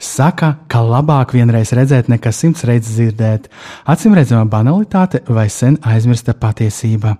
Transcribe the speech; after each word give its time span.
Saka, 0.00 0.54
ka 0.64 0.80
labāk 0.80 1.34
vienreiz 1.36 1.74
redzēt, 1.76 2.06
nekā 2.08 2.30
simts 2.32 2.64
reizes 2.64 2.94
dzirdēt. 2.96 3.50
Acīm 3.84 4.14
redzama 4.16 4.46
banalitāte 4.48 5.20
vai 5.28 5.44
sen 5.52 5.76
aizmirsta 5.84 6.32
patiesība. 6.32 7.18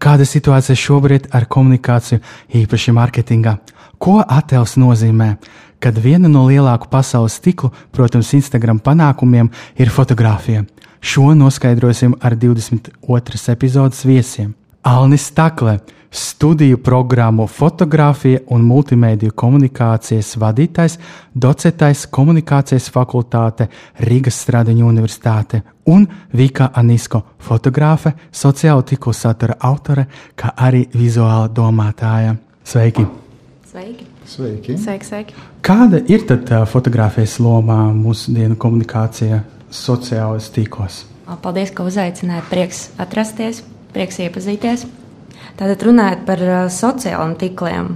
Kāda 0.00 0.24
situācija 0.24 0.78
šobrīd 0.80 1.28
ar 1.36 1.44
komunikāciju, 1.44 2.22
īpaši 2.62 2.94
mārketingā? 2.96 3.58
Ko 4.00 4.22
attēls 4.24 4.78
nozīmē? 4.80 5.34
Kad 5.82 6.00
viena 6.00 6.30
no 6.32 6.46
lielāku 6.48 6.88
pasaules 6.88 7.36
tīklu, 7.44 7.68
protams, 7.92 8.32
Instagram 8.38 8.80
panākumiem 8.80 9.52
ir 9.76 9.92
fotografija. 9.92 10.64
Šo 11.04 11.34
noskaidrosim 11.36 12.16
ar 12.22 12.38
22. 12.38 13.42
epizodes 13.52 14.06
viesiem. 14.08 14.54
Alnis 14.82 15.28
Stakle, 15.28 15.82
studiju 16.12 16.78
programmu 16.78 17.46
fotografija 17.46 18.38
un 18.52 18.60
multimediju 18.68 19.32
komunikācijas 19.32 20.34
vadītājs, 20.36 20.98
docētājs 21.34 22.04
komunikācijas 22.12 22.90
fakultāte 22.92 23.68
Rīgas 24.04 24.42
Stradiņu 24.44 24.86
universitāte 24.86 25.62
un 25.88 26.06
Vika 26.32 26.68
Anisko 26.74 27.22
fotogrāfe, 27.40 28.12
sociālo 28.32 28.84
tīklu 28.84 29.16
satura 29.16 29.56
autore, 29.60 30.06
kā 30.36 30.52
arī 30.56 30.84
vizuāla 30.92 31.48
domātāja. 31.48 32.36
Sveiki! 32.64 33.06
Sveiki! 33.72 34.06
Sveiki! 34.28 34.76
Sveiki, 34.78 35.04
sveiki. 35.08 35.34
Kāda 35.64 35.98
ir 36.12 36.26
tad 36.28 36.50
uh, 36.52 36.62
fotografijas 36.68 37.38
loma 37.42 37.88
mūsdienu 37.96 38.54
komunikācijā 38.60 39.42
sociālajos 39.72 40.52
tīklos? 40.54 41.04
Paldies, 41.42 41.72
ka 41.72 41.86
uzaicinājāt. 41.88 42.50
Prieks 42.52 42.82
atrasties, 43.00 43.62
prieks 43.94 44.20
iepazīties. 44.20 44.84
Tātad 45.58 45.84
runājot 45.84 46.24
par 46.28 46.40
uh, 46.46 46.64
sociālajiem 46.72 47.36
tīkliem. 47.40 47.88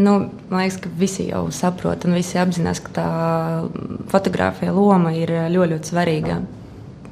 Nu, 0.00 0.12
man 0.48 0.62
liekas, 0.62 0.78
ka 0.84 0.90
visi 0.96 1.26
jau 1.26 1.48
saprot 1.52 2.04
un 2.06 2.14
visi 2.14 2.38
apzinās, 2.38 2.78
ka 2.84 2.92
tā 2.94 3.06
fotografija 4.12 4.70
loma 4.72 5.10
ir 5.18 5.32
ļoti, 5.50 5.72
ļoti 5.74 5.90
svarīga. 5.90 6.36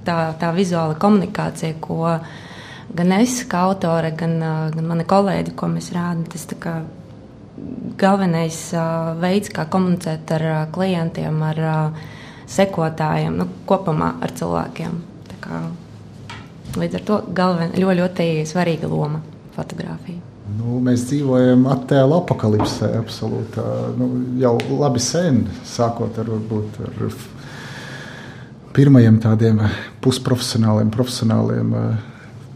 Tā, 0.07 0.19
tā 0.39 0.53
vizuāla 0.55 0.95
komunikācija, 1.03 1.75
ko 1.83 2.15
gan 2.97 3.15
es, 3.19 3.41
kā 3.51 3.65
autore, 3.67 4.13
gan, 4.17 4.37
uh, 4.39 4.61
gan 4.75 4.87
mani 4.87 5.07
kolēģi, 5.09 5.57
ko 5.59 5.69
mēs 5.73 5.91
rādām, 5.97 6.23
tas 6.31 6.47
ir 6.47 6.63
galvenais 7.99 8.61
uh, 8.79 9.11
veids, 9.19 9.51
kā 9.51 9.67
komunicēt 9.69 10.31
ar 10.39 10.45
uh, 10.47 10.61
klientiem, 10.73 11.43
ar 11.43 11.59
uh, 11.65 12.05
sekotājiem, 12.49 13.35
nu, 13.43 13.49
kopumā 13.69 14.15
ar 14.23 14.37
cilvēkiem. 14.39 14.95
Kā, 15.43 15.65
līdz 16.79 17.01
ar 17.01 17.05
to 17.11 17.19
galven, 17.35 17.75
ļoti, 17.75 17.99
ļoti 18.05 18.29
svarīga 18.49 18.93
loma 18.95 19.21
fotografija. 19.59 20.23
Nu, 20.59 20.79
mēs 20.81 21.05
dzīvojam 21.11 21.67
attēlu 21.69 22.23
apakalipsē, 22.23 22.95
absolūti. 23.03 23.65
Nu, 23.99 24.09
jau 24.41 24.55
labi 24.79 25.03
sen, 25.03 25.43
sākot 25.69 26.17
ar, 26.23 26.31
varbūt, 26.33 26.79
ar 26.89 27.19
pirmajiem 28.79 29.19
tādiem 29.21 29.61
pusprofesionāliem, 30.05 30.89
profesionāliem 30.95 31.75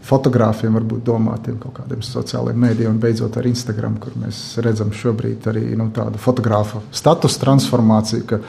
fotogrāfiem, 0.03 0.73
varbūt 0.75 1.05
domātiem 1.07 1.59
kaut 1.61 1.77
kādiem 1.77 2.01
sociālajiem 2.03 2.65
mēdījiem, 2.65 2.95
un 2.95 2.99
beidzot 3.03 3.37
ar 3.39 3.47
Instagram, 3.47 3.95
kur 4.03 4.17
mēs 4.19 4.41
redzam 4.63 4.91
šobrīd 4.95 5.47
arī 5.51 5.63
nu, 5.79 5.89
tādu 5.95 6.19
fotografa 6.21 6.83
status 6.91 7.39
transformāciju. 7.43 8.29
Ka, 8.33 8.43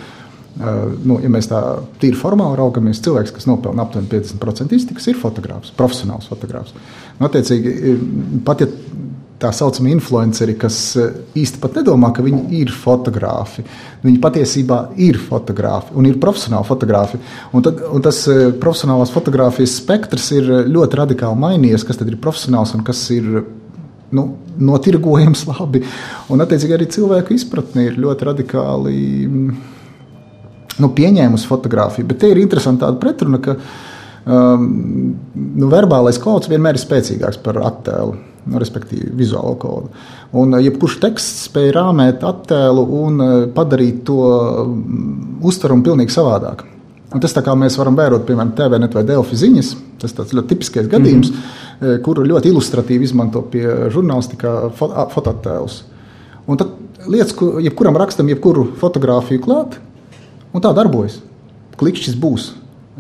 Uh, 0.55 0.93
nu, 1.03 1.17
ja 1.19 1.27
mēs 1.35 1.49
tā 1.51 1.59
tīri 1.99 2.15
formāli 2.15 2.55
raugamies, 2.61 3.01
cilvēks, 3.03 3.33
kas 3.35 3.49
nopelna 3.51 3.83
aptuveni 3.83 4.07
50% 4.13 4.77
iztikas, 4.77 5.09
ir 5.11 5.17
fotogrāfs, 5.19 5.73
profesionāls 5.75 6.29
fotogrāfs. 6.31 6.77
Nu, 7.19 7.29
attiecīgi, 7.29 7.73
pat 8.47 8.65
ja 8.65 8.69
tā 9.45 9.51
saucamie 9.55 9.93
influenceri, 9.95 10.55
kas 10.59 10.77
īsti 11.37 11.61
pat 11.63 11.77
nedomā, 11.79 12.11
ka 12.15 12.25
viņi 12.25 12.61
ir 12.61 12.73
fotografi. 12.73 13.65
Viņi 14.05 14.21
patiesībā 14.23 14.79
ir 15.05 15.19
fotografi 15.21 15.95
un 15.99 16.09
ir 16.09 16.21
profesionāli 16.23 16.69
fotografi. 16.69 17.21
Un, 17.53 17.65
tad, 17.67 17.83
un 17.91 18.05
tas 18.05 18.23
profesionālās 18.63 19.13
fotografijas 19.15 19.77
spektrs 19.83 20.31
ir 20.39 20.51
ļoti 20.71 21.01
radikāli 21.03 21.41
mainījies, 21.45 21.87
kas 21.87 22.01
ir 22.05 22.19
profesionāls 22.23 22.75
un 22.77 22.85
kas 22.87 23.03
ir 23.15 23.31
nu, 24.15 24.27
notirgojams 24.71 25.47
labi. 25.53 25.83
Un, 26.33 26.45
attiecīgi, 26.45 26.77
arī 26.77 26.91
cilvēku 26.95 27.35
izpratne 27.37 27.89
ir 27.89 27.99
ļoti 28.01 28.31
radikāli 28.31 29.01
nu, 30.75 30.95
pieņēmusi 31.01 31.51
fotografiju. 31.51 32.07
Bet 32.11 32.23
te 32.23 32.31
ir 32.33 32.41
interesanti 32.43 32.83
tāda 32.87 32.99
pretruna, 33.03 33.43
ka 33.43 33.59
um, 33.59 33.67
nu, 34.27 35.71
verbālais 35.73 36.19
kods 36.21 36.49
vienmēr 36.49 36.79
ir 36.79 36.83
spēcīgāks 36.83 37.41
par 37.45 37.61
attēlu. 37.65 38.17
Nu, 38.45 38.59
respektīvi, 38.61 39.09
vizuālo 39.17 39.55
kodu. 39.57 39.89
Un, 40.37 40.51
uh, 40.53 40.61
jebkurš 40.61 40.99
teksts 41.01 41.47
spēj 41.47 41.71
rāmēt 41.73 42.27
attēlu 42.29 42.83
un 42.99 43.23
uh, 43.25 43.31
padarīt 43.57 44.03
to 44.05 44.19
um, 44.21 44.75
uztverumu 45.49 45.87
pilnīgi 45.87 46.13
savādāk. 46.13 46.67
Un 47.15 47.23
tas, 47.25 47.33
kā 47.33 47.55
mēs 47.57 47.79
varam 47.81 47.97
vērot, 47.97 48.27
piemēram, 48.29 48.53
TVNet 48.59 48.99
vai 48.99 49.05
Delfi 49.09 49.39
ziņas, 49.41 49.71
tas 50.03 50.13
ir 50.19 50.37
ļoti 50.37 50.51
tipisks 50.51 50.91
gadījums, 50.93 51.31
mm 51.31 51.39
-hmm. 51.39 52.03
kuru 52.05 52.27
ļoti 52.27 52.51
ilustratīvi 52.53 53.09
izmanto 53.09 53.41
pie 53.49 53.65
žurnālistikā 53.95 54.75
fotoattēlus. 54.77 55.85
Un 56.45 56.61
tad 56.61 56.75
lietas, 57.09 57.33
jebkuram 57.65 57.97
rakstam, 57.97 58.29
jebkuru 58.29 58.67
fotografiju 58.83 59.41
klāt, 59.41 59.79
Un 60.55 60.63
tā 60.63 60.71
darbojas. 60.75 61.19
Klikšķis 61.81 62.15
būs. 62.23 62.53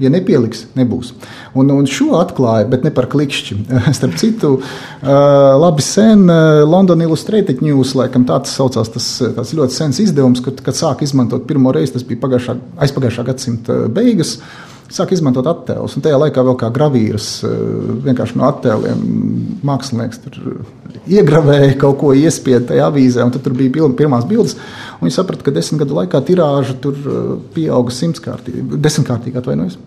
Ja 0.02 0.10
nepieliks, 0.10 0.64
nebūs. 0.74 1.12
Un, 1.54 1.68
un 1.70 1.86
šo 1.86 2.16
atklāja, 2.18 2.66
bet 2.70 2.82
ne 2.82 2.90
par 2.94 3.06
klikšķi. 3.12 3.58
Starp 3.98 4.16
citu, 4.18 4.56
labi 5.04 5.84
sen 5.86 6.26
London 6.66 7.04
Illustrated 7.06 7.62
News, 7.62 7.94
laikam 7.98 8.26
tā 8.26 8.40
tas 8.42 8.56
saucās, 8.58 8.90
tas, 8.90 9.08
tas 9.36 9.54
ļoti 9.54 9.76
sens 9.76 10.02
izdevums, 10.02 10.42
kad, 10.42 10.58
kad 10.66 10.78
sāk 10.78 11.06
izmantot 11.06 11.46
pirmo 11.46 11.70
reizi, 11.74 11.94
tas 11.94 12.06
bija 12.08 12.24
pagājušā, 12.26 12.56
aizpagājušā 12.86 13.26
gadsimta 13.30 13.78
beigas. 13.94 14.40
Sāk 14.94 15.10
izmantot 15.10 15.46
attēlus, 15.50 15.96
un 15.96 16.04
tajā 16.04 16.18
laikā 16.22 16.42
vēl 16.46 16.54
kā 16.60 16.68
gravīras, 16.70 17.28
vienkārši 18.04 18.36
no 18.38 18.44
attēliem 18.46 19.00
mākslinieks 19.66 20.20
tur 20.22 20.36
iegravēja 21.10 21.72
kaut 21.80 21.98
ko, 21.98 22.12
iespiedu 22.14 22.68
tajā 22.68 22.86
avīzē, 22.92 23.24
un 23.26 23.34
tur 23.34 23.56
bija 23.58 23.72
pilna, 23.74 23.96
pirmās 23.98 24.26
bildes. 24.28 24.54
Viņi 25.00 25.16
saprata, 25.16 25.42
ka 25.42 25.54
desmit 25.56 25.82
gadu 25.82 25.98
laikā 25.98 26.20
tirāža 26.28 26.76
tur 26.84 27.00
uh, 27.00 27.34
pieauga 27.56 27.94
simtkārtīgi, 27.94 28.78
desmitkārtīgi 28.84 29.40
atvainojas. 29.40 29.80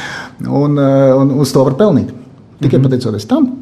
un, 0.62 0.80
un 0.80 1.36
uz 1.44 1.52
to 1.52 1.66
var 1.68 1.76
pelnīt. 1.78 2.14
Tikai 2.62 2.78
mm 2.78 2.80
-hmm. 2.80 2.88
pateicoties 2.88 3.28
tam, 3.28 3.52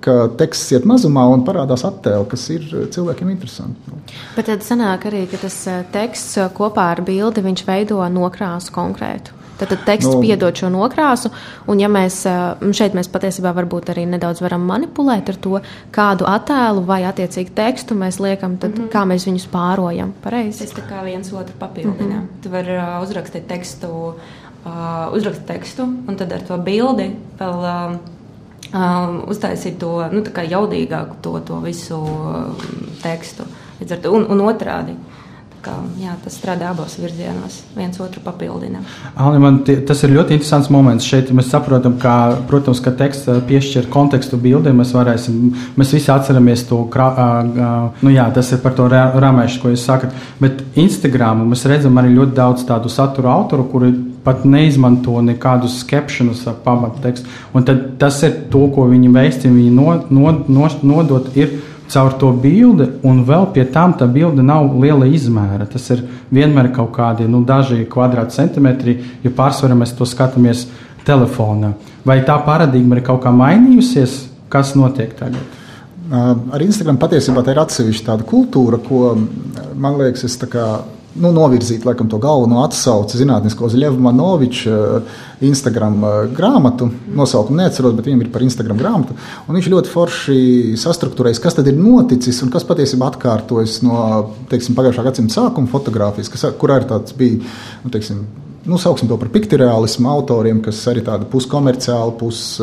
ka 0.00 0.28
teksts 0.36 0.72
iet 0.72 0.84
mazumā 0.84 1.24
un 1.32 1.44
parādās 1.46 1.84
attēli, 1.86 2.26
kas 2.28 2.50
ir 2.50 2.66
cilvēkiem 2.90 3.30
interesanti. 3.30 3.96
Bet 4.36 4.46
tad 4.46 4.66
sanāk 4.66 5.06
arī, 5.06 5.26
ka 5.30 5.36
tas 5.36 5.68
teksts 5.92 6.38
kopā 6.54 6.90
ar 6.92 7.02
bildi 7.02 7.40
viņš 7.40 7.66
veido 7.66 8.08
nokrāsu 8.08 8.72
konkrētu. 8.72 9.38
Tad, 9.58 9.68
tad 9.72 9.84
teksts 9.86 10.14
nu, 10.14 10.20
piedod 10.22 10.54
šo 10.54 10.70
nokrāsu, 10.70 11.30
un 11.66 11.80
ja 11.82 11.88
mēs 11.90 12.20
šeit 12.78 12.94
mēs 12.94 13.10
patiesībā 13.10 13.52
varbūt 13.56 13.90
arī 13.92 14.06
nedaudz 14.06 14.42
varam 14.44 14.66
manipulēt 14.68 15.32
ar 15.32 15.40
to, 15.46 15.60
kādu 15.94 16.28
attēlu 16.30 16.84
vai 16.86 17.02
attiecīgi 17.08 17.54
tekstu 17.56 17.96
mēs 17.98 18.20
liekam, 18.22 18.56
tad 18.56 18.76
mm 18.76 18.84
-hmm. 18.84 18.92
kā 18.92 19.04
mēs 19.04 19.26
viņus 19.26 19.48
pārojam. 19.52 20.12
Pareizi. 20.22 20.66
Tas 20.66 20.76
tā 20.78 20.84
kā 20.90 21.04
viens 21.04 21.32
otru 21.32 21.54
papildina. 21.58 21.94
Mm 21.94 22.12
-hmm. 22.12 22.42
Tu 22.42 22.50
vari 22.50 22.76
uh, 22.76 23.02
uzrakstīt 23.02 23.46
tekstu, 23.48 23.88
uh, 24.64 25.12
uzrakstīt 25.12 25.46
tekstu, 25.46 25.82
un 25.82 26.16
tad 26.16 26.32
ar 26.32 26.40
to 26.40 26.58
bildi 26.58 27.10
vēl. 27.38 27.58
Uh, 27.58 27.98
um, 28.74 29.22
uztaisīt 29.28 29.78
to 29.78 30.08
nu, 30.12 30.22
jaudīgāku, 30.22 31.20
to, 31.22 31.38
to 31.40 31.60
visu 31.64 31.96
um, 31.96 32.56
tekstu. 33.02 33.42
Un, 34.10 34.26
un 34.26 34.40
otrādi. 34.40 34.96
Kā, 35.58 35.72
jā, 35.98 36.12
tas 36.22 36.36
strādā 36.38 36.68
abos 36.70 36.92
virzienos, 37.00 37.56
viens 37.74 37.96
otru 37.98 38.20
papildina. 38.22 38.78
Alni, 39.18 39.40
man 39.42 39.56
tie, 39.66 39.74
tas 39.86 40.04
ir 40.06 40.12
ļoti 40.14 40.36
interesants 40.36 40.68
moments. 40.70 41.06
Šeit 41.08 41.32
mēs 41.34 41.48
saprotam, 41.50 41.96
ka, 41.98 42.12
protams, 42.46 42.78
ka 42.84 42.92
teksts 42.94 43.26
piešķir 43.48 43.88
kontekstu 43.90 44.38
bildē. 44.38 44.70
Mēs, 44.76 44.92
varēsim, 44.94 45.40
mēs 45.78 45.94
visi 45.96 46.12
atceramies 46.14 46.62
to, 46.68 46.78
krā, 46.92 47.08
nu 48.04 48.12
jā, 48.14 48.28
tas 48.34 48.52
ir 48.54 48.62
par 48.62 48.76
to 48.78 48.86
rāmēšanu, 48.92 49.62
ko 49.64 49.72
jūs 49.72 49.86
sakat. 49.88 50.14
Bet 50.38 50.62
Instagram 50.78 51.42
mēs 51.50 51.66
redzam 51.70 51.98
arī 51.98 52.14
ļoti 52.14 52.38
daudz 52.38 52.62
tādu 52.68 52.92
satura 52.92 53.34
autoru, 53.34 53.66
kuri 53.72 53.90
pat 54.28 54.44
neizmanto 54.46 55.18
nekādus 55.24 55.80
skepšanus 55.82 56.44
ar 56.50 56.60
pamattekstu. 56.62 57.26
Un 57.56 57.66
tad 57.66 57.96
tas 57.98 58.20
ir 58.26 58.44
to, 58.52 58.68
ko 58.74 58.86
viņi 58.92 59.10
veicina, 59.14 59.56
viņi 59.56 59.74
no, 59.74 59.98
no, 60.14 60.36
no, 60.46 60.70
nodot. 60.86 61.32
Ir, 61.38 61.58
caur 61.92 62.16
to 62.20 62.32
bildi, 62.36 62.86
un 63.08 63.22
vēl 63.26 63.48
pie 63.54 63.64
tam 63.72 63.94
tā 63.98 64.08
bilde 64.12 64.44
nav 64.44 64.74
liela 64.80 65.08
izmēra. 65.08 65.66
Tas 65.70 65.88
ir 65.94 66.04
vienmēr 66.34 66.70
kaut 66.76 66.92
kādi 66.96 67.28
nu, 67.30 67.42
daži 67.48 67.86
kvadrātcentimetri, 67.90 68.98
jo 69.24 69.32
pārsvarā 69.36 69.76
mēs 69.78 69.94
to 69.96 70.08
skatāmies 70.08 70.66
telefonā. 71.08 71.72
Vai 72.04 72.20
tā 72.26 72.36
paradigma 72.44 72.98
ir 72.98 73.06
kaut 73.06 73.22
kā 73.24 73.32
mainījusies? 73.34 74.20
Kas 74.52 74.74
notiek 74.76 75.12
tagad? 75.16 75.56
Ar 76.08 76.62
Instagram 76.64 76.96
patiesībā 77.00 77.42
ir 77.52 77.58
atsevišķa 77.60 78.06
tāda 78.06 78.24
kultūra, 78.28 78.78
ko 78.80 79.12
man 79.76 79.98
liekas, 80.00 80.24
es 80.24 80.38
tā 80.40 80.48
kā 80.48 80.68
nu, 81.20 81.30
novirzīt 81.34 81.84
laikam, 81.86 82.08
to 82.10 82.18
galveno 82.22 82.62
atsauci 82.64 83.18
zinātnisko 83.20 83.68
Zļevu 83.72 84.00
Manoviču 84.02 84.74
Instagram 85.44 86.00
grāmatu. 86.36 86.88
Nosaukumu 87.14 87.60
neatceros, 87.60 87.94
bet 87.98 88.08
viņam 88.08 88.24
ir 88.24 88.30
par 88.34 88.44
Instagram 88.46 88.80
grāmatu. 88.80 89.16
Un 89.46 89.58
viņš 89.58 89.70
ļoti 89.74 89.92
forši 89.92 90.38
sastruktūrējis, 90.80 91.42
kas 91.44 91.58
tad 91.58 91.70
ir 91.70 91.78
noticis 91.78 92.42
un 92.44 92.52
kas 92.54 92.66
patiesībā 92.68 93.10
atkārtojas 93.12 93.80
no 93.86 94.02
teiksim, 94.50 94.76
pagājušā 94.78 95.06
gadsimta 95.06 95.38
sākuma 95.40 95.70
fotografijas, 95.70 96.30
kas, 96.32 96.48
kurā 96.60 96.80
ir 96.82 96.88
tāds 96.90 97.16
bija. 97.18 97.42
Nu, 97.84 97.92
teiksim, 97.94 98.22
nu, 98.68 98.78
sauksim 98.80 99.10
to 99.10 99.18
par 99.20 99.32
pikturālismu 99.34 100.10
autoriem, 100.12 100.62
kas 100.64 100.80
arī 100.90 101.04
tāda 101.06 101.28
puskomerciāla, 101.30 102.14
pus, 102.20 102.60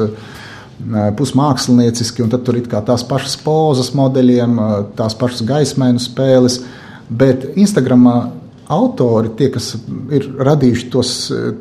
pusmākslinieciski, 1.19 2.23
un 2.25 2.31
tad 2.33 2.43
tur 2.47 2.57
ir 2.59 2.67
tās 2.67 3.05
pašas 3.07 3.37
pozas 3.43 3.93
modeļiem, 3.95 4.57
tās 4.97 5.15
pašas 5.17 5.45
gaismēnu 5.47 6.03
spēles. 6.03 6.59
Bet 7.05 7.45
Instagramā 7.53 8.15
autori, 8.73 9.29
tie, 9.37 9.49
kas 9.53 9.73
ir 10.15 10.27
radījuši 10.45 10.87
tos, 10.93 11.11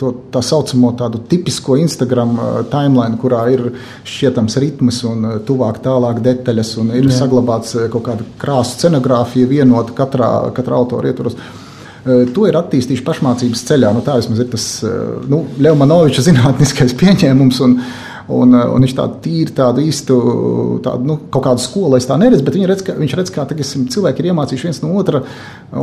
to 0.00 0.12
tā 0.32 0.40
saucamo 0.44 0.92
tādu 0.98 1.20
tipisko 1.28 1.76
Instagram 1.80 2.36
timeline, 2.72 3.18
kurā 3.20 3.42
ir 3.52 3.66
šķietams 4.08 4.56
ritms 4.62 5.02
un 5.08 5.28
tuvāk 5.46 5.82
tālāk 5.84 6.22
detaļas, 6.24 6.72
un 6.80 6.94
ir 6.96 7.10
Jā. 7.10 7.18
saglabāts 7.20 7.76
kaut 7.92 8.06
kāda 8.08 8.26
krāsa 8.40 8.78
scenogrāfija 8.78 9.50
vienota 9.50 9.96
katrā, 9.96 10.30
katrā 10.56 10.80
autora 10.80 11.12
ietvaros. 11.12 11.36
To 12.04 12.44
ir 12.44 12.56
attīstījuši 12.60 13.04
pašmācības 13.04 13.62
ceļā. 13.64 13.92
Nu, 13.96 14.02
tā 14.04 14.18
vismaz 14.18 14.42
ir 14.42 14.50
tas 14.52 14.64
nu, 15.28 15.44
Leonoviča 15.56 16.24
zinātniskais 16.26 16.92
pieņēmums. 17.00 17.62
Un, 17.64 17.78
Un, 18.32 18.54
un 18.56 18.84
viņš 18.84 18.94
tādu 18.96 19.18
tīri, 19.24 19.52
tādu 19.52 19.82
īstu, 19.84 20.14
tādu, 20.84 21.04
nu, 21.10 21.16
kaut 21.32 21.44
kādu 21.44 21.60
skolu 21.60 21.98
es 21.98 22.06
tā 22.08 22.16
neredzu, 22.20 22.44
bet 22.46 22.56
redz, 22.56 22.84
ka, 22.86 22.94
viņš 22.96 23.16
redz, 23.18 23.32
kā 23.34 23.44
teiksim, 23.50 23.84
cilvēki 23.92 24.22
ir 24.22 24.30
iemācījuši 24.30 24.68
viens 24.70 24.80
no 24.80 24.94
otra 24.96 25.20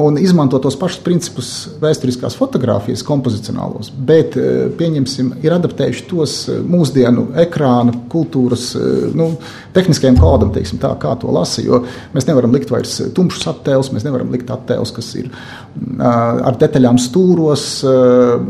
un 0.01 0.17
izmanto 0.17 0.57
tos 0.63 0.77
pašus 0.79 1.03
principus 1.05 1.51
vēsturiskās 1.81 2.37
fotografijas, 2.39 3.03
kompozicionālos. 3.05 3.91
Bet, 3.93 4.37
pieņemsim, 4.79 5.35
ir 5.45 5.53
adaptējuši 5.57 6.07
tos 6.09 6.37
mūsdienu 6.65 7.27
ekrānu, 7.43 8.07
kultūras, 8.11 8.71
nu, 9.17 9.35
tehniskajam 9.75 10.17
kodam, 10.17 10.53
teiksim, 10.55 10.81
tā, 10.81 10.95
kā 11.01 11.13
to 11.21 11.29
lasa. 11.33 11.61
Jo 11.61 11.83
mēs 12.15 12.25
nevaram 12.29 12.55
likt 12.55 12.73
vairs 12.73 12.97
tumšus 13.13 13.51
attēlus, 13.53 13.91
mēs 13.93 14.07
nevaram 14.07 14.33
likt 14.33 14.49
attēlus, 14.49 14.95
kas 14.97 15.13
ir 15.21 15.29
ar 16.01 16.57
detaļām 16.59 16.97
stūros, 16.99 17.67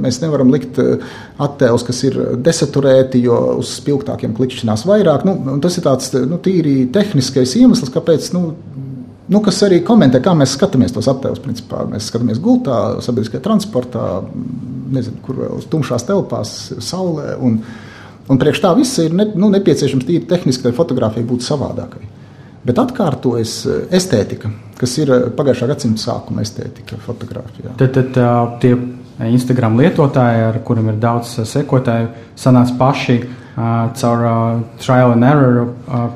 mēs 0.02 0.22
nevaram 0.24 0.54
likt 0.54 0.80
attēlus, 1.42 1.86
kas 1.86 2.02
ir 2.08 2.18
desaturēti, 2.42 3.22
jo 3.26 3.38
uz 3.60 3.81
spilgtākiem 3.81 4.36
klikšķinās 4.38 4.86
vairāk. 4.88 5.25
Nu, 5.28 5.57
tas 5.63 5.78
ir 5.78 5.86
tāds 5.88 6.13
nu, 6.30 6.39
tīri 6.44 6.86
tehniskais 6.94 7.57
iemesls, 7.60 7.94
kāpēc. 7.94 8.31
Nu, 8.38 8.51
Nu, 9.31 9.39
kas 9.39 9.62
arī 9.63 9.78
komentē, 9.86 10.19
kā 10.19 10.33
mēs 10.36 10.57
skatāmies 10.57 10.92
tos 10.92 11.07
attēlus. 11.07 11.39
Principā. 11.39 11.86
Mēs 11.88 12.10
skatāmies 12.12 12.42
gultā, 12.44 12.98
sabiedriskajā 13.06 13.39
transportā, 13.45 14.07
nezinu, 14.92 15.22
kur 15.24 15.38
vēl 15.39 15.62
tumšās 15.72 16.04
telpās, 16.10 16.56
saulē. 16.83 17.38
Un, 17.39 17.62
un 18.28 18.42
priekš 18.42 18.63
tā 18.66 18.74
viss 18.75 19.00
ir 19.00 19.16
ne, 19.16 19.30
nu, 19.39 19.48
nepieciešams 19.54 20.07
tīri 20.07 20.28
tehniski, 20.28 20.68
lai 20.68 20.75
fotografija 20.75 21.28
būtu 21.30 21.48
savādākai. 21.48 22.04
Bet 22.68 22.78
atkārtojas 22.81 23.54
estētika, 23.89 24.51
kas 24.78 24.98
ir 25.01 25.13
pagājušā 25.38 25.69
gadsimta 25.72 26.04
sākuma 26.04 26.44
estētika 26.44 27.00
fotografijā. 27.01 27.72
Tad, 27.80 27.95
tad 27.95 28.19
tie 28.62 28.75
Instagram 29.31 29.80
lietotāji, 29.80 30.44
ar 30.50 30.60
kuriem 30.66 30.92
ir 30.92 31.00
daudz 31.01 31.39
sekotāju, 31.50 32.12
sanāca 32.38 32.75
paši 32.78 33.18
caur 33.56 34.63
trial 34.80 35.12
and 35.12 35.27
error 35.27 35.68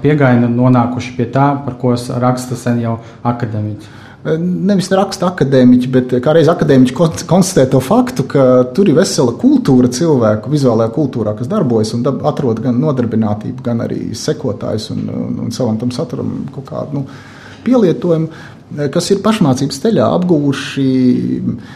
pieejamu 0.01 0.49
nonākuši 0.53 1.13
pie 1.17 1.27
tā, 1.33 1.51
par 1.65 1.77
ko 1.81 1.95
raksta 2.21 2.57
sen 2.59 2.81
jau 2.83 2.97
akadēmiķi. 3.23 3.93
Nevis 4.41 4.87
raksta 4.89 5.27
akadēmiķi, 5.29 5.89
bet 5.93 6.13
kā 6.25 6.33
reiz 6.33 6.47
akadēmiķi 6.49 6.95
konstatē 7.29 7.67
to 7.69 7.81
faktu, 7.83 8.25
ka 8.31 8.45
tur 8.73 8.89
ir 8.89 8.97
vesela 8.97 9.35
kultūra 9.37 9.91
cilvēku, 9.93 10.49
vizuālajā 10.49 10.93
kultūrā, 10.95 11.35
kas 11.37 11.51
darbojas 11.51 11.93
un 11.93 12.01
atrod 12.25 12.63
gan 12.63 12.79
nodarbinātību, 12.81 13.61
gan 13.67 13.85
arī 13.85 14.15
sekotājus 14.17 14.89
un, 14.95 15.05
un, 15.13 15.39
un 15.45 15.53
savam 15.53 15.77
tam 15.77 15.93
saturam 15.93 16.39
kaut 16.55 16.71
kādu 16.71 17.01
nu, 17.01 17.05
pielietojumu 17.65 18.31
kas 18.73 19.11
ir 19.13 19.21
pašmācības 19.23 19.77
ceļā 19.83 20.05
apguvuši 20.17 20.85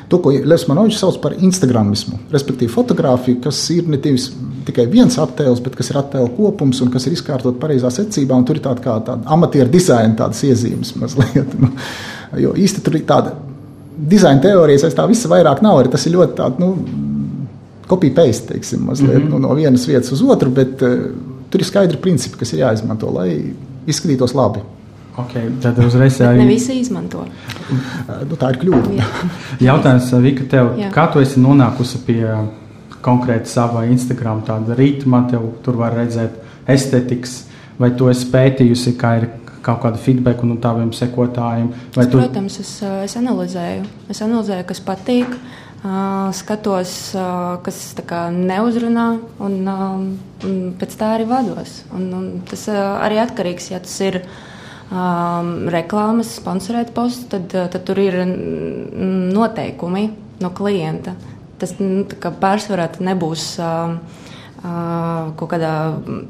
to, 0.09 0.19
ko 0.23 0.33
Levs 0.33 0.65
Manovičs 0.69 1.01
sauc 1.03 1.19
par 1.21 1.35
instagramismu, 1.37 2.17
respektīvi 2.33 2.71
fotografiju, 2.73 3.39
kas 3.43 3.59
ir 3.75 3.89
ne 3.91 3.99
tivis, 4.01 4.29
tikai 4.65 4.87
viens 4.89 5.19
attēls, 5.21 5.61
bet 5.65 5.77
kas 5.77 5.91
ir 5.91 5.99
attēlu 6.01 6.31
kopums 6.37 6.81
un 6.81 6.89
kas 6.93 7.05
ir 7.05 7.13
izkārtot 7.17 7.59
pareizā 7.61 7.91
secībā, 7.93 8.33
un 8.35 8.47
tur 8.47 8.57
ir 8.57 8.65
tāda 8.65 8.83
kā 8.83 8.97
tāda 9.05 9.29
amatieru 9.35 9.69
dizaina 9.73 10.17
tādas 10.17 10.41
iezīmes 10.47 10.95
mazliet. 10.99 11.53
Nu, 11.59 11.69
jo 12.41 12.55
īsti 12.57 12.83
tur 12.85 12.97
ir 12.97 13.05
tāda 13.09 13.35
dizaina 14.09 14.41
teorijas, 14.41 14.87
aiz 14.87 14.97
tā 14.97 15.05
visa 15.09 15.29
vairāk 15.31 15.61
nav, 15.65 15.79
arī 15.81 15.93
tas 15.93 16.05
ir 16.07 16.15
ļoti 16.17 16.37
tāds, 16.41 16.59
nu, 16.61 16.73
copy-paste, 17.89 18.53
teiksim, 18.53 18.83
mazliet, 18.85 19.17
mm 19.17 19.27
-hmm. 19.27 19.39
nu, 19.39 19.47
no 19.47 19.55
vienas 19.57 19.87
vietas 19.87 20.11
uz 20.11 20.21
otru, 20.21 20.49
bet 20.49 20.81
uh, 20.81 20.97
tur 21.49 21.61
ir 21.61 21.65
skaidri 21.65 21.97
principi, 21.97 22.37
kas 22.37 22.53
ir 22.53 22.65
jāizmanto, 22.65 23.09
lai 23.13 23.53
izskatītos 23.87 24.35
labi. 24.37 24.61
Okay, 25.17 25.49
tad 25.61 25.79
uzreiz 25.83 26.19
jau 26.21 26.31
ne 26.37 26.45
visi 26.47 26.77
izmanto. 26.79 27.25
nu, 28.29 28.37
tā 28.39 28.53
ir 28.53 28.59
kļūda. 28.61 29.07
Jautājums, 29.69 30.13
Vika, 30.23 30.45
tev, 30.51 30.71
Jā. 30.79 30.91
kā 30.95 31.09
tu 31.11 31.23
esi 31.23 31.41
nonākusi 31.43 32.03
pie 32.05 32.21
konkrēti 33.03 33.51
sava 33.51 33.85
Instagram 33.89 34.43
tāda 34.47 34.77
ritma, 34.77 35.23
tev 35.31 35.49
tur 35.65 35.79
var 35.79 35.95
redzēt 35.97 36.37
estētikas, 36.69 37.43
vai 37.79 37.91
tu 37.97 38.09
esi 38.11 38.27
pētījusi, 38.31 38.95
kā 38.99 39.15
ir 39.21 39.29
kaut 39.65 39.81
kāda 39.83 39.99
feedback 40.01 40.43
no 40.47 40.57
taviem 40.61 40.91
sekotājiem? 40.95 41.71
Es, 41.95 42.07
tu... 42.07 42.19
Protams, 42.19 42.59
es, 42.63 42.75
es 43.05 43.17
analizēju. 43.19 43.87
Es 44.11 44.21
analizēju, 44.25 44.67
kas 44.69 44.83
patīk, 44.83 45.35
skatos, 46.35 46.93
kas 47.63 47.81
neuzrunā, 48.35 49.07
un, 49.45 49.57
un 49.69 50.55
pēc 50.79 50.95
tā 50.99 51.13
arī 51.17 51.27
vados. 51.29 51.83
Un, 51.95 52.07
un 52.15 52.29
tas 52.49 52.67
arī 52.73 53.21
atkarīgs, 53.23 53.71
ja 53.73 53.81
tas 53.83 53.95
ir 54.03 54.21
um, 54.91 55.51
reklāmas, 55.71 56.35
sponsorēt 56.39 56.93
postu, 56.95 57.27
tad, 57.35 57.53
uh, 57.55 57.67
tad 57.71 57.85
tur 57.87 58.01
ir 58.01 58.21
noteikumi 58.25 60.09
no 60.43 60.53
klienta. 60.55 61.15
Tas 61.59 61.75
nu, 61.79 62.05
pārsvarā 62.39 62.87
nebūs 63.03 63.51
uh, 63.59 63.97
uh, 64.63 65.29
kaut 65.39 65.49
kāda 65.51 65.71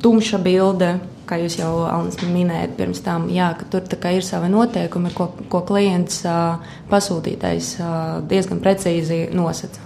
tumša 0.01 0.39
bilde, 0.41 0.95
kā 1.29 1.37
jūs 1.37 1.59
jau 1.59 1.71
Alnis, 1.89 2.17
minējāt 2.25 2.75
pirms 2.79 3.03
tam. 3.05 3.27
Jā, 3.33 3.51
tur 3.69 3.85
ir 3.85 4.25
savi 4.25 4.49
noteikumi, 4.49 5.13
ko, 5.13 5.29
ko 5.51 5.61
klients 5.67 6.23
uh, 6.25 6.57
pasūtītais 6.89 7.75
uh, 7.79 7.95
diezgan 8.29 8.61
precīzi 8.63 9.27
nosaka. 9.35 9.85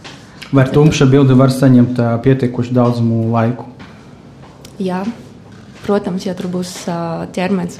Vai 0.54 0.68
tumša 0.70 1.08
bilde 1.10 1.36
var 1.36 1.52
saņemt 1.52 2.00
uh, 2.00 2.14
pietiekuši 2.24 2.76
daudzumu 2.78 3.26
laiku? 3.34 3.68
Jā, 4.82 5.04
protams, 5.84 6.28
ja 6.28 6.36
tur 6.38 6.52
būs 6.54 6.76
uh, 6.88 7.26
ķermenis. 7.34 7.80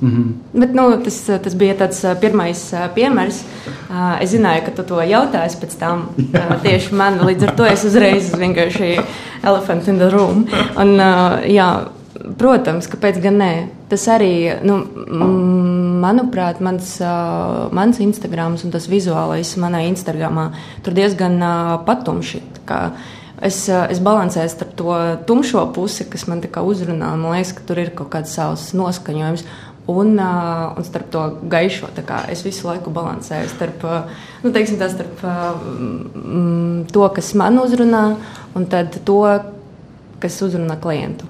Mm 0.00 0.10
-hmm. 0.10 0.60
Bet, 0.60 0.74
nu, 0.74 0.96
tas, 1.04 1.30
tas 1.42 1.54
bija 1.54 1.74
tāds 1.74 2.14
pirmais 2.20 2.74
piemērs. 2.94 3.42
Es 4.20 4.30
zināju, 4.30 4.64
ka 4.64 4.70
tu 4.70 4.82
to 4.82 4.94
jautāsi 4.94 5.56
pēc 5.60 5.78
tam. 5.78 6.08
Tieši 6.62 6.94
man 6.94 7.18
līdz 7.18 7.48
ar 7.48 7.54
to 7.54 7.64
es 7.64 7.84
uzreiz 7.84 8.32
vienkārši 8.34 9.00
elephant 9.42 9.88
in 9.88 9.98
the 9.98 10.10
room. 10.10 10.46
Un, 10.76 10.96
jā, 11.46 11.88
protams, 12.38 12.88
kāpēc 12.90 13.20
gan 13.22 13.38
nē? 13.38 13.52
Tas 13.88 14.04
arī, 14.08 14.32
nu, 14.62 14.80
manuprāt, 16.02 16.60
mans, 16.60 16.98
mans 17.72 18.00
Instagrams 18.00 18.64
un 18.64 18.74
tas 18.74 18.88
vizuālais 18.90 19.54
manā 19.60 19.84
Instagramā 19.88 20.50
tur 20.82 20.96
diezgan 20.98 21.38
patumši. 21.86 22.42
Es, 23.38 23.68
es 23.70 24.00
balansēju 24.02 24.50
starp 24.50 24.70
to 24.78 24.94
tumšo 25.28 25.62
pusi, 25.74 26.08
kas 26.10 26.26
man 26.26 26.42
uzrunā. 26.42 27.12
Man 27.14 27.36
liekas, 27.36 27.54
ka 27.54 27.62
tur 27.68 27.78
ir 27.78 27.92
kaut 27.94 28.10
kāds 28.10 28.34
savs 28.34 28.72
noskaņojums. 28.74 29.44
Un, 29.88 30.18
uh, 30.20 30.76
un 30.76 30.84
starp 30.84 31.08
to 31.08 31.22
gaišo 31.48 31.88
es 32.28 32.42
visu 32.44 32.66
laiku 32.68 32.90
balansēju 32.92 33.48
starp, 33.54 33.86
nu, 34.42 34.52
teiksim, 34.52 34.76
tā, 34.76 34.90
starp 34.92 35.22
mm, 35.24 36.90
to, 36.92 37.06
kas 37.16 37.32
man 37.34 37.56
uzrunā, 37.62 38.02
un 38.54 38.68
to, 38.68 39.22
kas 40.20 40.38
uzrunā 40.44 40.76
klientu. 40.82 41.24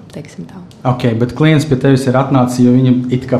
Ok, 0.83 1.07
bet 1.21 1.35
klients 1.39 1.65
pie 1.69 1.79
tevis 1.79 2.03
ir 2.11 2.19
atnācis, 2.19 2.65
jo 2.65 2.75
viņam 2.75 3.01
it 3.15 3.29
kā 3.31 3.39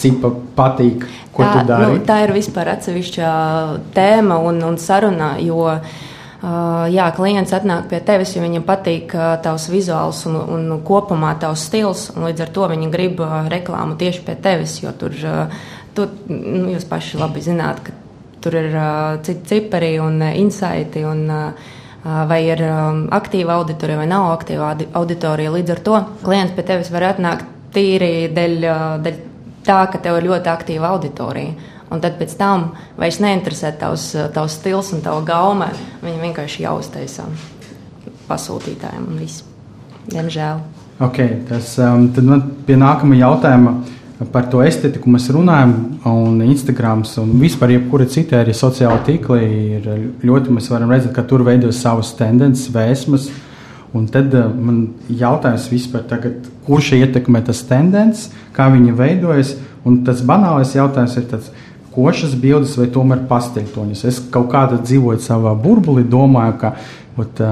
cipa 0.00 0.32
patīk, 0.58 1.06
ko 1.30 1.46
tā, 1.46 1.52
tu 1.52 1.70
dari. 1.70 1.94
Nu, 1.94 2.04
tā 2.08 2.22
ir 2.24 2.34
vispār 2.34 2.74
atsevišķa 2.74 3.32
tēma 3.94 4.42
un, 4.50 4.62
un 4.66 4.82
saruna, 4.82 5.36
jo 5.38 5.62
uh, 5.68 5.78
Uh, 5.78 6.09
jā, 6.40 7.06
klients 7.16 7.52
atnāk 7.52 7.88
pie 7.90 8.00
tevis, 8.04 8.34
jo 8.36 8.44
viņam 8.44 8.64
patīk 8.68 9.14
uh, 9.16 9.34
tavs 9.44 9.68
vizuāls 9.72 10.22
un, 10.30 10.38
un 10.40 10.70
kopumā 10.86 11.34
tavs 11.40 11.66
stils. 11.68 12.06
Līdz 12.16 12.46
ar 12.46 12.54
to 12.56 12.68
viņi 12.72 12.92
grib 12.92 13.20
uh, 13.24 13.42
reklāmu 13.52 13.98
tieši 14.00 14.24
pie 14.26 14.36
tevis, 14.40 14.78
jo 14.82 14.94
tur, 14.96 15.16
tur 15.96 16.14
nu, 16.30 16.70
jūs 16.72 16.88
paši 16.88 17.20
labi 17.20 17.44
zināt, 17.44 17.84
ka 17.84 17.96
tur 18.40 18.56
ir 18.56 18.80
citi 19.26 19.46
cipari 19.52 19.98
un 20.00 20.22
insaiti. 20.32 21.04
Un, 21.04 21.28
vai 22.00 22.38
ir 22.46 22.62
aktīva 23.12 23.58
auditorija 23.60 23.98
vai 24.00 24.06
nav 24.08 24.30
aktīva 24.32 24.70
auditorija. 24.96 25.50
Līdz 25.52 25.74
ar 25.74 25.82
to 25.84 25.98
klients 26.22 26.54
pie 26.56 26.64
tevis 26.64 26.88
var 26.94 27.10
atnākt 27.10 27.44
tīri 27.74 28.30
dēļ, 28.32 28.54
dēļ 29.04 29.18
tā, 29.66 29.82
ka 29.92 30.00
tev 30.00 30.16
ir 30.20 30.30
ļoti 30.30 30.50
aktīva 30.52 30.94
auditorija. 30.94 31.76
Un 31.90 32.02
tad 32.02 32.20
pēc 32.20 32.36
tam 32.38 32.68
vairs 32.98 33.18
neinteresē 33.22 33.72
tavs, 33.80 34.12
tavs 34.34 34.60
stils 34.60 34.92
un 34.94 35.02
tava 35.02 35.24
gaume. 35.26 35.70
Viņi 36.04 36.20
vienkārši 36.22 36.66
jau 36.66 36.76
uztaisa 36.78 37.26
pasūtītājiem 38.30 39.08
un 39.10 39.18
viss. 39.18 39.42
Diemžēl. 40.10 40.60
Okay, 41.00 41.40
tas, 41.48 41.72
um, 41.80 42.10
tad 42.14 42.26
man 42.28 42.44
pie 42.66 42.76
nākamā 42.78 43.16
jautājuma 43.22 43.78
par 44.34 44.50
to 44.52 44.60
estētiku 44.60 45.08
mēs 45.08 45.30
runājam, 45.32 45.72
un 46.04 46.42
Instagram 46.44 47.06
un 47.22 47.30
vispār 47.40 47.72
jebkura 47.72 48.04
cita 48.10 48.42
arī 48.42 48.52
sociāla 48.56 49.00
tīkla 49.06 49.38
ir 49.40 49.86
ļoti, 50.20 50.52
mēs 50.52 50.68
varam 50.68 50.92
redzēt, 50.92 51.14
ka 51.16 51.24
tur 51.24 51.44
veidojas 51.46 51.80
savas 51.80 52.12
tendences, 52.18 52.68
vēsmas. 52.74 53.30
Un 53.96 54.04
tad 54.12 54.30
uh, 54.36 54.46
man 54.52 54.90
jautājums 55.08 55.70
vispār, 55.72 56.04
tagad, 56.06 56.44
kurš 56.68 56.92
ietekmē 57.00 57.40
tas 57.48 57.64
tendences, 57.66 58.28
kā 58.54 58.68
viņi 58.70 58.92
veidojas, 58.94 59.56
un 59.88 60.02
tas 60.06 60.20
banālais 60.22 60.76
jautājums 60.76 61.16
ir 61.18 61.26
tāds, 61.32 61.48
košas 61.94 62.34
bildes 62.38 62.76
vai 62.78 62.88
tomēr 62.92 63.24
pasteļtoņas. 63.30 64.04
Es 64.08 64.20
kaut 64.32 64.50
kādā 64.52 64.80
dzīvoju 64.82 65.22
savā 65.24 65.54
burbulī, 65.58 66.04
domāju, 66.08 66.56
ka 66.60 66.74
ot, 67.20 67.42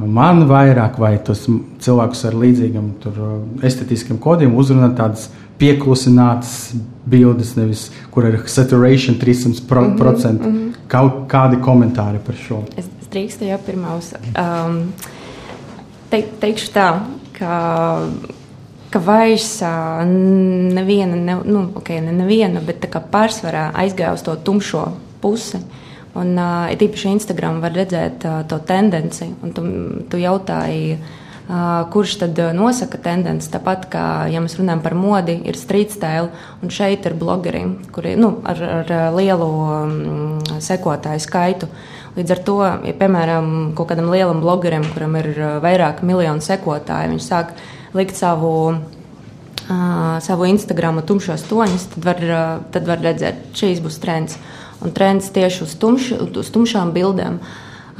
man 0.00 0.44
vairāk 0.48 0.98
vai 1.02 1.16
tos 1.24 1.46
cilvēkus 1.82 2.24
ar 2.28 2.38
līdzīgiem 2.40 2.90
uh, 3.10 3.28
estetiskiem 3.66 4.20
kodiem 4.22 4.54
uzrunā 4.58 4.92
tādas 4.96 5.28
pieklusinātas 5.60 6.74
bildes, 7.10 7.54
nevis 7.58 7.88
kur 8.14 8.28
ir 8.28 8.38
saturation 8.48 9.18
300%. 9.20 9.60
Mm 9.60 9.98
-hmm, 9.98 10.32
mm 10.32 10.56
-hmm. 10.56 10.74
Kaut 10.88 11.28
kādi 11.28 11.60
komentāri 11.60 12.18
par 12.26 12.34
šo? 12.34 12.62
Es, 12.76 12.86
es 13.00 13.08
drīkstu 13.12 13.44
jau 13.44 13.58
pirmā 13.66 13.98
uzsākt. 13.98 14.30
Um, 14.38 14.92
te, 16.10 16.24
teikšu 16.40 16.72
tā, 16.74 16.98
ka, 17.38 18.08
ka 18.90 18.98
vairs 18.98 19.60
neviena, 20.06 21.16
ne, 21.16 21.38
nu, 21.44 21.68
okay, 21.78 22.00
ne 22.02 22.14
neviena, 22.14 22.62
bet 22.64 22.88
pārsvarā 23.12 23.70
aizgāja 23.78 24.16
uz 24.16 24.26
to 24.26 24.34
tumšo 24.34 24.88
pusi. 25.22 25.60
Un 26.18 26.34
uh, 26.34 26.66
īpaši 26.74 27.12
Instagram 27.14 27.60
var 27.62 27.74
redzēt 27.76 28.24
uh, 28.26 28.40
to 28.50 28.58
tendenci, 28.66 29.28
un 29.44 29.52
tu, 29.54 29.62
tu 30.10 30.18
jautāji, 30.18 30.96
uh, 30.98 31.84
kurš 31.92 32.16
tad 32.24 32.40
nosaka 32.56 32.98
tendenci. 32.98 33.46
Tāpat 33.52 33.86
kā, 33.92 34.06
ja 34.32 34.42
mēs 34.42 34.58
runājam 34.58 34.82
par 34.82 34.96
modi, 34.98 35.38
ir 35.46 35.58
street 35.58 35.94
style, 35.94 36.32
un 36.64 36.74
šeit 36.74 37.06
ir 37.06 37.14
blogeri, 37.20 37.62
kuri 37.94 38.16
nu, 38.18 38.32
ar, 38.42 38.64
ar 38.80 38.92
lielu 39.14 39.50
um, 39.68 39.94
sekotāju 40.58 41.22
skaitu. 41.22 41.70
Līdz 42.16 42.34
ar 42.34 42.42
to, 42.42 42.58
ja 42.90 42.96
piemēram, 42.98 43.52
kaut 43.78 43.92
kādam 43.92 44.10
lielam 44.10 44.42
blogerim, 44.42 44.82
kuram 44.90 45.14
ir 45.20 45.30
vairāk 45.62 46.02
miljonu 46.02 46.42
sekotāju, 46.42 47.14
viņš 47.14 47.28
sāk 47.28 47.54
likt 47.94 48.16
savu, 48.16 48.54
uh, 48.74 50.16
savu 50.22 50.48
Instagram 50.50 51.02
tumšos 51.06 51.46
toņus, 51.50 51.90
tad 51.94 52.08
var, 52.10 52.24
uh, 52.24 52.64
tad 52.74 52.88
var 52.88 53.02
redzēt, 53.04 53.50
šīs 53.56 53.82
būs 53.84 54.00
trends. 54.02 54.38
Un 54.80 54.94
trends 54.96 55.28
tieši 55.34 55.64
uz, 55.66 55.74
tumš, 55.76 56.12
uz 56.40 56.48
tumšām 56.52 56.94
bildēm. 56.96 57.40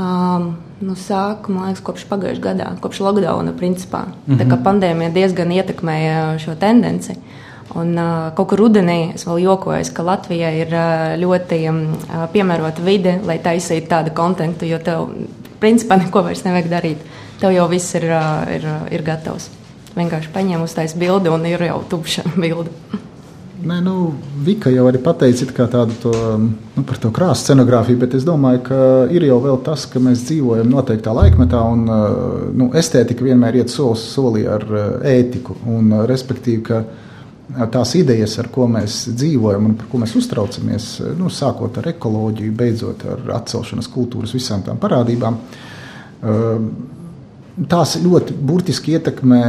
Um, 0.00 0.54
nu, 0.80 0.94
sāku, 0.96 1.52
man 1.52 1.68
liekas, 1.68 1.82
kopš 1.84 2.06
pagājušā 2.08 2.40
gada, 2.40 2.70
kopš 2.80 3.02
lockdowna. 3.04 3.52
Principā. 3.52 4.06
Mm 4.06 4.14
-hmm. 4.26 4.38
Tā 4.38 4.44
kā 4.44 4.56
mhm. 4.56 4.64
pandēmija 4.64 5.12
diezgan 5.12 5.52
ietekmēja 5.52 6.38
šo 6.38 6.54
tendenci. 6.54 7.16
Un 7.74 7.94
uh, 7.98 8.32
kaut 8.34 8.48
kur 8.50 8.58
rudenī 8.58 9.14
es 9.14 9.26
vēl 9.26 9.44
jokoju, 9.44 9.92
ka 9.94 10.02
Latvijai 10.02 10.56
ir 10.58 10.72
uh, 10.74 11.14
ļoti 11.20 11.60
um, 11.70 11.84
piemērota 12.32 12.82
vide, 12.82 13.20
lai 13.26 13.38
taisītu 13.38 13.88
tādu 13.88 14.10
kontekstu, 14.10 14.66
jo 14.66 14.78
tev 14.78 15.06
principā 15.60 15.98
neko 16.00 16.22
vairs 16.22 16.42
nevajag 16.44 16.70
darīt. 16.70 16.96
Tev 17.40 17.54
jau 17.54 17.68
viss 17.68 17.94
ir, 17.94 18.04
uh, 18.10 18.42
ir, 18.56 18.66
ir 18.90 19.02
gatavs. 19.06 19.50
Vienkārši 19.96 20.32
paņem 20.34 20.64
uz 20.64 20.74
taisa 20.76 20.98
bildi 20.98 21.32
un 21.32 21.46
ir 21.50 21.62
jau 21.66 21.80
tukša 21.90 22.28
bilde. 22.42 22.70
Nē, 23.60 23.76
nu, 23.84 24.14
Vika 24.40 24.70
jau 24.72 24.86
arī 24.88 25.02
pateica 25.04 25.66
tādu 25.68 25.96
to, 26.00 26.12
nu, 26.40 26.84
par 26.88 26.96
to 27.00 27.10
krāsu 27.12 27.44
scenogrāfiju, 27.44 27.98
bet 28.00 28.14
es 28.16 28.24
domāju, 28.24 28.62
ka 28.70 28.78
ir 29.12 29.26
jau 29.28 29.58
tas, 29.64 29.84
ka 29.90 30.00
mēs 30.00 30.22
dzīvojam 30.30 30.70
noteiktā 30.72 31.12
laikmetā, 31.12 31.60
un 31.68 31.84
nu, 32.56 32.70
estētika 32.80 33.26
vienmēr 33.26 33.60
iet 33.60 33.72
solis 33.72 34.06
solī 34.14 34.46
ar 34.48 34.64
ētiku. 35.04 35.58
Un, 35.68 35.92
respektīvi, 36.08 36.62
ka 36.70 37.66
tās 37.74 37.92
idejas, 38.00 38.38
ar 38.40 38.48
ko 38.54 38.64
mēs 38.70 39.02
dzīvojam 39.10 39.68
un 39.68 39.76
par 39.76 39.90
ko 39.92 40.00
mēs 40.00 40.16
uztraucamies, 40.16 40.88
nu, 41.18 41.28
sākot 41.28 41.82
ar 41.82 41.90
ekoloģiju, 41.92 42.56
beidzot 42.56 43.04
ar 43.12 43.34
atcelšanas 43.42 43.90
kultūras 43.92 44.32
visām 44.38 44.64
tām 44.64 44.80
parādībām, 44.80 45.36
tās 47.68 47.96
ļoti 48.00 48.36
burtiski 48.36 48.96
ietekmē 48.96 49.42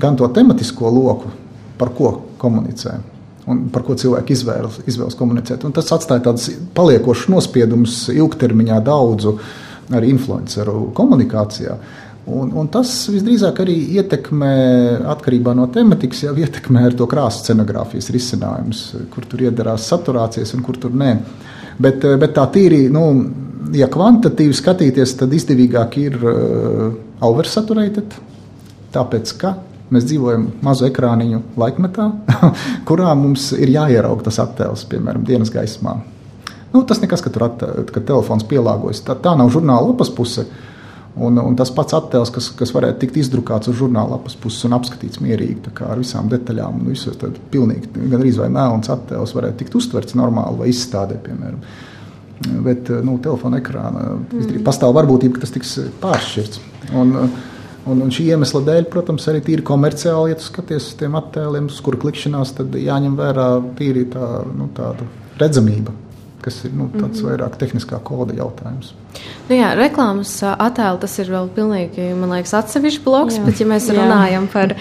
gan 0.00 0.16
to 0.16 0.28
tematisko 0.28 0.90
loku, 0.92 1.32
par 1.78 1.90
ko 1.96 2.14
komunicējam 2.40 3.10
un 3.50 3.66
par 3.72 3.84
ko 3.84 3.96
cilvēki 3.98 4.32
izvēlas, 4.32 4.78
izvēlas 4.88 5.18
komunicēt. 5.18 5.66
Un 5.68 5.74
tas 5.76 5.90
atstāja 5.92 6.22
tādus 6.30 6.48
paliekošus 6.76 7.28
nospiedumus 7.32 7.98
ilgtermiņā 8.14 8.80
daudzu 8.84 9.36
arī 9.94 10.14
influenceru 10.14 10.88
komunikācijā. 10.96 11.76
Un, 12.24 12.54
un 12.56 12.70
tas 12.72 12.88
visdrīzāk 13.12 13.58
arī 13.60 13.74
ietekmē, 13.98 14.54
atkarībā 15.12 15.52
no 15.56 15.66
tematikas, 15.72 16.22
jau 16.24 16.32
ietekmē 16.40 16.86
to 16.96 17.04
krāsa 17.10 17.42
scenogrāfijas 17.42 18.08
risinājumus, 18.14 18.84
kur 19.12 19.26
tur 19.28 19.44
iedarās 19.44 19.90
saturācijas 19.92 20.54
un 20.56 20.64
kur 20.64 20.80
tur 20.80 20.96
nē. 20.96 21.10
Bet, 21.84 22.06
bet 22.22 22.32
tā 22.38 22.46
tīri, 22.54 22.86
nu, 22.94 23.04
ja 23.76 23.90
kvantitatīvi 23.92 24.56
skatīties, 24.56 25.18
tad 25.20 25.36
izdevīgāk 25.36 25.98
ir 26.00 26.16
uh, 26.22 26.88
oversaturated, 27.30 28.18
tāpēc 28.94 29.36
ka 29.40 29.56
Mēs 29.92 30.06
dzīvojam 30.08 30.46
mazu 30.64 30.86
ekrāniņu 30.88 31.40
laikmetā, 31.60 32.08
kurā 32.88 33.12
mums 33.18 33.50
ir 33.52 33.70
jāierauga 33.74 34.26
tas 34.26 34.40
attēls, 34.42 34.86
piemēram, 34.90 35.26
dienas 35.28 35.52
gaismā. 35.52 35.98
Nu, 36.72 36.82
tas 36.88 37.02
nekas, 37.02 37.22
ka 37.22 37.30
tur 37.30 37.44
attēl, 37.46 37.84
ka 37.92 38.02
telefons 38.02 38.46
pielāgojas. 38.50 39.04
Tā, 39.06 39.14
tā 39.22 39.36
nav 39.38 39.52
žurnāla 39.54 39.92
lapas 39.92 40.10
puse. 40.14 40.46
Un, 41.14 41.36
un 41.38 41.54
tas 41.54 41.70
pats 41.70 41.94
attēls, 41.94 42.32
kas, 42.34 42.48
kas 42.58 42.72
varētu 42.74 43.04
tikt 43.04 43.20
izdrukāts 43.20 43.70
uz 43.70 43.76
žurnāla 43.78 44.16
lapas 44.16 44.34
puses 44.40 44.64
un 44.66 44.74
apskatīts 44.74 45.20
mierīgi, 45.22 45.70
ar 45.86 46.00
visām 46.00 46.26
detaļām, 46.32 46.80
un 46.80 46.90
visu 46.90 47.12
tādu 47.20 47.38
pilnīgi, 47.52 47.92
gan 47.94 48.18
arī 48.18 48.32
vai 48.40 48.48
mēlns 48.56 48.90
attēls 48.90 49.36
varētu 49.36 49.60
tikt 49.60 49.76
uztverts 49.78 50.16
normāli 50.18 50.64
vai 50.64 50.72
izstādē, 50.72 51.20
piemēram. 51.22 51.60
Bet 52.64 52.88
nu, 53.06 53.18
telefona 53.22 53.60
ekrāna 53.62 54.00
mm. 54.18 54.62
pastāv 54.66 54.94
varbūtība, 54.96 55.36
ka 55.36 55.44
tas 55.44 55.54
tiks 55.54 55.76
pāršķirts. 56.02 56.62
Un, 56.98 57.12
Un, 57.84 58.00
un 58.00 58.08
šī 58.12 58.30
iemesla 58.32 58.62
dēļ, 58.64 58.86
protams, 58.88 59.26
arī 59.28 59.42
tīri 59.44 59.64
komerciāli, 59.66 60.32
ja 60.32 60.38
skaties 60.40 60.86
uz 60.88 60.94
tiem 61.00 61.18
attēliem, 61.18 61.66
uz 61.68 61.82
kuru 61.84 61.98
klikšanās, 62.00 62.54
tad 62.56 62.72
jāņem 62.80 63.18
vērā 63.18 63.48
tīri 63.76 64.06
tā, 64.08 64.28
nu, 64.56 64.70
tāda 64.76 65.04
redzamība, 65.36 65.92
kas 66.44 66.62
ir 66.64 66.72
nu, 66.72 66.88
tāds 66.94 67.04
mm 67.04 67.12
-hmm. 67.18 67.28
vairāk 67.28 67.58
tehniskā 67.60 68.00
koda 68.00 68.36
jautājums. 68.38 68.94
Nu 69.44 69.58
jā, 69.58 69.74
reklāmas 69.76 70.30
attēlu 70.40 71.02
tas 71.02 71.14
ir 71.20 71.28
vēl 71.28 71.50
pilnīgi, 71.52 72.06
man 72.16 72.30
liekas, 72.32 72.54
atsevišķs 72.56 73.02
bloks, 73.04 73.36
jā. 73.36 73.42
bet 73.44 73.60
ja 73.60 73.66
mēs 73.68 73.88
runājam 73.92 74.46
jā. 74.46 74.52
par, 74.54 74.72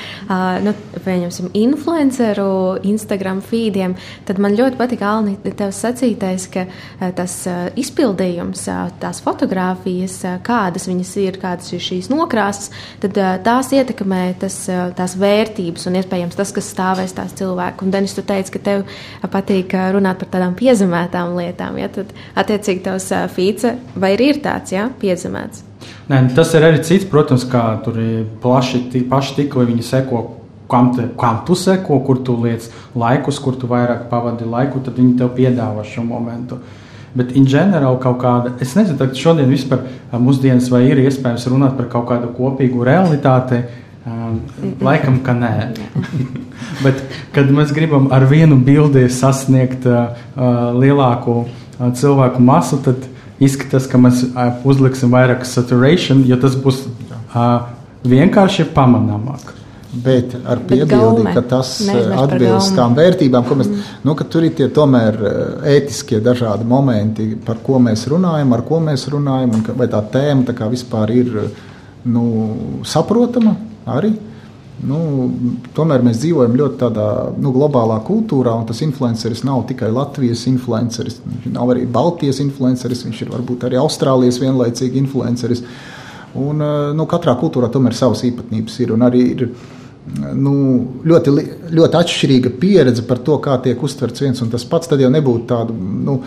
nu, 0.63 0.71
pieņemsim, 1.03 1.49
influenceru 1.59 2.45
Instagram 2.87 3.41
feediem, 3.43 3.97
tad 4.23 4.39
man 4.43 4.55
ļoti 4.55 4.79
patika, 4.79 5.09
Alni, 5.13 5.35
tev 5.43 5.73
sacītais, 5.75 6.47
ka 6.53 6.63
tas 7.17 7.35
izpildījums, 7.79 8.63
tās 9.03 9.19
fotogrāfijas, 9.25 10.15
kādas 10.47 10.87
viņas 10.87 11.11
ir, 11.25 11.39
kādas 11.43 11.73
ir 11.75 11.83
šīs 11.83 12.07
nokrāsas, 12.13 12.71
tad 13.03 13.19
tās 13.43 13.73
ietekmē 13.75 14.23
tas, 14.45 14.61
tās 14.95 15.17
vērtības 15.19 15.89
un 15.91 15.99
iespējams 15.99 16.39
tas, 16.39 16.55
kas 16.55 16.71
stāvēs 16.71 17.17
tās 17.19 17.35
cilvēku. 17.35 17.83
Un, 17.83 17.91
Denis, 17.93 18.15
tu 18.15 18.23
teici, 18.23 18.55
ka 18.55 18.63
tev 18.63 18.87
patīk 19.27 19.75
runāt 19.91 20.23
par 20.23 20.31
tādām 20.37 20.55
piezemētām 20.55 21.35
lietām, 21.35 21.83
ja 21.83 21.91
tad 21.91 22.15
attiecīgi 22.39 22.87
tavs 22.87 23.11
feeds 23.35 23.67
vai 23.99 24.15
ir 24.15 24.22
tā, 24.31 24.41
tāds 24.47 24.75
jā, 24.75 24.87
piezemēts. 25.01 25.63
Nē, 26.09 26.19
tas 26.35 26.53
ir 26.55 26.65
arī 26.67 26.81
cits, 26.83 27.07
protams, 27.09 27.45
kā 27.49 27.63
tur 27.83 27.99
ir 28.01 28.23
plaši, 28.43 28.85
paši 29.09 29.37
tīkli, 29.39 29.67
viņi 29.71 29.85
seko. 29.87 30.23
Kam, 30.71 30.93
te, 30.95 31.03
kam 31.19 31.41
tu 31.45 31.57
seko, 31.59 31.99
kur 32.07 32.21
tu 32.25 32.33
liec 32.39 32.63
laikus, 32.97 33.37
kur 33.43 33.57
tu 33.59 33.67
vairāk 33.69 34.07
pavadi 34.09 34.47
laiku, 34.47 34.79
tad 34.81 34.95
viņi 34.97 35.17
tev 35.19 35.33
piedāvā 35.35 35.83
šo 35.85 36.05
momentu. 36.07 36.57
Bet, 37.13 37.35
in 37.37 37.45
general, 37.45 37.99
kaut 38.01 38.17
kāda, 38.23 38.55
es 38.63 38.73
nezinu, 38.73 38.97
tad 38.97 39.13
šodien 39.19 39.51
vispār 39.51 39.83
mūsdienas 40.17 40.71
vai 40.73 40.87
ir 40.87 41.03
iespējams 41.03 41.45
runāt 41.51 41.75
par 41.77 41.91
kaut 41.91 42.07
kādu 42.09 42.31
kopīgu 42.33 42.81
realitāti. 42.87 43.61
Um, 44.03 44.39
laikam, 44.83 45.21
ka 45.23 45.35
nē. 45.37 45.51
Bet, 46.83 47.03
kad 47.35 47.51
mēs 47.53 47.71
gribam 47.75 48.09
ar 48.11 48.25
vienu 48.27 48.57
bildi 48.59 49.05
sasniegt 49.13 49.85
uh, 49.87 50.17
lielāku 50.75 51.43
uh, 51.43 51.91
cilvēku 51.95 52.41
masu, 52.43 52.81
tad 52.83 53.05
izskatās, 53.43 53.87
ka 53.89 53.99
mēs 54.01 54.25
uzliksim 54.67 55.13
vairāk 55.13 55.45
saturation, 55.47 56.23
jo 56.27 56.37
tas 56.41 56.55
būs 56.59 56.83
uh, 56.85 57.67
vienkārši 58.07 58.69
pamanāmāk. 58.75 59.51
Bet 59.93 60.31
ar 60.49 60.57
piebildi, 60.65 61.27
ka 61.35 61.43
tas 61.45 61.75
atbilst 62.17 62.73
tām 62.73 62.95
vērtībām, 62.97 63.43
ko 63.45 63.59
mēs, 63.59 63.67
mm. 63.69 63.99
nu, 64.07 64.15
ka 64.17 64.25
tur 64.25 64.47
ir 64.47 64.55
tie 64.57 64.65
tomēr 64.73 65.19
ētiskie 65.69 66.17
dažādi 66.25 66.65
momenti, 66.65 67.27
par 67.45 67.59
ko 67.61 67.77
mēs 67.83 68.07
runājam, 68.09 68.55
ar 68.57 68.63
ko 68.65 68.79
mēs 68.81 69.05
runājam, 69.13 69.53
un 69.53 69.61
ka, 69.67 69.75
vai 69.77 69.85
tā 69.91 70.01
tēma 70.15 70.47
tā 70.47 70.55
kā 70.57 70.71
vispār 70.71 71.13
ir 71.13 71.37
nu, 72.09 72.23
saprotama 72.89 73.53
arī. 73.85 74.15
Nu, 74.83 74.97
tomēr 75.77 76.01
mēs 76.03 76.17
dzīvojam 76.23 76.55
ļoti 76.59 76.79
tādā 76.81 77.07
nu, 77.39 77.53
globālā 77.55 77.99
kultūrā, 78.03 78.55
un 78.57 78.65
tas 78.67 78.81
influenceris 78.83 79.43
nav 79.47 79.61
tikai 79.69 79.91
Latvijas 79.93 80.47
influenceris, 80.49 81.21
viņš 81.23 81.53
nav 81.53 81.71
arī 81.71 81.85
Baltijas 81.87 82.41
influenceris, 82.43 83.05
viņš 83.05 83.21
ir 83.23 83.31
varbūt 83.31 83.67
arī 83.67 83.79
Austrālijas 83.79 84.41
vienlaicīgi 84.43 84.99
influenceris. 85.05 85.63
Un, 86.41 86.65
nu, 86.97 87.05
katrā 87.07 87.37
kultūrā 87.39 87.69
tomēr 87.71 87.95
savas 87.95 88.25
īpatnības 88.25 88.79
ir. 88.81 88.95
Un 88.95 89.05
arī 89.05 89.23
ir 89.35 89.45
nu, 90.35 90.53
ļoti, 91.05 91.33
ļoti 91.71 91.99
atšķirīga 91.99 92.51
pieredze 92.59 93.05
par 93.07 93.21
to, 93.23 93.37
kā 93.43 93.59
tiek 93.63 93.83
uztverts 93.85 94.25
viens 94.25 94.41
un 94.43 94.51
tas 94.51 94.65
pats. 94.67 94.89
Tad 94.91 95.03
jau 95.03 95.11
nebūtu 95.13 95.47
tādu. 95.53 95.77
Nu, 95.77 96.17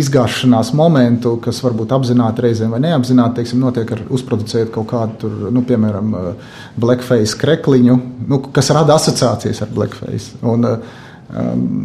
izgāšanās 0.00 0.72
momentu, 0.76 1.36
kas 1.42 1.60
varbūt 1.64 1.92
apzināti 1.96 2.44
reizēm 2.46 2.74
vai 2.74 2.82
neapzināti, 2.84 3.40
teiksim, 3.40 3.60
notiek 3.62 3.90
ar 3.96 4.04
uzproducējot 4.12 4.72
kaut 4.74 4.88
kādu, 4.92 5.18
tur, 5.24 5.36
nu, 5.54 5.64
piemēram, 5.66 6.14
blackface 6.80 7.38
krekliņu, 7.40 7.98
nu, 8.30 8.40
kas 8.54 8.72
rada 8.76 8.96
asociācijas 9.00 9.62
ar 9.66 9.74
blackface. 9.76 10.40
Un, 10.46 10.70
um, 10.70 11.76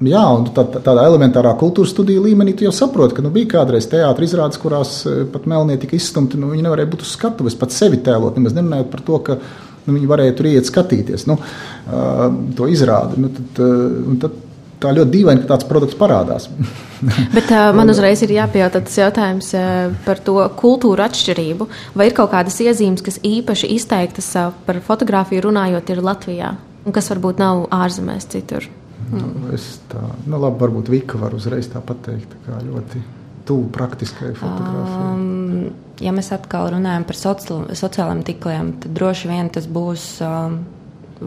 Jā, 0.00 0.22
un 0.32 0.46
tā, 0.56 0.62
tādā 0.80 1.02
elementārā 1.04 1.50
kultūras 1.60 1.90
studiju 1.92 2.22
līmenī 2.24 2.54
jau 2.64 2.70
saproti, 2.72 3.18
ka 3.18 3.24
nu, 3.24 3.28
bija 3.34 3.50
kādreiz 3.58 3.84
teātris 3.90 4.30
izrādes, 4.30 4.56
kurās 4.56 4.94
pat 5.28 5.44
melnie 5.50 5.76
tika 5.76 5.92
izstumti. 5.98 6.40
Nu, 6.40 6.48
viņi 6.54 6.64
nevarēja 6.64 6.88
būt 6.88 7.04
uz 7.04 7.10
skatuves, 7.18 7.56
pat 7.60 7.74
sevi 7.76 7.98
tēlot. 8.00 8.38
Nemaz 8.38 8.56
nerunājot 8.56 8.88
par 8.94 9.02
to, 9.04 9.18
ka 9.26 9.36
nu, 9.36 9.92
viņi 9.98 10.08
varēja 10.08 10.36
tur 10.38 10.48
iet 10.48 10.70
skatīties 10.70 11.26
nu, 11.28 11.36
uh, 11.36 12.22
to 12.56 12.70
izrādi. 12.72 13.20
Nu, 13.20 13.28
tad, 13.36 13.60
uh, 13.60 14.16
tad, 14.24 14.40
tā 14.80 14.92
ļoti 14.96 15.12
dīvaini, 15.14 15.44
ka 15.44 15.52
tāds 15.54 15.68
produkts 15.68 15.98
parādās. 15.98 16.48
Bet 17.36 17.52
uh, 17.52 17.70
man 17.76 17.92
uzreiz 17.92 18.22
ir 18.24 18.34
jāpajautā 18.36 18.82
tas 18.86 18.98
jautājums 19.00 19.52
uh, 19.56 19.94
par 20.06 20.20
to 20.24 20.36
kultūru 20.60 21.04
atšķirību. 21.06 21.68
Vai 21.96 22.10
ir 22.10 22.16
kaut 22.16 22.32
kādas 22.34 22.58
iezīmes, 22.64 23.04
kas 23.04 23.20
īpaši 23.26 23.70
izteiktas 23.76 24.32
uh, 24.40 24.50
par 24.66 24.82
fotografiju 24.84 25.46
runājot, 25.48 25.94
ir 25.94 26.04
Latvijā, 26.04 26.52
un 26.84 26.96
kas 26.96 27.12
varbūt 27.12 27.40
nav 27.42 27.66
ārzemēs 27.76 28.28
citur? 28.32 28.68
Nu, 29.10 29.26
es 29.54 29.80
tā, 29.90 30.02
nu 30.30 30.38
labi, 30.38 30.60
varbūt 30.60 30.90
Vika 30.92 31.18
var 31.18 31.34
uzreiz 31.34 31.66
tā 31.72 31.80
pateikt, 31.82 32.30
tā 32.30 32.42
kā 32.46 32.60
ļoti 32.62 33.00
tuvu 33.48 33.70
praktiskai 33.74 34.34
fotografijai. 34.38 35.06
Um, 35.10 35.94
ja 36.02 36.12
mēs 36.14 36.30
atkal 36.36 36.70
runājam 36.76 37.06
par 37.08 37.18
soci 37.18 37.56
sociālajiem 37.80 38.20
tikliem, 38.28 38.74
tad 38.82 38.94
droši 38.94 39.30
vien 39.32 39.50
tas 39.50 39.66
būs 39.66 40.04
um, 40.22 40.60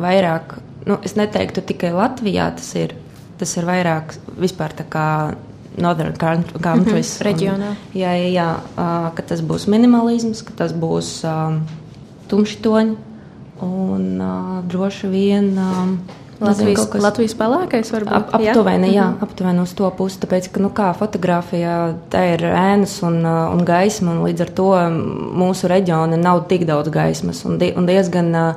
vairāk, 0.06 0.56
nu, 0.88 1.00
es 1.04 1.18
neteiktu 1.20 1.66
tikai 1.74 1.92
Latvijā 1.98 2.48
tas 2.56 2.70
ir, 2.80 2.96
tas 3.44 3.58
ir 3.60 3.68
vairāk 3.68 4.16
vispār 4.40 4.74
tā 4.80 4.88
kā 4.90 5.08
Northern 5.78 6.14
countries. 6.62 7.20
Mm 7.20 7.20
-hmm, 7.20 7.26
reģionā. 7.28 7.70
Un, 7.70 7.78
jā, 7.94 8.12
jā, 8.16 8.30
jā 8.34 8.50
uh, 8.78 9.14
ka 9.16 9.22
tas 9.22 9.42
būs 9.42 9.68
minimalisms, 9.68 10.42
ka 10.42 10.54
tas 10.56 10.74
būs 10.74 11.24
um, 11.28 11.62
tumši 12.28 12.58
toņi 12.62 12.96
un 13.62 14.22
uh, 14.22 14.64
droši 14.68 15.08
vien. 15.08 15.58
Um, 15.58 16.00
Latvijas, 16.40 16.90
kas, 16.90 17.02
Latvijas 17.02 17.36
pelēkais 17.40 17.92
varbūt 17.94 18.16
ap, 18.18 18.34
aptuveni, 18.36 18.88
jā? 18.88 18.94
jā, 18.94 19.06
mhm. 19.10 19.24
aptuveni 19.24 19.62
uz 19.62 19.74
to 19.74 19.90
pusi. 19.98 20.20
Tāpēc, 20.20 20.52
ka, 20.52 20.60
nu, 20.60 20.70
kā 20.70 20.94
fotografijā, 20.98 21.94
tā 22.10 22.24
ir 22.34 22.44
ēnas 22.44 22.98
un, 23.04 23.26
un 23.26 23.64
gaisma, 23.66 24.12
un 24.12 24.24
līdz 24.28 24.42
ar 24.42 24.50
to 24.50 24.70
mūsu 25.40 25.68
reģiona 25.72 26.18
nav 26.18 26.46
tik 26.48 26.66
daudz 26.66 26.90
gaismas 26.90 27.46
un, 27.46 27.58
di, 27.58 27.72
un 27.78 27.86
diezgan 27.86 28.36
uh, 28.36 28.54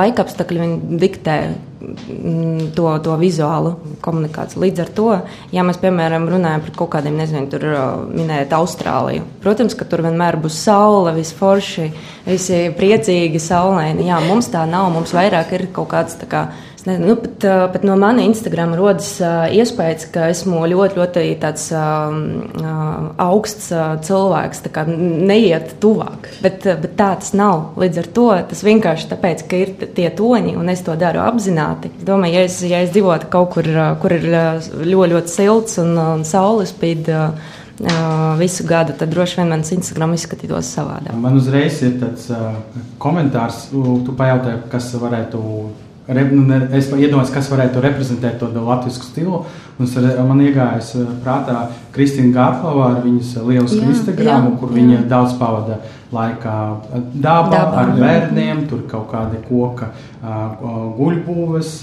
laikapstākļi 0.00 0.98
diktē 0.98 1.38
mm, 1.48 1.67
to, 2.74 2.86
to 3.04 3.16
vizuālu 3.20 3.74
komunikāciju. 4.02 4.62
Līdz 4.64 4.82
ar 4.82 4.92
to, 4.96 5.08
ja 5.54 5.64
mēs, 5.66 5.78
piemēram, 5.82 6.26
runājam 6.30 6.64
par 6.64 6.74
kaut 6.80 6.90
kādiem, 6.96 7.18
nezinu, 7.20 7.46
tur 7.52 7.66
minējot 8.10 8.54
Austrāliju, 8.58 9.26
protams, 9.44 9.76
ka 9.78 9.86
tur 9.88 10.02
vienmēr 10.06 10.40
būs 10.42 10.58
saule, 10.66 11.14
visforši, 11.18 11.90
visi 12.26 12.62
priecīgi, 12.78 13.42
saulaini. 13.42 14.08
Jā, 14.10 14.18
mums 14.26 14.50
tā 14.52 14.64
nav, 14.70 14.90
mums 14.94 15.14
vairāk 15.14 15.54
ir 15.54 15.68
kaut 15.74 15.92
kāds 15.94 16.18
tā 16.18 16.30
kā 16.30 16.48
nezinu, 16.86 17.08
nu, 17.10 17.14
pat, 17.18 17.44
pat 17.72 17.84
no 17.86 17.96
mana 17.98 18.22
Instagram 18.22 18.76
rodas 18.78 19.08
iespējas, 19.20 20.04
ka 20.14 20.28
esmu 20.30 20.60
ļoti, 20.70 20.98
ļoti 21.00 21.24
tāds 21.42 21.64
augsts 23.24 23.70
cilvēks, 24.06 24.62
tā 24.66 24.72
kā 24.74 24.84
neiet 24.88 25.74
tuvāk. 25.82 26.28
Bet, 26.44 26.62
bet 26.68 26.94
tā 26.98 27.10
tas 27.18 27.32
nav. 27.38 27.72
Līdz 27.80 28.02
ar 28.02 28.10
to 28.18 28.28
tas 28.52 28.62
vienkārši 28.66 29.10
tāpēc, 29.10 29.44
ka 29.50 29.62
ir 29.64 29.74
tie 29.96 30.06
toņi, 30.20 30.54
un 30.60 30.70
es 30.70 30.84
to 30.86 30.94
daru 31.00 31.24
apzināti. 31.24 31.90
Es 31.98 32.06
domāju, 32.06 32.38
ja 32.38 32.46
es, 32.46 32.60
ja 32.62 32.82
es 32.86 32.92
dzīvotu 32.94 33.30
kaut 33.32 33.54
kur, 33.56 33.70
kur 34.02 34.14
ir 34.14 34.28
ļoti, 34.30 35.12
ļoti 35.14 35.34
silts 35.34 35.80
un, 35.82 35.96
un 35.96 36.26
saule 36.28 36.68
spīd. 36.68 37.10
Visu 38.38 38.64
gadu, 38.66 38.90
tad 38.98 39.12
droši 39.14 39.36
vien 39.38 39.52
mans 39.52 39.68
Instagram 39.70 40.16
izskatītos 40.16 40.66
savādāk. 40.74 41.14
Man 41.14 41.36
uzreiz 41.38 41.76
ir 41.86 41.92
tāds 42.00 42.24
uh, 42.34 42.56
komentārs, 42.98 43.68
tu 43.70 44.14
pajautāji, 44.18 44.64
kas 44.72 44.88
varētu 44.98 45.42
es 46.08 46.88
iedomājos, 46.88 47.32
kas 47.34 47.50
varētu 47.52 47.82
reprezentēt 47.84 48.38
to 48.40 48.48
latviešu 48.48 49.04
stilu. 49.04 49.42
Man 49.78 50.40
iegājas 50.40 50.94
eh, 50.96 51.06
prātā 51.24 51.66
Kristīna 51.92 52.32
Gārflova 52.32 52.86
ar 52.94 53.02
viņas 53.04 53.34
lielisku 53.44 53.82
Instagram, 53.92 54.54
kur 54.60 54.72
jā. 54.72 54.80
viņa 54.80 55.02
daudz 55.10 55.36
pavada 55.38 55.78
laikā 56.14 56.56
dabā, 56.96 57.52
dabā 57.52 57.82
ar 57.82 57.92
bērniem, 57.98 58.64
tur 58.70 58.86
kaut 58.88 59.10
kādi 59.12 59.42
koka 59.44 59.92
guļbūves 60.98 61.74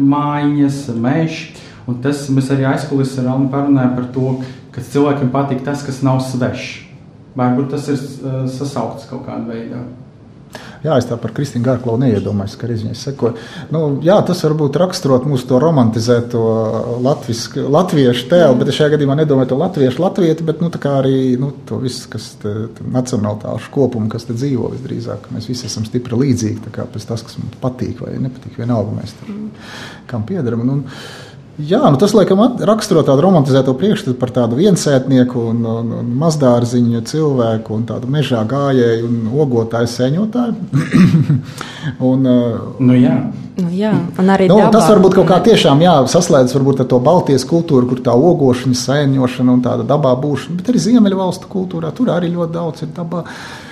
mājiņas, 0.00 0.82
meži. 0.96 1.52
Un 1.88 2.00
tas 2.04 2.26
mēs 2.32 2.50
arī 2.52 2.66
aizkulisē 2.68 3.22
ar 3.22 3.34
Alnu 3.34 3.52
parunājam 3.52 3.94
par 3.96 4.08
to, 4.12 4.34
ka 4.72 4.84
cilvēkiem 4.84 5.30
patīk 5.32 5.62
tas, 5.64 5.84
kas 5.84 6.02
nav 6.04 6.20
svešs. 6.24 6.84
Varbūt 7.38 7.72
tas 7.76 7.86
ir 7.92 8.00
sasaukts 8.50 9.08
kaut 9.08 9.28
kādā 9.28 9.44
veidā. 9.52 9.84
Jā, 10.84 10.94
es 10.94 11.08
tā 11.08 11.16
par 11.18 11.32
Kristīnu 11.34 11.66
Gārklovu 11.66 11.98
neiedomājos, 12.04 12.54
ka 12.58 12.68
viņai 12.70 12.94
sekoja. 12.96 13.34
Nu, 13.74 13.82
jā, 14.04 14.16
tas 14.26 14.40
varbūt 14.46 14.78
raksturot 14.78 15.26
mūsu 15.28 15.48
to 15.50 15.58
romantizēto 15.62 16.42
latvisku, 17.04 17.64
latviešu 17.66 18.28
tēlu, 18.30 18.54
mm. 18.54 18.60
bet 18.62 18.72
es 18.72 18.78
šajā 18.78 18.94
gadījumā 18.94 19.18
nedomāju 19.18 19.52
to 19.52 19.58
latviešu 19.58 20.04
latvieti, 20.04 20.46
bet 20.46 20.62
nu, 20.62 20.70
arī 20.92 21.18
nu, 21.40 21.50
to 21.68 21.80
visu, 21.82 22.06
kas 22.12 22.30
nacionālitāšu 22.80 23.72
kopumu, 23.74 24.10
kas 24.12 24.28
te 24.28 24.36
dzīvo 24.38 24.70
visdrīzāk. 24.76 25.30
Mēs 25.34 25.50
visi 25.50 25.66
esam 25.68 25.86
stipri 25.88 26.20
līdzīgi, 26.22 26.62
tā 26.68 26.74
kā 26.78 26.86
pēc 26.88 27.08
tas, 27.10 27.26
kas 27.26 27.40
mums 27.42 27.58
patīk 27.62 28.04
vai 28.04 28.14
nepatīk, 28.22 28.56
vienalga 28.62 29.00
mēs 29.00 29.16
tam, 29.18 29.48
kam 30.10 30.28
piedaram. 30.28 30.62
Un, 30.64 30.76
un, 30.78 30.84
Jā, 31.58 31.80
nu 31.90 31.98
tas 31.98 32.12
laikam 32.14 32.38
raksturo 32.62 33.02
tādu 33.02 33.24
romantizēto 33.24 33.72
priekšstatu 33.78 34.14
par 34.20 34.30
tādu 34.34 34.54
viensētnieku 34.60 35.40
un, 35.50 35.64
un, 35.66 35.90
un 36.00 36.12
mazdārziņu 36.20 37.02
cilvēku 37.10 37.74
un 37.74 37.82
tādu 37.88 38.10
mežā 38.14 38.44
gājēju 38.46 39.08
un 39.08 39.32
ogotāju 39.42 39.90
sēņotāju. 39.90 40.54
un, 42.10 42.30
nu, 42.78 42.94
jā. 42.94 43.18
Nu, 43.58 43.72
jā, 43.74 43.90
un 44.22 44.30
arī 44.30 44.46
nu, 44.46 44.60
dabā, 44.60 44.72
tas 44.76 44.86
varbūt 44.86 45.18
kaut 45.18 45.32
kā 45.32 45.40
tiešām 45.50 45.82
jā, 45.82 45.96
saslēdzas 46.14 46.60
ar 46.60 46.84
to 46.86 47.00
Baltijas 47.02 47.46
kultūru, 47.50 47.90
kur 47.90 48.04
tā 48.06 48.14
ogošana, 48.14 48.78
sēņošana 48.78 49.56
un 49.58 49.64
tāda 49.64 49.86
dabā 49.88 50.14
būšana, 50.22 50.60
bet 50.60 50.70
arī 50.70 50.84
Ziemeļvalstu 50.84 51.50
kultūrā 51.50 51.90
tur 51.90 52.14
arī 52.14 52.30
ļoti 52.36 52.54
daudz 52.54 52.86
ir 52.86 52.94
dabā. 52.94 53.26
Uh, 53.26 53.67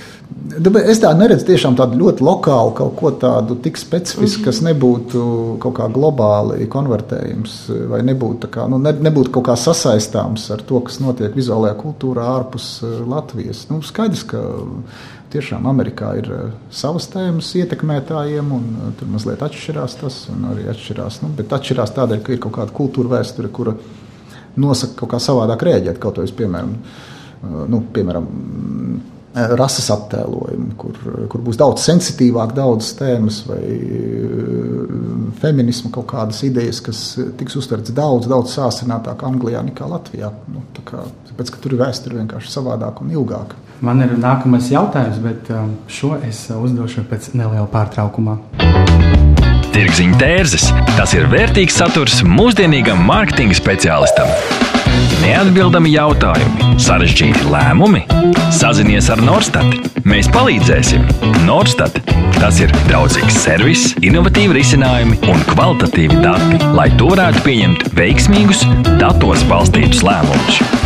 Es 0.56 1.00
tādu 1.02 1.20
neredzu 1.20 1.44
tiešām 1.46 1.74
tādu 1.78 1.98
ļoti 2.00 2.24
lokālu, 2.24 2.72
kaut 2.74 2.94
ko 2.98 3.10
tādu 3.20 3.56
tik 3.62 3.76
specifisku, 3.78 4.44
kas 4.46 4.58
nebūtu 4.64 5.20
kaut 5.62 5.74
kā 5.78 5.86
globāli 5.92 6.66
konvertējams, 6.70 7.56
vai 7.90 8.00
nebūtu, 8.06 8.48
kā, 8.54 8.64
nu, 8.70 8.78
ne, 8.82 8.92
nebūtu 9.06 9.32
kaut 9.36 9.46
kā 9.50 9.56
sasaistāms 9.60 10.48
ar 10.54 10.62
to, 10.66 10.80
kas 10.86 10.98
notiek 11.02 11.34
vizuālajā 11.36 11.76
kultūrā 11.82 12.26
ārpus 12.38 12.68
eh, 12.86 12.96
Latvijas. 13.06 13.64
Nu, 13.70 13.80
skaidrs, 13.86 14.24
ka 14.30 14.42
tiešām 15.34 15.66
Amerikā 15.70 16.12
ir 16.22 16.30
eh, 16.34 16.46
savas 16.74 17.10
tēmas 17.12 17.52
ietekmētājiem, 17.62 18.54
un 18.56 18.70
eh, 18.72 18.94
tur 18.98 19.12
mazliet 19.12 19.44
atšķirās 19.46 19.98
tas, 20.02 20.20
un 20.34 20.48
arī 20.52 20.66
atšķirās, 20.72 21.20
nu, 21.22 21.34
bet 21.38 21.54
atšķirās 21.58 21.94
tādēļ, 21.98 22.22
ka 22.22 22.34
ir 22.34 22.42
kaut 22.46 22.56
kāda 22.60 22.74
kultūra 22.76 23.18
vēsture, 23.18 23.52
kura 23.54 23.76
nosaka 24.58 25.02
kaut 25.02 25.14
kā 25.14 25.22
savādāk 25.22 25.66
rēģēt, 25.68 26.00
kaut 26.02 26.22
vai, 26.22 26.30
piemēram, 26.40 26.78
nu, 27.70 27.82
piemēram 27.94 28.30
rases 29.36 29.88
attēlojumu, 29.92 30.70
kur, 30.80 30.96
kur 31.32 31.42
būs 31.44 31.58
daudz 31.60 31.84
sensitīvāk, 31.84 32.54
daudz 32.56 32.92
tēmas 32.96 33.42
vai 33.48 33.60
eh, 33.60 34.96
feminisma 35.42 35.92
kaut 35.94 36.08
kādas 36.14 36.40
idejas, 36.46 36.80
kas 36.84 37.02
tiks 37.38 37.58
uztverts 37.60 37.92
daudz, 37.96 38.30
daudz 38.30 38.56
sāsinātāk 38.56 39.26
Anglijā 39.28 39.62
nekā 39.66 39.88
Latvijā. 39.90 40.32
Nu, 40.52 40.64
kā, 40.88 41.04
tāpēc, 41.28 41.52
ka 41.52 41.62
tur 41.62 41.76
ir 41.76 41.82
vēsture 41.84 42.20
vienkārši 42.22 42.52
savādāk 42.52 43.02
un 43.04 43.12
ilgāk. 43.12 43.56
Man 43.84 44.00
ir 44.00 44.14
nākamais 44.16 44.70
jautājums, 44.72 45.18
bet 45.20 45.50
um, 45.52 45.74
šo 45.92 46.14
es 46.24 46.46
uzdošu 46.54 47.04
pēc 47.10 47.34
neliela 47.36 47.68
pārtraukuma. 47.68 48.38
Tirziņa 49.76 50.22
tērzes- 50.22 50.70
tas 50.96 51.12
ir 51.12 51.28
vērtīgs 51.28 51.76
saturs 51.76 52.22
mūsdienīgam 52.24 53.04
mārketinga 53.04 53.58
speciālistam. 53.58 54.75
Neatbildami 55.26 55.90
jautājumi, 55.90 56.76
sarežģīti 56.80 57.48
lēmumi. 57.50 58.04
Sazinies 58.54 59.10
ar 59.10 59.22
Norstat. 59.26 59.90
Mēs 60.06 60.30
palīdzēsim. 60.30 61.02
Norstat 61.48 61.98
Tas 62.36 62.58
ir 62.60 62.72
draudzīgs 62.86 63.38
servis, 63.46 63.84
innovatīvi 64.04 64.58
risinājumi 64.58 65.16
un 65.32 65.40
kvalitatīvi 65.48 66.20
dati, 66.20 66.60
lai 66.76 66.90
to 67.00 67.08
varētu 67.14 67.44
pieņemt 67.46 67.86
veiksmīgus, 67.96 68.66
datos 69.00 69.46
balstītus 69.48 70.04
lēmumus. 70.04 70.85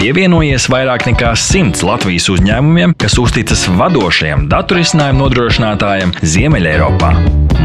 Pievienojies 0.00 0.64
vairāk 0.72 1.02
nekā 1.10 1.34
simts 1.36 1.82
Latvijas 1.84 2.30
uzņēmumiem, 2.32 2.94
kas 2.96 3.18
uzticas 3.20 3.66
vadošajam 3.76 4.46
datorisinājumu 4.48 5.20
nodrošinātājam 5.26 6.14
Ziemeļeiropā. 6.24 7.10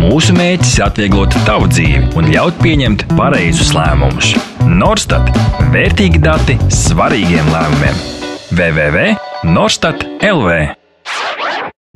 Mūsu 0.01 0.35
mērķis 0.35 0.73
ir 0.75 0.83
atvieglot 0.83 1.37
tavu 1.47 1.69
dzīvi 1.71 2.09
un 2.19 2.27
ļaut 2.33 2.57
pieņemt 2.59 3.05
pareizus 3.15 3.71
lēmumus. 3.77 4.33
Norstat- 4.67 5.31
vērtīgi 5.75 6.19
dati 6.25 6.57
svarīgiem 6.67 7.47
lēmumiem. 7.53 8.03
www.norstat 8.51 10.03
LV 10.19 10.75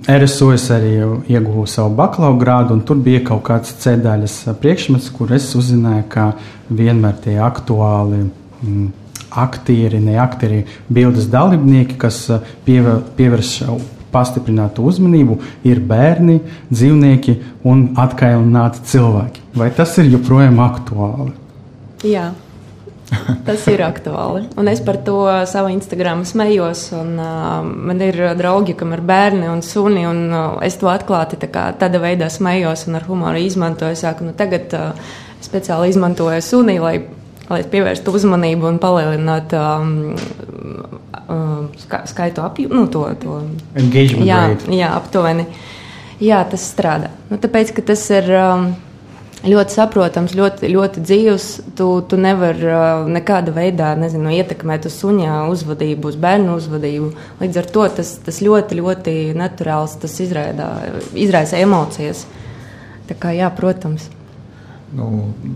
RSO 0.07 0.53
es 0.53 0.69
arī 0.71 0.95
ieguvu 1.27 1.67
savu 1.67 1.91
bakalaura 1.95 2.39
grādu, 2.39 2.71
un 2.71 2.81
tur 2.87 2.95
bija 2.95 3.25
kaut 3.27 3.43
kāds 3.43 3.75
ceļdaļas 3.83 4.55
priekšmets, 4.61 5.11
kur 5.11 5.33
es 5.35 5.51
uzzināju, 5.59 6.07
ka 6.07 6.31
vienmēr 6.71 7.19
tie 7.27 7.35
aktuāli 7.43 8.23
mm, 8.63 8.87
aktieri, 9.31 10.01
ne 10.03 10.17
aktieri, 10.21 10.63
bildes 10.89 11.29
dalībnieki, 11.31 11.97
kas 12.01 12.25
eh, 12.33 12.51
pievēr, 12.65 13.01
pievērš 13.17 13.53
pastiprinātu 14.09 14.85
uzmanību, 14.89 15.37
ir 15.69 15.81
bērni, 15.85 16.39
dzīvnieki 16.71 17.35
un 17.69 17.89
atkailināti 18.01 18.85
cilvēki. 18.89 19.47
Vai 19.59 19.69
tas 19.75 19.95
ir 20.01 20.09
joprojām 20.15 20.61
aktuāli? 20.65 21.33
Jā. 22.09 22.31
Tas 23.45 23.63
ir 23.71 23.81
aktuāli. 23.81 24.43
Un 24.59 24.69
es 24.69 24.81
par 24.85 24.99
to 25.05 25.23
savu 25.49 25.71
Instagram 25.73 26.21
smējos. 26.29 26.83
Un, 26.99 27.15
uh, 27.17 27.61
man 27.65 28.01
ir 28.05 28.19
draugi, 28.37 28.75
kam 28.77 28.93
ir 28.93 29.01
bērni 29.05 29.49
un 29.49 29.63
suni. 29.65 30.05
Un, 30.09 30.27
uh, 30.29 30.59
es 30.65 30.77
to 30.81 30.91
atklāti 30.91 31.39
tā 31.41 31.49
kā, 31.49 31.69
tādā 31.79 32.01
veidā 32.03 32.29
smējos 32.29 32.85
un 32.89 32.99
ar 32.99 33.07
humoru 33.09 33.41
izmantoju. 33.41 33.97
Es 33.97 34.05
saku, 34.05 34.29
nu, 34.29 34.35
tagad 34.37 34.75
uh, 34.77 35.15
speciāli 35.41 35.89
izmantoju 35.93 36.43
suni, 36.45 36.77
lai 36.83 36.99
lai 37.49 37.63
pievērstu 37.69 38.13
uzmanību 38.15 38.69
un 38.69 38.77
palielinātu 38.81 39.57
um, 39.59 39.95
um, 41.25 41.69
skaitu 42.09 42.43
apjomu, 42.45 42.83
nu, 42.83 42.89
to, 42.91 43.05
to 43.21 43.39
engagement. 43.79 44.27
Jā, 44.27 44.43
rate. 44.53 44.75
jā, 44.75 44.91
aptuveni. 44.97 45.47
Jā, 46.19 46.43
tas 46.51 46.67
strādā. 46.67 47.13
Nu, 47.31 47.39
tāpēc, 47.41 47.73
ka 47.75 47.89
tas 47.93 48.05
ir. 48.13 48.29
Um, 48.35 48.69
ļoti 49.39 49.71
saprotams, 49.71 50.33
ļoti, 50.35 50.67
ļoti 50.73 51.01
dzīves. 51.05 51.45
Tu, 51.79 51.87
tu 52.11 52.19
nevari 52.19 52.65
uh, 52.67 53.05
nekāda 53.07 53.53
veidā 53.55 53.93
nezinu, 53.95 54.33
ietekmēt 54.35 54.89
uz 54.89 54.97
suņa 54.99 55.45
uzvedību, 55.53 56.11
uz 56.11 56.19
bērnu 56.19 56.57
uzvedību. 56.59 57.13
Līdz 57.39 57.61
ar 57.61 57.69
to 57.77 57.87
tas, 58.01 58.13
tas 58.25 58.41
ļoti, 58.43 58.81
ļoti 58.81 59.15
naturāls, 59.39 59.95
tas 60.01 60.19
izraidā, 60.19 60.67
izraisa 61.15 61.61
emocijas. 61.63 62.25
Tā 63.07 63.15
kā 63.17 63.31
jā, 63.33 63.47
protams 63.55 64.09
nu, 64.97 65.09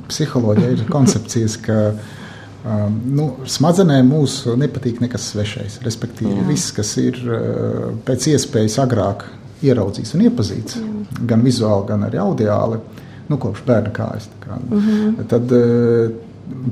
psiholoģija 0.09 0.73
ir 0.75 0.83
koncepcijas, 0.91 1.57
ka 1.63 1.77
um, 1.93 2.97
nu, 3.17 3.27
smadzenēm 3.49 4.09
mūsu 4.13 4.57
nepatīk 4.59 5.01
nekas 5.03 5.31
svešais. 5.33 5.79
Respektīvi, 5.85 6.35
Jā. 6.35 6.47
viss, 6.49 6.73
kas 6.75 6.95
ir 7.01 7.19
uh, 7.23 7.87
pēc 8.05 8.29
iespējas 8.33 8.79
agrāk 8.83 9.25
ieraudzīts 9.63 10.15
un 10.17 10.25
iepazīts, 10.27 10.81
Jā. 10.81 11.23
gan 11.33 11.45
vizuāli, 11.45 11.87
gan 11.89 12.05
arī 12.09 12.21
audiāli, 12.23 12.81
nu, 13.29 13.39
kopš 13.39 13.63
bērna 13.67 13.93
kājas. 13.95 14.29
Kā, 14.43 14.59
uh 14.59 14.75
mhm. 14.75 14.91
-huh. 14.91 15.25
Tad 15.31 15.51
uh, 15.51 16.11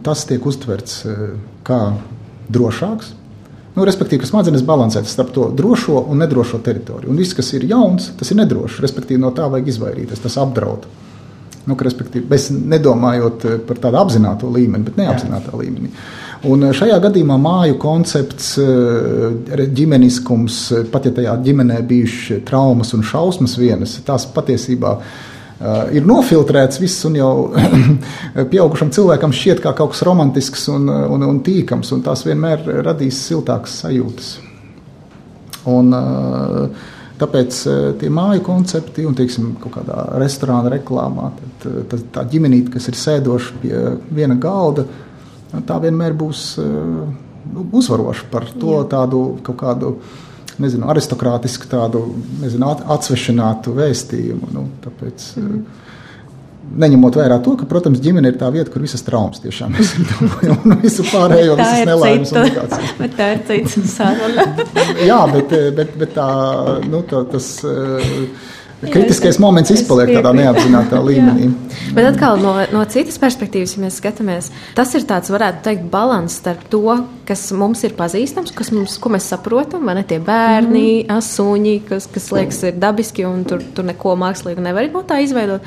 tas 0.03 0.25
tiek 0.25 0.45
uztverts 0.45 1.05
uh, 1.05 1.25
kā 1.63 1.81
drošāks. 2.49 3.17
Nu, 3.71 3.85
respektīvi, 3.87 4.19
ka 4.19 4.27
smadzenes 4.27 4.65
balansē 4.67 5.05
starp 5.07 5.29
to 5.31 5.45
drošo 5.55 6.03
un 6.09 6.17
nedrošo 6.17 6.57
teritoriju. 6.59 7.09
Un 7.09 7.17
viss, 7.17 7.33
kas 7.33 7.53
ir 7.53 7.63
jauns, 7.63 8.09
tas 8.19 8.31
ir 8.31 8.37
nedrošs. 8.37 8.81
Respektīvi, 8.83 9.19
no 9.19 9.31
tā 9.31 9.47
vajag 9.47 9.67
izvairīties. 9.67 10.19
Tas 10.19 10.35
apdraud 10.37 10.83
uh, 10.83 11.10
Nu, 11.69 11.75
ka, 11.77 11.89
bez 12.29 12.49
nedomājot 12.51 13.45
eh, 13.45 13.57
par 13.67 13.79
tādu 13.81 13.99
apzinātu 14.01 14.49
līmeni, 14.49 14.85
bet 14.87 14.97
neapzinātā 14.97 15.53
Jā. 15.53 15.59
līmenī. 15.61 15.91
Un 16.49 16.65
eh, 16.65 16.73
šajā 16.73 16.97
gadījumā 17.03 17.37
māju 17.41 17.77
koncepts, 17.81 18.55
eh, 18.61 19.65
ģimeniskums, 19.77 20.61
pat 20.93 21.05
ja 21.05 21.13
tajā 21.19 21.35
ģimenē 21.45 21.81
bijušas 21.89 22.41
traumas 22.47 22.95
un 22.97 23.05
šausmas 23.05 23.57
vienas, 23.61 23.99
tās 24.07 24.25
patiesībā 24.33 24.95
ir 25.93 26.07
nofiltrēts 26.09 26.79
viss, 26.81 27.03
un 27.05 27.19
jau 27.19 27.33
pieaugušam 28.51 28.89
cilvēkam 28.95 29.35
šķiet 29.37 29.59
kā 29.61 29.75
kaut 29.77 29.91
kas 29.93 30.01
romantisks 30.07 30.63
un, 30.73 30.89
un, 30.89 31.27
un 31.27 31.43
tīkams, 31.45 31.91
un 31.93 32.01
tās 32.01 32.25
vienmēr 32.25 32.65
radīs 32.87 33.19
siltākas 33.27 33.75
sajūtas. 33.83 34.31
Un, 35.69 35.93
uh, 35.93 36.89
Tāpēc 37.21 37.57
eh, 37.69 37.79
tie 38.01 38.09
māju 38.13 38.41
koncepti 38.45 39.05
un 39.05 39.15
teiksim, 39.17 39.53
kādā 39.61 40.05
restorāna 40.21 40.71
reklāmā, 40.73 41.29
tad, 41.37 41.67
eh, 41.69 41.83
tad 41.91 42.07
tā 42.15 42.25
ģimenīte, 42.33 42.73
kas 42.73 42.89
ir 42.89 42.97
sēdoša 42.97 43.59
pie 43.61 43.75
viena 44.09 44.37
galda, 44.41 44.87
tā 45.67 45.77
vienmēr 45.83 46.17
būs 46.17 46.45
eh, 46.63 46.73
nu, 47.51 47.67
uzvaroša 47.77 48.27
par 48.33 48.49
to 48.55 48.79
Jā. 48.79 48.89
tādu 48.97 49.23
kaut 49.45 49.61
kādu. 49.63 49.95
Nezinu, 50.61 50.83
aristokrātisku 50.91 51.65
tādu 51.71 52.01
nezinu, 52.41 52.67
atsvešinātu 52.93 53.71
vēstījumu. 53.73 54.49
Nu, 54.53 54.65
tāpēc, 54.83 55.23
mm 55.39 55.87
neņemot 56.83 57.17
vērā 57.19 57.37
to, 57.43 57.55
ka, 57.59 57.67
protams, 57.69 58.01
ģimene 58.03 58.31
ir 58.31 58.37
tā 58.39 58.49
vieta, 58.53 58.71
kur 58.73 58.83
visas 58.85 59.03
traumas 59.07 59.41
tiešām 59.43 59.75
ir 59.75 59.83
izdarījumas 59.85 60.65
un 60.65 60.77
visu 60.83 61.05
pārējo 61.09 61.57
visas 61.61 61.83
nelaimes. 61.89 62.33
Bet 63.01 63.17
tā 63.19 63.29
ir 63.35 63.43
cits 63.49 63.97
saruna. 63.97 64.47
Jā, 65.09 65.21
bet, 65.31 65.53
bet, 65.75 65.93
bet 65.99 66.15
tā, 66.17 66.31
nu, 66.87 67.03
tā, 67.07 67.23
tas. 67.31 67.53
Uh, 67.67 68.59
kritiskais 68.89 69.37
moments 69.41 69.71
izpaliek 69.73 70.09
tādā 70.15 70.31
neapzinātajā 70.35 71.01
līmenī. 71.05 71.49
Bet 71.93 72.07
atkal 72.09 72.39
no, 72.41 72.53
no 72.73 72.81
citas 72.89 73.19
perspektīvas, 73.21 73.75
ja 73.75 73.83
mēs 73.83 73.99
skatāmies, 74.01 74.49
tas 74.77 74.93
ir 74.97 75.05
tāds, 75.09 75.31
varētu 75.33 75.61
teikt, 75.67 75.85
balans 75.93 76.39
starp 76.41 76.63
to, 76.71 76.95
kas 77.27 77.43
mums 77.57 77.83
ir 77.87 77.93
pazīstams, 77.97 78.53
kas 78.57 78.71
mums, 78.73 78.97
ko 79.01 79.11
mēs 79.13 79.29
saprotam, 79.33 79.85
vai 79.87 79.99
ne 79.99 80.05
tie 80.07 80.17
bērni, 80.23 81.03
mm. 81.03 81.13
asuņi, 81.17 81.75
kas, 81.89 82.09
kas 82.11 82.31
liekas 82.33 82.63
ir 82.71 82.81
dabiski 82.81 83.27
un 83.27 83.45
tur, 83.47 83.61
tur 83.75 83.87
neko 83.87 84.15
mākslīgi 84.19 84.65
nevar 84.65 84.89
no 84.91 85.05
tā 85.07 85.21
izveidot. 85.25 85.65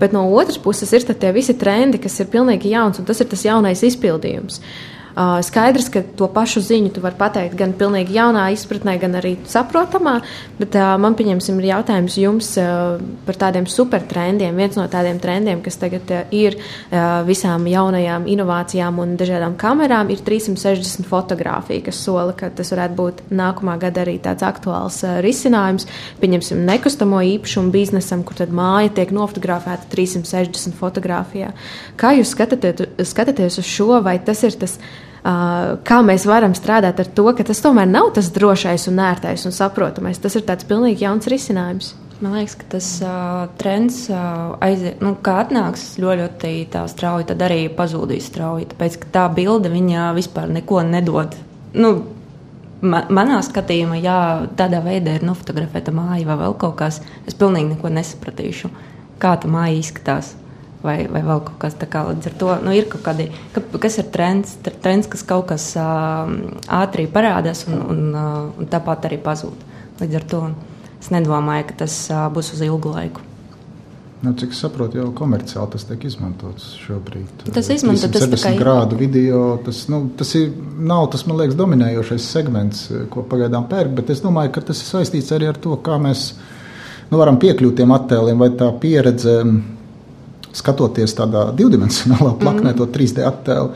Bet 0.00 0.12
no 0.12 0.26
otras 0.36 0.58
puses 0.60 0.90
ir 0.92 1.06
tie 1.06 1.32
visi 1.32 1.54
trendi, 1.56 2.02
kas 2.02 2.18
ir 2.20 2.28
pilnīgi 2.32 2.74
jauns, 2.74 2.98
un 3.00 3.08
tas 3.08 3.22
ir 3.22 3.30
tas 3.30 3.46
jaunais 3.46 3.84
izpildījums. 3.86 4.60
Skaidrs, 5.16 5.86
ka 5.88 6.02
to 6.16 6.26
pašu 6.28 6.60
ziņu 6.60 6.90
tu 6.92 7.00
vari 7.00 7.16
pateikt 7.16 7.54
gan 7.56 7.70
pilnīgi 7.72 8.12
jaunā 8.18 8.50
izpratnē, 8.52 8.98
gan 9.00 9.16
arī 9.16 9.30
saprotamā, 9.48 10.18
bet 10.58 10.76
man, 11.00 11.14
pieņemsim, 11.16 11.56
ir 11.62 11.70
jautājums 11.70 12.18
jums 12.20 12.50
par 13.24 13.38
tādiem 13.40 13.64
supertrendiem. 13.64 14.52
Viens 14.60 14.76
no 14.76 14.84
tādiem 14.92 15.16
trendiem, 15.22 15.62
kas 15.64 15.80
tagad 15.80 16.12
ir 16.36 16.58
visām 17.24 17.64
jaunajām 17.64 18.26
inovācijām 18.28 19.00
un 19.00 19.14
dažādām 19.16 19.56
kamerām, 19.56 20.12
ir 20.12 20.20
360 20.26 21.08
fotografija, 21.08 21.86
kas 21.88 22.02
sola, 22.04 22.36
ka 22.36 22.52
tas 22.52 22.74
varētu 22.76 23.00
būt 23.00 23.24
nākamā 23.32 23.78
gada 23.86 24.04
arī 24.04 24.18
tāds 24.20 24.44
aktuāls 24.44 25.00
risinājums. 25.24 25.88
Pieņemsim 26.20 26.60
nekustamo 26.68 27.24
īpašumu 27.24 27.72
biznesam, 27.72 28.20
kur 28.20 28.36
tad 28.42 28.52
māja 28.52 28.92
tiek 29.00 29.16
nofotografēta 29.16 29.88
360 29.96 30.76
fotografijā. 30.76 31.54
Kā 31.96 32.12
jūs 32.20 32.36
skatāties, 32.36 32.84
skatāties 33.08 33.62
uz 33.64 33.74
šo, 33.78 33.94
vai 34.04 34.18
tas 34.20 34.44
ir 34.44 34.60
tas? 34.60 34.76
Kā 35.26 36.00
mēs 36.06 36.26
varam 36.28 36.54
strādāt 36.54 37.00
ar 37.02 37.08
to, 37.16 37.26
ka 37.34 37.46
tas 37.46 37.62
tomēr 37.64 37.88
nav 37.90 38.12
tas 38.14 38.28
drošais 38.34 38.86
un 38.90 39.00
ērtais 39.02 39.46
un 39.48 39.54
saprotamais. 39.54 40.20
Tas 40.22 40.36
ir 40.38 40.44
tāds 40.46 40.66
pilnīgi 40.68 41.06
jauns 41.06 41.26
risinājums. 41.30 41.94
Man 42.20 42.32
liekas, 42.32 42.54
ka 42.56 42.68
tas 42.76 42.86
uh, 43.04 43.42
trends 43.60 44.06
uh, 44.08 44.54
aiziet, 44.64 45.02
nu, 45.04 45.12
kā 45.20 45.34
atnāks 45.42 45.98
ļoti, 46.00 46.22
ļoti 46.22 46.52
tā 46.72 46.86
strauji, 46.88 47.26
tad 47.28 47.42
arī 47.44 47.66
pazudīs 47.76 48.30
strauji. 48.30 48.70
Tāpēc, 48.70 48.96
tā 49.12 49.26
bilde 49.36 49.68
viņa 49.72 50.14
vispār 50.16 50.48
neko 50.54 50.80
nedod. 50.88 51.36
Nu, 51.76 51.90
ma 52.80 53.02
manā 53.12 53.42
skatījumā, 53.44 54.00
ja 54.00 54.16
tādā 54.56 54.80
veidā 54.86 55.18
ir 55.18 55.28
nofotografēta 55.28 55.92
māja 55.92 56.24
vai 56.30 56.38
vēl 56.46 56.56
kaut 56.62 56.78
kas, 56.80 57.02
es 57.28 57.36
pilnīgi 57.36 57.74
neko 57.74 57.92
nesapratīšu, 57.98 58.72
kā 59.20 59.36
tā 59.42 59.52
māja 59.52 59.76
izskatās 59.82 60.32
vai, 60.86 60.96
vai 61.10 61.22
vēl 61.26 61.42
kaut 61.46 61.58
kas 61.66 61.76
tāds. 61.78 62.30
Nu, 62.64 62.72
ir 62.74 62.88
kaut 62.92 63.04
kādi, 63.06 63.28
ka, 63.54 63.64
kas 63.82 64.00
ir 64.02 64.08
trends, 64.14 64.56
trends 64.64 65.10
kas 65.10 65.26
kaut 65.26 65.48
kas 65.52 65.68
uh, 65.80 66.30
ātri 66.80 67.08
parādās 67.12 67.66
un, 67.68 67.80
un, 67.82 68.02
uh, 68.14 68.42
un 68.56 68.72
tāpat 68.72 69.10
arī 69.10 69.20
pazūd. 69.22 69.66
Līdz 70.00 70.18
ar 70.20 70.28
to 70.32 70.42
es 71.00 71.12
nedomāju, 71.14 71.70
ka 71.70 71.82
tas 71.86 72.04
uh, 72.12 72.26
būs 72.32 72.54
uz 72.56 72.66
ilgu 72.66 72.94
laiku. 72.96 73.32
Nu, 74.22 74.32
cik 74.32 74.54
es 74.54 74.60
saprotu, 74.64 74.96
jau 74.96 75.10
komerciāli 75.14 75.74
tas 75.74 75.84
tiek 75.84 76.04
izmantots 76.08 76.70
šobrīd. 76.86 77.44
Tas 77.52 77.68
tas 78.14 78.24
tikai... 78.32 78.54
grādu 78.56 78.96
video, 78.96 79.42
tas, 79.62 79.82
nu, 79.92 80.06
tas 80.16 80.30
ir, 80.38 80.54
nav 80.80 81.10
tas, 81.12 81.26
man 81.28 81.42
liekas, 81.42 81.56
dominējošais 81.58 82.28
segments, 82.32 82.86
ko 83.12 83.26
pagaidām 83.28 83.68
pērk, 83.68 83.92
bet 83.98 84.14
es 84.14 84.24
domāju, 84.24 84.54
ka 84.56 84.64
tas 84.72 84.80
ir 84.80 84.88
saistīts 84.88 85.34
arī 85.36 85.50
ar 85.52 85.60
to, 85.60 85.76
kā 85.84 85.98
mēs 86.00 86.30
nu, 87.10 87.20
varam 87.20 87.36
piekļūt 87.42 87.76
tiem 87.82 87.92
attēliem 87.92 88.40
vai 88.40 88.50
tā 88.56 88.70
pieredze 88.80 89.36
skatoties 90.56 91.14
tādā 91.16 91.50
divdimensionālā 91.56 92.34
plaknē, 92.40 92.72
mm. 92.72 92.78
to 92.78 92.88
3D 92.92 93.24
attēlu, 93.26 93.72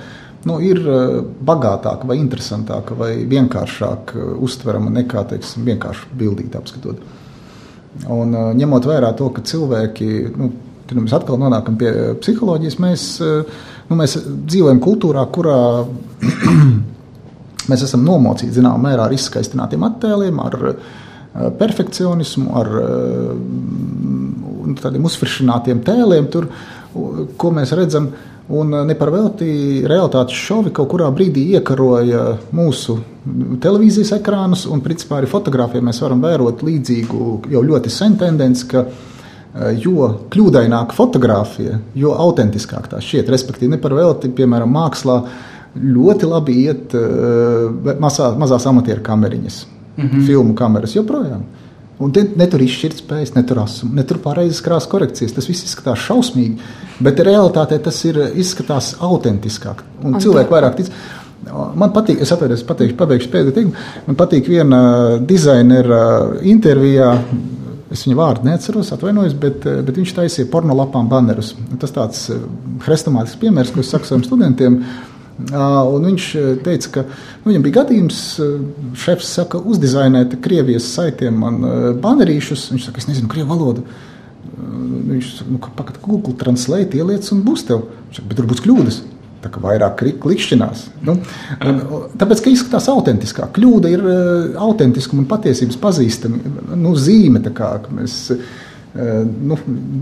nu, 0.48 0.56
ir 0.64 0.80
eh, 0.80 1.16
bagātāka, 1.50 2.08
vai 2.08 2.18
interesantāka, 2.20 2.96
vai 2.98 3.12
vienkāršāk 3.28 4.14
eh, 4.16 4.30
uztverama 4.46 4.92
nekā 5.00 5.26
teiksim, 5.34 5.66
vienkārši 5.68 6.12
bildīt 6.20 6.56
apskatot. 6.56 7.02
Un, 8.06 8.36
ņemot 8.54 8.86
vērā 8.86 9.10
to, 9.18 9.32
ka 9.34 9.42
cilvēki, 9.44 10.08
nu, 10.38 10.52
tad 10.86 11.00
mēs 11.00 11.14
atkal 11.16 11.40
nonākam 11.42 11.74
pie 11.78 11.90
psiholoģijas, 12.22 12.76
mēs, 12.82 13.06
nu, 13.88 13.98
mēs 13.98 14.14
dzīvojam 14.22 14.78
kultūrā, 14.84 15.24
kurā 15.34 15.58
mēs 17.70 17.82
esam 17.82 18.06
nomocīti 18.06 18.60
zināmā 18.60 18.78
mērā 18.84 19.08
ar 19.08 19.16
izskaistinātiem 19.16 19.82
attēliem, 19.90 20.38
ar 20.38 20.56
perfekcionismu, 21.58 22.46
ar 22.62 22.70
tādiem 24.78 25.06
uzfrišinātiem 25.08 25.82
tēliem, 25.86 26.28
tur, 26.32 26.50
ko 27.36 27.54
mēs 27.56 27.74
redzam. 27.78 28.10
Un 28.50 28.72
ne 28.86 28.96
par 28.98 29.12
velti 29.14 29.84
realitātes 29.86 30.34
šovi 30.34 30.72
kaut 30.74 30.88
kurā 30.90 31.06
brīdī 31.14 31.52
iekaroja 31.54 32.24
mūsu 32.58 32.96
televīzijas 33.62 34.10
ekrānus, 34.16 34.64
un 34.66 34.82
principā 34.82 35.20
arī 35.20 35.28
fotografijā 35.30 35.84
mēs 35.86 36.02
varam 36.02 36.24
vērot 36.24 36.64
līdzīgu 36.66 37.28
jau 37.52 37.62
ļoti 37.68 37.92
sen 37.94 38.16
tendenci, 38.18 38.66
ka 38.72 38.84
jo 39.78 40.08
kļūdaināka 40.30 40.94
fotografija, 40.94 41.78
jo 41.98 42.16
autentiskāk 42.26 42.90
tā 42.90 43.00
šķiet. 43.02 43.30
Respektīvi, 43.30 43.72
ne 43.74 43.80
par 43.82 43.94
velti, 43.94 44.30
piemēram, 44.34 44.70
mākslā 44.74 45.20
ļoti 45.78 46.30
labi 46.30 46.58
iet 46.64 46.94
mazā, 48.02 48.32
mazās 48.38 48.66
amatieru 48.66 49.02
kameriņas, 49.06 49.64
mm 49.96 50.06
-hmm. 50.06 50.26
filmu 50.26 50.54
kameras 50.54 50.94
joprojām. 50.94 51.42
Un 52.00 52.12
te, 52.16 52.22
ne 52.24 52.46
tur 52.48 52.62
izšķirt 52.64 53.02
spējas, 53.02 53.34
ne 53.34 53.42
tur 53.44 53.60
asumu, 53.60 53.92
ne 53.98 54.04
tur 54.08 54.22
pareizes 54.24 54.62
krāsas 54.64 54.88
korekcijas. 54.88 55.34
Tas 55.36 55.48
viss 55.50 55.66
izskatās 55.66 56.00
šausmīgi, 56.06 56.56
bet 57.04 57.20
realitātē 57.26 57.76
tas 57.84 57.98
ir 58.08 58.22
izskatās 58.40 58.94
autentiskāk. 59.04 59.82
Un 60.00 60.16
un 60.16 60.24
cilvēki 60.24 60.54
vairāk 60.54 60.78
tic. 60.80 60.88
Man 61.50 61.92
patīk, 61.92 62.20
es 62.24 62.32
atvainojos, 62.32 62.64
pateikšu, 62.68 62.96
pabeigšu 63.00 63.30
pēdējo 63.32 63.56
teikumu. 63.56 63.84
Man 64.06 64.16
patīk 64.16 64.48
viena 64.48 64.80
dizainera 65.20 66.02
intervijā. 66.46 67.14
Es 67.90 68.04
viņa 68.06 68.16
vārdu 68.16 68.46
neatceros, 68.46 68.92
atvainojos, 68.94 69.32
bet, 69.42 69.64
bet 69.84 69.96
viņš 69.98 70.12
taisīja 70.14 70.48
porno 70.52 70.76
lapām 70.78 71.08
banerus. 71.10 71.56
Tas 71.82 71.92
tāds 71.96 72.28
hrestomātisks 72.84 73.40
piemērs, 73.40 73.72
ko 73.74 73.82
es 73.82 73.90
saku 73.90 74.06
saviem 74.06 74.22
studentiem. 74.28 74.76
Uh, 74.78 75.09
Un 75.50 76.04
viņš 76.04 76.24
teica, 76.64 76.90
ka 76.94 77.04
nu, 77.06 77.50
viņam 77.50 77.64
bija 77.64 77.78
gadījums, 77.80 78.20
šefs 79.00 79.30
saka, 79.38 79.60
uzdizainēt 79.72 80.36
Krievijas 80.44 80.88
saitiem 80.96 81.38
man 81.40 81.62
banerīšus. 82.02 82.68
Viņš 82.74 82.88
saka, 82.88 83.02
es 83.02 83.08
nezinu, 83.08 83.30
krievu 83.32 83.54
valodu. 83.54 83.86
Viņš 85.10 85.30
saka, 85.38 85.54
nu, 85.54 85.62
pakat 85.78 86.02
Google 86.04 86.36
translate 86.40 87.00
ieliec 87.00 87.30
un 87.34 87.40
būs 87.46 87.64
tev. 87.70 87.86
Viņš 88.10 88.20
saka, 88.20 88.28
bet 88.28 88.40
tur 88.40 88.50
būs 88.50 88.62
kļūdas. 88.66 89.00
Tā 89.40 89.48
kā 89.48 89.62
vairāk 89.64 90.02
klikšķinās. 90.20 90.82
Nu, 91.08 91.14
un, 91.64 91.78
tāpēc, 92.20 92.42
ka 92.44 92.52
izskatās 92.52 92.90
autentiskāk. 92.92 93.54
Kļūda 93.56 93.92
ir 93.94 94.02
autentiskuma 94.60 95.24
un 95.24 95.30
patiesības 95.30 95.80
pazīstama 95.80 96.76
nu, 96.76 96.92
zīme. 97.00 97.40
Kā, 97.56 97.78
mēs, 97.96 98.26
uh, 98.34 98.58
Nu, 98.90 99.54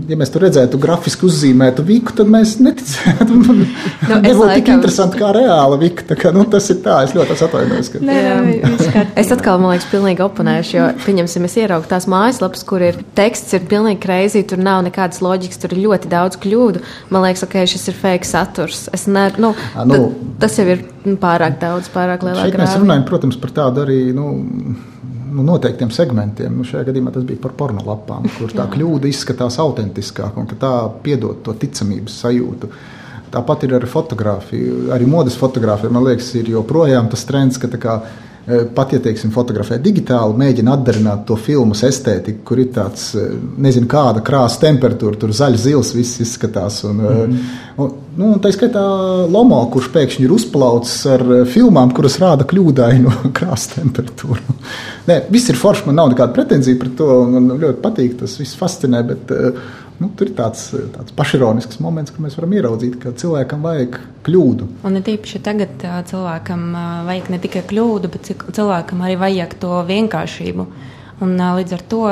ja 0.09 0.15
mēs 0.17 0.31
tur 0.33 0.41
redzētu 0.47 0.79
grafiski 0.81 1.27
uzzīmētu 1.27 1.83
viku, 1.85 2.13
tad 2.17 2.29
mēs 2.31 2.57
neticētu. 2.61 3.37
Nu, 4.09 4.15
Nebūtu 4.23 4.39
laikam... 4.39 4.55
tik 4.55 4.69
interesanti 4.71 5.19
kā 5.19 5.29
reāla 5.35 5.77
vika. 5.81 6.05
Kā, 6.17 6.31
nu, 6.33 6.45
tas 6.49 6.65
ir 6.71 6.79
tā, 6.81 6.95
es 7.05 7.11
ļoti 7.13 7.35
atvainojos. 7.45 7.89
Ka... 7.93 8.01
Nē, 8.05 8.17
es 9.21 9.29
atkal, 9.33 9.59
man 9.61 9.75
liekas, 9.75 9.87
pilnīgi 9.91 10.23
oponēšu, 10.25 10.75
jo, 10.77 10.87
pieņemsim, 11.03 11.45
es 11.45 11.57
ieraugu 11.61 11.89
tās 11.91 12.07
mājaslapas, 12.09 12.63
kur 12.69 12.85
ir 12.85 12.97
teksts, 13.17 13.53
ir 13.57 13.67
pilnīgi 13.69 14.01
kreizī, 14.01 14.43
tur 14.47 14.61
nav 14.63 14.81
nekādas 14.87 15.21
loģikas, 15.25 15.61
tur 15.61 15.75
ir 15.75 15.83
ļoti 15.85 16.11
daudz 16.11 16.39
kļūdu. 16.41 16.81
Man 17.13 17.27
liekas, 17.27 17.45
ok, 17.45 17.59
šis 17.69 17.91
ir 17.91 17.99
fake 17.99 18.29
saturs. 18.29 18.87
Es 18.95 19.05
ne, 19.11 19.27
nu, 19.41 19.53
A, 19.75 19.85
nu, 19.89 20.01
tas 20.41 20.57
jau 20.57 20.65
ir 20.69 20.85
pārāk 21.21 21.59
daudz, 21.61 21.91
pārāk 21.93 22.25
lielā 22.25 22.47
grāmatā. 22.47 22.65
Mēs 22.65 22.81
runājam, 22.81 23.09
protams, 23.09 23.41
par 23.41 23.53
tādu 23.61 23.85
arī. 23.85 24.01
Nu, 24.15 24.31
nu, 25.31 25.43
noteiktiem 25.45 25.91
segmentiem. 25.93 26.55
Nu, 26.59 26.65
šajā 26.67 26.87
gadījumā 26.89 27.13
tas 27.15 27.25
bija 27.27 27.41
par 27.43 27.55
pornogrāfijām, 27.59 28.29
kur 28.37 28.53
tā 28.55 28.65
kļūda 28.73 29.09
izskatās 29.09 29.59
autentiskāk 29.61 30.37
un 30.39 30.49
tā 30.51 30.73
piedod 31.03 31.43
to 31.45 31.55
ticamības 31.59 32.17
sajūtu. 32.23 32.71
Tāpat 33.29 33.67
ir 33.67 33.75
ar 33.77 33.85
fotografiju. 33.89 34.87
Arī 34.95 35.05
modes 35.09 35.37
fotografija, 35.37 35.93
man 35.93 36.07
liekas, 36.07 36.31
ir 36.39 36.49
joprojām 36.55 37.11
tas 37.11 37.25
trends, 37.29 37.59
ka 37.61 37.69
kā, 37.69 37.99
e, 38.01 38.28
pat, 38.75 38.93
ja 38.95 38.99
teiksim, 39.03 39.31
fotografē 39.33 39.77
digitāli, 39.83 40.37
mēģina 40.39 40.73
atdarināt 40.77 41.25
to 41.29 41.37
filmu 41.39 41.75
estētiku, 41.75 42.43
kur 42.47 42.61
ir 42.63 42.71
tāds, 42.75 43.11
e, 43.17 43.25
nezinu, 43.61 43.89
kāda 43.89 44.23
krāsa 44.25 44.61
temperatūra, 44.63 45.19
tur 45.21 45.33
zaļš, 45.35 45.59
zils, 45.65 45.91
viss 45.97 46.21
izskatās. 46.23 46.81
Un, 46.87 46.97
mm 46.97 47.17
-hmm. 47.17 47.57
un, 47.83 47.91
nu, 48.17 48.31
tā 48.43 48.51
skaitā 48.55 48.83
Lomo, 49.29 49.59
kurš 49.73 49.91
pēkšņi 49.93 50.25
ir 50.25 50.35
uzplaucis 50.35 51.05
ar 51.05 51.25
filmām, 51.45 51.93
kuras 51.93 52.19
rāda 52.19 52.47
kļūdainu 52.49 53.13
krāsa 53.37 53.75
temperatūru. 53.81 54.57
Nē, 55.07 55.21
viss 55.29 55.49
ir 55.49 55.55
forši, 55.55 55.85
man 55.85 55.95
nav 55.95 56.09
nekāda 56.13 56.33
pretenzija 56.33 56.79
pret 56.79 56.97
to. 56.97 57.23
Man 57.29 57.53
ļoti 57.59 57.81
patīk, 57.81 58.17
tas 58.19 58.39
viss 58.39 58.57
fascinē. 58.57 59.03
Bet, 59.03 59.31
eh, 59.31 59.61
nu, 59.99 60.09
tur 60.17 60.29
ir 60.29 60.35
tāds, 60.37 60.69
tāds 60.95 61.15
pašironisks 61.15 61.81
moments, 61.83 62.13
kur 62.15 62.25
mēs 62.25 62.37
varam 62.39 62.55
ieraudzīt, 62.57 62.99
ka 63.01 63.13
cilvēkam 63.19 63.65
vajag 63.65 63.97
kļūdu. 64.27 64.69
Un 64.87 64.99
it 64.99 65.09
īpaši 65.11 65.41
tagad 65.45 65.87
cilvēkam 66.11 66.69
vajag 67.09 67.33
ne 67.33 67.41
tikai 67.43 67.65
kļūdu, 67.69 68.11
bet 68.13 68.31
cilvēkam 68.47 69.03
arī 69.05 69.17
vajag 69.19 69.57
to 69.61 69.81
vienkāršību. 69.89 70.67
Un, 71.19 71.33
līdz 71.35 71.75
ar 71.75 71.81
to 71.91 72.03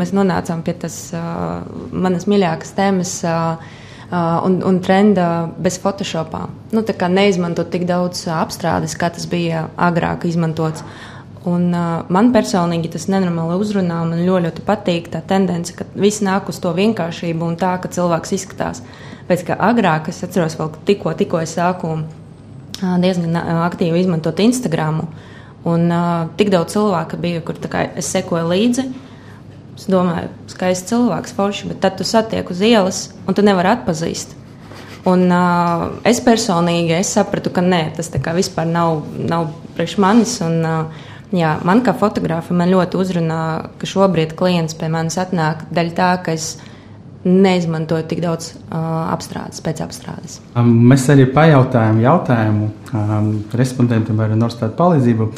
mēs 0.00 0.10
nonācām 0.16 0.64
pie 0.66 0.74
tas 0.82 0.96
uh, 1.14 1.60
manas 1.94 2.26
mīļākās 2.30 2.74
tēmas. 2.78 3.20
Uh, 3.22 3.78
Uh, 4.10 4.40
un, 4.42 4.56
un 4.66 4.80
trenda 4.82 5.24
bez 5.62 5.76
Photoshopā. 5.78 6.40
Nu, 6.74 6.82
neizmantot 6.82 7.68
tik 7.70 7.84
daudz 7.86 8.24
apstrādes, 8.34 8.96
kā 8.98 9.06
tas 9.14 9.28
bija 9.30 9.68
agrāk 9.78 10.26
izmantots. 10.26 10.82
Un, 11.48 11.70
uh, 11.72 12.02
man 12.12 12.34
personīgi 12.34 12.90
tas 12.92 13.06
nenormāli 13.08 13.56
uzrunā. 13.62 14.02
Man 14.04 14.20
ļoti, 14.26 14.44
ļoti 14.48 14.64
patīk 14.66 15.08
tā 15.14 15.22
tendence, 15.24 15.72
ka 15.72 15.86
viss 15.96 16.20
nāk 16.24 16.50
uz 16.52 16.58
to 16.60 16.74
vienkāršību 16.76 17.46
un 17.46 17.56
tā, 17.60 17.78
ka 17.80 17.88
cilvēks 17.88 18.34
izskatās. 18.36 18.82
Pēc 19.30 19.46
kā 19.48 19.56
agrāk, 19.70 20.10
es 20.12 20.20
atceros, 20.26 20.58
vēl 20.60 20.74
tikko, 20.84 21.14
tikko 21.16 21.40
es 21.40 21.56
sāku 21.56 21.94
uh, 21.96 22.96
diezgan 23.00 23.40
aktīvi 23.40 24.04
izmantot 24.04 24.42
Instagram. 24.44 25.06
Un 25.64 25.88
uh, 25.88 26.28
tik 26.36 26.52
daudz 26.52 26.76
cilvēku 26.76 27.20
bija, 27.20 27.40
kur 27.46 27.56
kā, 27.72 27.86
es 27.96 28.12
sekoju 28.12 28.44
līdzi. 28.50 28.84
Es 29.80 29.88
domāju, 29.88 30.28
skaists 30.52 30.92
cilvēks, 30.92 31.32
forši, 31.38 31.70
bet 31.70 31.80
tad 31.80 31.96
tu 31.96 32.04
satiek 32.04 32.52
uz 32.52 32.60
ielas 32.60 33.06
un 33.24 33.36
tu 33.36 33.40
nevari 33.40 33.72
atpazīt. 33.72 34.36
Un, 35.08 35.30
uh, 35.32 35.86
es 36.04 36.20
personīgi 36.20 36.98
es 36.98 37.14
sapratu, 37.16 37.48
ka 37.48 37.64
nē, 37.64 37.86
tas 37.96 38.12
vispār 38.12 38.68
nav, 38.68 39.06
nav 39.16 39.54
priekš 39.78 39.96
manis. 40.04 40.36
Un, 40.44 40.60
uh, 40.68 41.06
Jā, 41.30 41.54
man 41.62 41.84
kā 41.86 41.94
fotografam 41.94 42.58
man 42.58 42.72
ļoti 42.72 42.98
uzrunā, 42.98 43.42
ka 43.78 43.86
šobrīd 43.86 44.34
klients 44.38 44.74
pie 44.74 44.88
manis 44.90 45.18
atnāk 45.20 45.62
daļai 45.70 45.94
tā, 45.94 46.10
ka 46.26 46.34
es 46.34 46.56
neizmantoju 47.24 48.06
tik 48.10 48.22
daudz 48.24 48.54
uh, 48.56 49.12
apstrādes, 49.12 49.60
pēc 49.62 49.82
apstrādes. 49.84 50.38
Um, 50.58 50.72
mēs 50.90 51.04
arī 51.12 51.28
pajautājām 51.30 52.00
jautājumu 52.02 52.70
um, 52.96 53.30
respondentiem 53.60 54.22
ar 54.24 54.34
universitātes 54.34 54.78
palīdzību. 54.78 55.30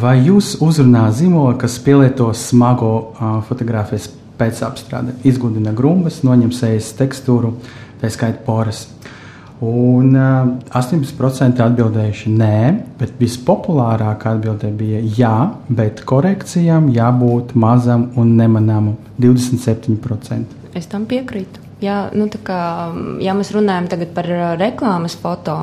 Vai 0.00 0.16
jūs 0.24 0.56
uzrunā 0.64 1.08
zīmoli, 1.14 1.58
kas 1.60 1.76
pielieto 1.82 2.30
smago 2.38 2.92
uh, 2.96 3.36
fotografijas 3.48 4.08
pēc 4.38 4.62
apstrāde, 4.66 5.14
izgudina 5.26 5.74
grumbas, 5.76 6.22
noņem 6.26 6.54
sejas 6.54 6.94
tekstūru, 6.98 7.52
tā 8.00 8.10
skaita 8.10 8.40
poras? 8.46 8.86
Un 9.64 10.12
uh, 10.18 10.48
18% 10.76 11.62
atbildējuši 11.64 12.32
nē, 12.34 12.56
bet 13.00 13.14
vispopulārākā 13.20 14.34
atbilde 14.36 14.68
bija 14.76 15.00
jā, 15.18 15.36
bet 15.72 16.02
korekcijām 16.08 16.90
jābūt 16.92 17.54
mazam 17.56 18.10
un 18.20 18.34
nemanāmam- 18.36 18.98
27%. 19.22 20.60
Es 20.74 20.86
tam 20.90 21.06
piekrītu. 21.06 21.62
Jā, 21.84 22.10
nu, 22.14 22.28
kā, 22.28 22.60
ja 23.20 23.34
mēs 23.34 23.52
runājam 23.54 23.88
par 24.14 24.28
reklāmas 24.58 25.16
foto, 25.16 25.56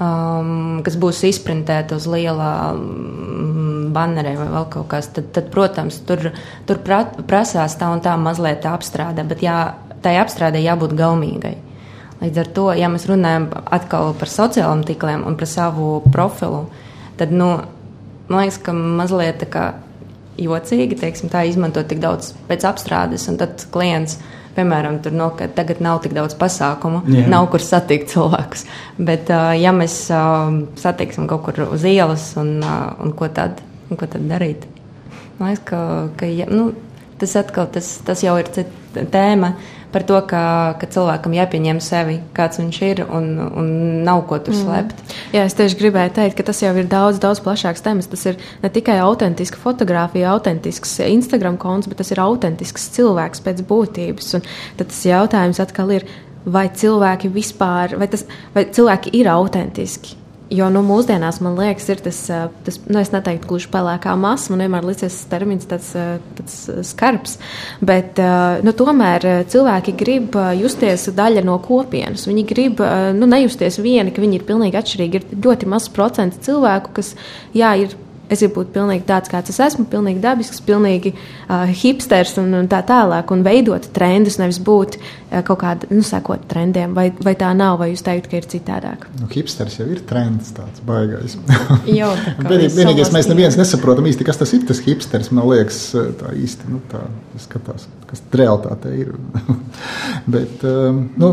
um, 0.00 0.82
kas 0.84 0.96
būs 0.96 1.24
izprintēta 1.28 1.96
uz 1.96 2.06
lielā 2.06 2.52
um, 2.74 3.92
banerē 3.94 4.36
vai 4.36 4.48
vēl 4.52 4.68
kaut 4.70 4.88
kas, 4.88 5.08
tad, 5.08 5.30
tad 5.32 5.50
protams, 5.52 6.00
tur, 6.08 6.30
tur 6.66 6.82
prasās 7.26 7.76
tā 7.78 7.92
un 7.92 8.00
tā 8.04 8.16
mazliet 8.20 8.66
apstrāde, 8.68 9.24
bet 9.28 9.44
jā, 9.44 9.74
tai 10.02 10.16
apstrādē 10.20 10.60
jābūt 10.62 10.96
gaumīgai. 10.98 11.56
Līdz 12.20 12.38
ar 12.40 12.52
to, 12.56 12.66
ja 12.72 12.88
mēs 12.88 13.04
runājam 13.10 13.50
atkal 13.76 14.14
par 14.16 14.30
sociālajiem 14.32 14.84
tīkliem 14.88 15.24
un 15.28 15.36
par 15.36 15.50
savu 15.50 15.98
profilu, 16.12 16.64
tad 17.20 17.34
nu, 17.34 17.50
man 18.30 18.40
liekas, 18.40 18.60
ka 18.64 18.72
mazliet 18.72 19.42
tā 19.42 19.50
kā 19.52 19.66
jocīgi 20.40 20.96
teiksim, 21.00 21.30
tā 21.32 21.44
izmantot 21.48 21.88
tik 21.88 22.00
daudz 22.00 22.32
pēc 22.48 22.64
apstrādes, 22.68 23.28
un 23.30 23.38
tad 23.40 23.68
klients. 23.72 24.18
Piemēram, 24.56 25.02
tur 25.04 25.12
no, 25.12 25.26
tagad 25.36 25.82
nav 25.84 25.98
tik 26.00 26.14
daudz 26.16 26.32
pasākumu, 26.40 27.02
Jā. 27.12 27.26
nav 27.28 27.50
kur 27.52 27.60
satikt 27.60 28.08
cilvēkus. 28.14 28.62
Bet, 28.96 29.28
ja 29.60 29.72
mēs 29.76 29.98
satiksim 30.80 31.26
kaut 31.28 31.42
kur 31.44 31.66
uz 31.66 31.84
ielas, 31.84 32.30
un, 32.40 32.62
un 32.64 33.12
ko, 33.18 33.28
tad, 33.28 33.60
un 33.90 34.00
ko 34.00 34.08
tad 34.08 34.24
darīt? 34.30 34.64
Man 35.36 35.52
liekas, 35.52 35.60
ka, 35.68 35.80
ka 36.16 36.30
ja, 36.32 36.48
nu, 36.48 36.70
Tas 37.20 37.32
atkal 37.40 37.70
tas, 37.72 37.96
tas 38.04 38.20
jau 38.24 38.34
ir 38.40 38.50
tēma 39.12 39.54
par 39.92 40.04
to, 40.04 40.18
ka, 40.28 40.40
ka 40.80 40.88
cilvēkam 40.92 41.32
jāpieņem 41.36 41.78
sevi, 41.80 42.18
kāds 42.36 42.60
viņš 42.60 42.80
ir, 42.84 43.00
un, 43.06 43.30
un 43.46 43.70
nav 44.04 44.24
ko 44.28 44.36
tur 44.44 44.52
mm. 44.52 44.58
slēpt. 44.60 44.98
Mm. 45.00 45.22
Jā, 45.36 45.44
es 45.48 45.56
tieši 45.56 45.78
gribēju 45.80 46.12
teikt, 46.18 46.36
ka 46.36 46.44
tas 46.50 46.60
jau 46.60 46.74
ir 46.76 46.90
daudz, 46.90 47.20
daudz 47.22 47.40
plašāks 47.44 47.84
temats. 47.86 48.10
Tas 48.12 48.26
ir 48.28 48.36
ne 48.60 48.72
tikai 48.72 48.98
autentiska 49.04 49.60
fotografija, 49.62 50.34
autentisks 50.34 50.98
Instagram 51.06 51.56
konts, 51.62 51.88
bet 51.88 52.02
tas 52.02 52.12
ir 52.12 52.20
autentisks 52.20 52.90
cilvēks 52.98 53.40
pēc 53.46 53.64
būtības. 53.70 54.34
Un 54.36 54.44
tad 54.76 54.92
tas 54.92 55.00
jautājums 55.08 55.62
atkal 55.64 55.96
ir, 55.96 56.06
vai 56.44 56.68
cilvēki 56.68 57.32
vispār, 57.32 57.96
vai, 57.96 58.10
tas, 58.12 58.26
vai 58.52 58.68
cilvēki 58.68 59.16
ir 59.16 59.32
autentiski? 59.32 60.25
Jo 60.46 60.68
nu, 60.70 60.78
mūsdienās 60.86 61.40
man 61.42 61.56
liekas, 61.58 61.88
ir 61.90 62.00
tas, 62.04 62.20
tas 62.62 62.76
nu, 62.86 63.00
es 63.00 63.10
neteiktu, 63.10 63.48
gluži 63.50 63.70
pelēkā 63.72 64.12
masa. 64.20 64.52
Man 64.52 64.62
vienmēr 64.62 64.86
liekas, 64.86 65.02
tas 65.02 65.30
termins 65.32 65.66
tāds, 65.66 65.88
tāds 66.38 66.56
skarbs. 66.86 67.34
Bet 67.82 68.20
nu, 68.62 68.74
tomēr 68.78 69.26
cilvēki 69.50 69.96
grib 69.98 70.38
justies 70.60 71.08
daļa 71.16 71.42
no 71.48 71.58
kopienas. 71.64 72.28
Viņi 72.30 72.46
grib 72.46 72.82
nu, 73.18 73.26
nejusties 73.26 73.80
vieni, 73.82 74.14
ka 74.14 74.22
viņi 74.22 74.38
ir 74.38 74.46
pilnīgi 74.46 74.78
atšķirīgi. 74.78 75.22
Ir 75.22 75.46
ļoti 75.48 75.70
mazs 75.72 75.90
procents 75.96 76.38
cilvēku, 76.46 76.94
kas 77.00 77.16
jā, 77.56 77.74
ir 77.82 77.98
Es 78.26 78.42
gribu 78.42 78.60
būt 78.60 78.72
pilnīgi 78.74 79.04
tāds, 79.06 79.30
kāds 79.30 79.52
es 79.52 79.60
esmu, 79.62 79.86
pilnīgi 79.90 80.22
dabisks, 80.22 80.58
pilnīgi 80.66 81.12
uh, 81.14 81.66
hipsters 81.70 82.34
un, 82.42 82.52
un 82.58 82.70
tā 82.70 82.80
tālāk, 82.86 83.30
un 83.34 83.44
veidot 83.46 83.86
trendus, 83.94 84.40
nevis 84.42 84.58
būt 84.66 84.98
uh, 84.98 85.42
kaut 85.46 85.60
kāda, 85.62 85.90
nu, 85.92 86.02
sekot 86.06 86.46
trendiem. 86.50 86.94
Vai, 86.96 87.08
vai 87.22 87.36
tā 87.38 87.52
nav, 87.56 87.78
vai 87.82 87.92
jūs 87.92 88.02
teiktu, 88.06 88.32
ka 88.32 88.40
ir 88.40 88.48
citādāk? 88.50 89.06
Nu, 89.20 89.30
hipsters 89.30 89.78
jau 89.78 89.86
ir 89.92 90.02
trends, 90.08 90.50
tāds 90.56 90.82
baigais. 90.86 91.38
Jā, 91.98 92.10
vienīgais 92.42 93.14
mēs 93.14 93.30
neviens 93.30 93.58
nesaprotam 93.60 94.10
īsti, 94.10 94.26
kas 94.26 94.42
tas 94.42 94.56
ir, 94.56 94.66
tas 94.66 94.82
hipsters. 94.86 95.30
Man 95.34 95.46
liekas, 95.52 95.84
tā 96.18 96.34
īsti, 96.34 96.72
nu, 96.72 96.82
tā 96.90 97.06
skatās, 97.46 97.86
kas 98.10 98.22
realitāte 98.38 98.92
ir. 98.96 99.14
Bet, 100.34 100.62
um, 100.66 101.00
nu, 101.20 101.30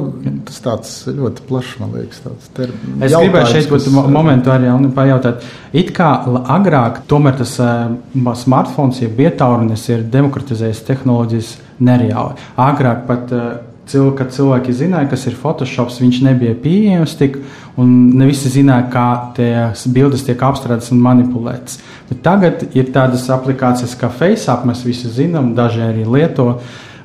tas 0.48 0.62
tāds 0.64 0.94
ļoti 1.10 1.46
plašs, 1.50 1.76
man 1.82 1.94
liekas, 1.98 2.22
tāds 2.26 2.50
ter... 2.58 2.74
Es 3.00 3.16
gribēju 3.16 3.52
šeit 3.52 3.70
būt 3.72 3.90
momentu 4.14 4.54
arī 4.54 4.72
pajautāt. 4.96 5.46
It 5.74 5.94
kā 5.98 6.10
agrāk 6.56 7.04
tomēr 7.10 7.38
tas 7.42 7.56
uh, 7.64 7.94
smartphones, 8.14 9.02
jeb 9.06 9.18
vietālunis, 9.20 9.86
ir 9.94 10.08
demokratizējis 10.14 10.84
tehnoloģijas 10.90 11.54
nereāli. 11.84 12.50
Agrāk 12.62 13.06
pat 13.10 13.34
uh, 13.34 13.54
cil, 13.90 14.12
kad 14.18 14.32
cilvēki 14.36 14.76
zināja, 14.76 15.10
kas 15.12 15.26
ir 15.28 15.36
Photoshop, 15.40 15.92
viņš 16.00 16.22
nebija 16.26 16.56
pieejams 16.64 17.18
tik, 17.20 17.38
un 17.80 17.92
ne 18.18 18.30
visi 18.30 18.52
zināja, 18.54 18.88
kā 18.94 19.08
tās 19.38 19.88
bildes 19.92 20.26
tiek 20.28 20.40
apstrādātas 20.40 20.94
un 20.96 21.04
manipulētas. 21.04 21.82
Bet 22.10 22.24
tagad 22.26 22.66
ir 22.78 22.94
tādas 22.96 23.28
aplikācijas 23.34 23.98
kā 24.00 24.12
FaceApp, 24.14 24.66
mēs 24.70 24.86
visi 24.88 25.12
zinām, 25.12 25.54
daži 25.58 25.84
arī 25.84 26.08
lieto. 26.08 26.58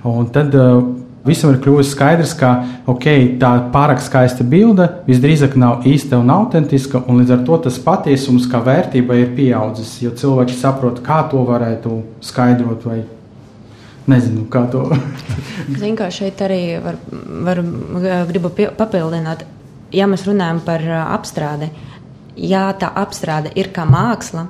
Un 0.06 0.28
tad 0.32 0.54
uh, 0.54 0.82
Visam 1.28 1.50
ir 1.50 1.58
kļuvis 1.60 1.90
skaidrs, 1.92 2.30
ka 2.38 2.50
okay, 2.88 3.26
tā 3.40 3.50
pārāk 3.74 4.00
skaista 4.00 4.46
bilde 4.46 4.86
visdrīzāk 5.08 5.58
nav 5.60 5.84
īsta 5.88 6.20
un 6.22 6.30
autentiska, 6.32 7.02
un 7.10 7.20
līdz 7.20 7.34
ar 7.34 7.42
to 7.44 7.58
tas 7.66 7.76
patiesums 7.84 8.46
kā 8.48 8.62
vērtība 8.64 9.18
ir 9.18 9.34
pieaudzis. 9.36 9.98
Jo 10.04 10.14
cilvēki 10.16 10.56
saprot, 10.56 11.02
kā 11.04 11.20
to 11.28 11.42
varētu 11.48 11.98
skaidrot. 12.24 12.86
Vai 12.88 13.02
Nezinu, 14.08 14.46
kā 14.52 14.64
to. 14.72 14.86
Zinu, 15.80 15.94
kā 15.98 16.08
šeit 16.14 16.40
arī 16.44 16.62
var, 16.84 16.96
var, 17.44 17.62
gribu 18.30 18.52
papildināt. 18.56 19.44
Ja 19.92 20.08
mēs 20.08 20.26
runājam 20.28 20.60
par 20.64 20.84
apstrādi, 21.00 21.70
ja 22.36 22.68
tā 22.76 22.90
apstrāde 23.00 23.52
ir 23.56 23.70
kā 23.72 23.86
māksla, 23.88 24.46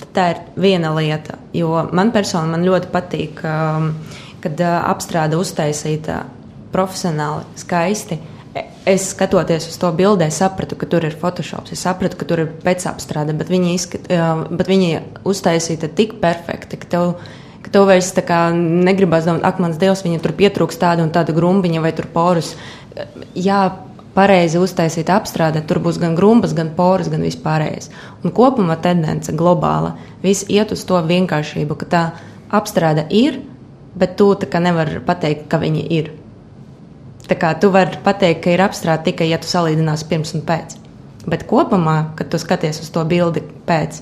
tad 0.00 0.12
tā 0.16 0.26
ir 0.32 0.42
viena 0.60 0.92
lieta. 0.96 1.36
Jo 1.56 1.86
man 1.92 2.12
personīgi 2.12 2.56
man 2.56 2.66
ļoti 2.68 2.92
patīk. 2.92 3.44
Um, 3.44 3.94
kad 4.40 4.60
uh, 4.60 4.76
apstrāde 4.90 5.38
uztaisīta 5.40 6.24
profesionāli, 6.72 7.44
skaisti. 7.60 8.18
E, 8.54 8.64
es 8.88 9.10
skatoties 9.12 9.68
uz 9.70 9.76
to 9.80 9.90
bildē, 9.94 10.30
sapratu, 10.34 10.78
ka 10.78 10.88
tur 10.90 11.06
ir 11.06 11.16
Photoshop. 11.18 11.70
Es 11.74 11.84
sapratu, 11.86 12.18
ka 12.18 12.28
tur 12.28 12.44
ir 12.44 12.52
pēcapstrāde, 12.64 13.34
bet 13.38 13.50
viņi, 13.52 13.74
izskat, 13.76 14.08
bet 14.50 14.70
viņi 14.70 14.90
uztaisīta 15.28 15.90
tik 15.98 16.16
perfekti, 16.22 16.80
ka 16.80 16.90
tev, 16.94 17.12
ka 17.64 17.72
tev 17.74 17.86
vairs 17.90 18.12
negribas 18.56 19.28
domāt, 19.28 19.44
ak, 19.44 19.60
mans 19.62 19.78
dievs, 19.80 20.04
viņa 20.06 20.22
tur 20.22 20.34
pietrūks 20.36 20.80
tāda 20.80 21.04
un 21.04 21.12
tāda 21.14 21.34
grumbiņa 21.36 21.80
vai 21.84 21.92
porus. 22.14 22.54
Jā, 23.34 23.60
pareizi 24.14 24.58
uztaisīta 24.58 25.16
apstrāde, 25.18 25.62
tur 25.66 25.78
būs 25.82 26.00
gan 26.02 26.16
grumbas, 26.18 26.54
gan 26.56 26.72
poras, 26.76 27.10
gan 27.12 27.22
vispārējais. 27.22 27.90
Un 28.24 28.34
kopumā 28.34 28.76
tendence 28.82 29.32
globāla 29.32 29.96
viss 30.22 30.48
iet 30.48 30.72
uz 30.74 30.84
to 30.84 30.98
vienkāršību, 31.06 31.76
ka 31.78 31.86
tā 31.86 32.02
apstrāde 32.50 33.06
ir, 33.10 33.40
bet 33.94 34.16
tu 34.18 34.34
nevari 34.34 35.00
pateikt, 35.06 35.48
ka 35.50 35.60
viņi 35.62 35.86
ir. 35.98 36.12
Tā 37.30 37.36
kā 37.38 37.52
tu 37.62 37.70
vari 37.70 38.00
pateikt, 38.02 38.42
ka 38.42 38.50
ir 38.50 38.62
apstrāde 38.64 39.06
tikai, 39.10 39.28
ja 39.30 39.38
tu 39.38 39.46
salīdzinās 39.46 40.06
pirms 40.10 40.34
un 40.34 40.42
pēc. 40.46 40.76
Bet 41.30 41.44
kopumā, 41.46 42.16
kad 42.18 42.30
tu 42.32 42.40
skaties 42.40 42.80
uz 42.82 42.90
to 42.90 43.04
bildi 43.06 43.44
pēc, 43.68 44.00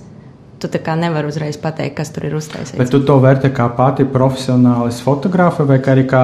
tu 0.59 0.69
nevari 0.97 1.29
uzreiz 1.31 1.57
pateikt, 1.61 1.97
kas 1.97 2.11
tur 2.15 2.27
ir 2.29 2.37
uztaisīts. 2.39 2.79
Bet 2.79 2.91
tu 2.91 3.01
to 3.07 3.19
vērtē 3.23 3.51
kā 3.55 3.69
pati 3.77 4.05
profesionālis 4.05 5.01
fotografa 5.05 5.65
vai 5.65 5.79
arī 5.79 6.07
kā 6.09 6.23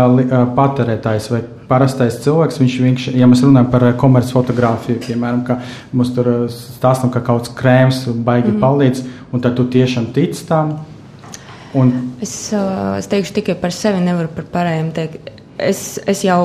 patērētājs 0.56 1.30
vai 1.32 1.42
parastais 1.68 2.18
cilvēks. 2.24 2.58
Viņš, 2.62 2.78
viņš, 2.86 3.06
ja 3.18 3.28
mēs 3.30 3.44
runājam 3.46 3.70
par 3.72 3.86
komercfotografiju, 4.00 5.00
piemēram, 5.06 5.44
ka 5.46 5.58
mums 5.92 6.12
tur 6.16 6.32
stāstam, 6.52 7.12
ka 7.14 7.22
kaut 7.24 7.44
kāds 7.44 7.54
krēms 7.58 8.02
baigi 8.26 8.52
mm 8.52 8.60
palīdz, 8.64 9.04
un 9.32 9.42
tad 9.44 9.56
tu 9.58 9.66
tiešām 9.68 10.10
tici 10.16 10.46
tam. 10.48 10.76
Un... 11.74 11.90
Es, 12.22 12.52
es 12.54 13.08
teikšu 13.10 13.34
tikai 13.40 13.56
par 13.60 13.74
sevi, 13.74 14.02
nevaru 14.04 14.30
par 14.34 14.46
pārējiem 14.52 14.92
teikt. 14.94 15.32
Es, 15.58 15.98
es 16.10 16.22
jau 16.26 16.44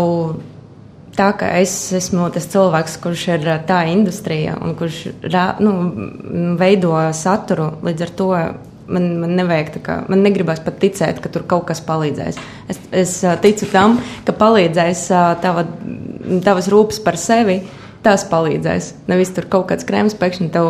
tā, 1.15 1.29
ka 1.39 1.51
es 1.59 1.73
esmu 1.95 2.29
tas 2.33 2.47
cilvēks, 2.51 2.97
kurš 3.03 3.27
ir 3.35 3.47
tā 3.69 3.83
industrija 3.91 4.57
un 4.61 4.75
kurš 4.79 5.05
nu, 5.63 5.75
veido 6.59 6.95
saturu. 7.15 7.71
Līdz 7.85 8.05
ar 8.05 8.13
to 8.21 8.29
man, 8.89 9.09
man 9.21 9.35
nevajag, 9.39 9.79
kā, 9.85 9.97
man 10.11 10.23
negribas 10.25 10.61
pat 10.65 10.79
ticēt, 10.81 11.21
ka 11.23 11.31
tur 11.33 11.45
kaut 11.49 11.67
kas 11.69 11.81
palīdzēs. 11.85 12.39
Es, 12.71 12.81
es 13.03 13.15
ticu 13.43 13.69
tam, 13.71 13.99
ka 14.27 14.35
palīdzēs 14.37 15.05
tava, 15.43 15.65
tavas 16.45 16.71
rūpes 16.71 17.01
par 17.05 17.19
sevi. 17.19 17.61
Tas 17.99 18.23
palīdzēs. 18.31 18.93
Nevis 19.11 19.33
tur 19.35 19.49
kaut 19.51 19.65
kāds 19.71 19.83
krēms 19.83 20.13
pēkšņi 20.15 20.45
tev 20.53 20.69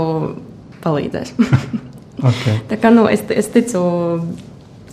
palīdzēs. 0.82 1.36
okay. 2.30 2.56
Tā 2.72 2.80
kā 2.82 2.90
nu, 2.90 3.04
es, 3.12 3.22
es 3.30 3.52
ticu 3.54 3.84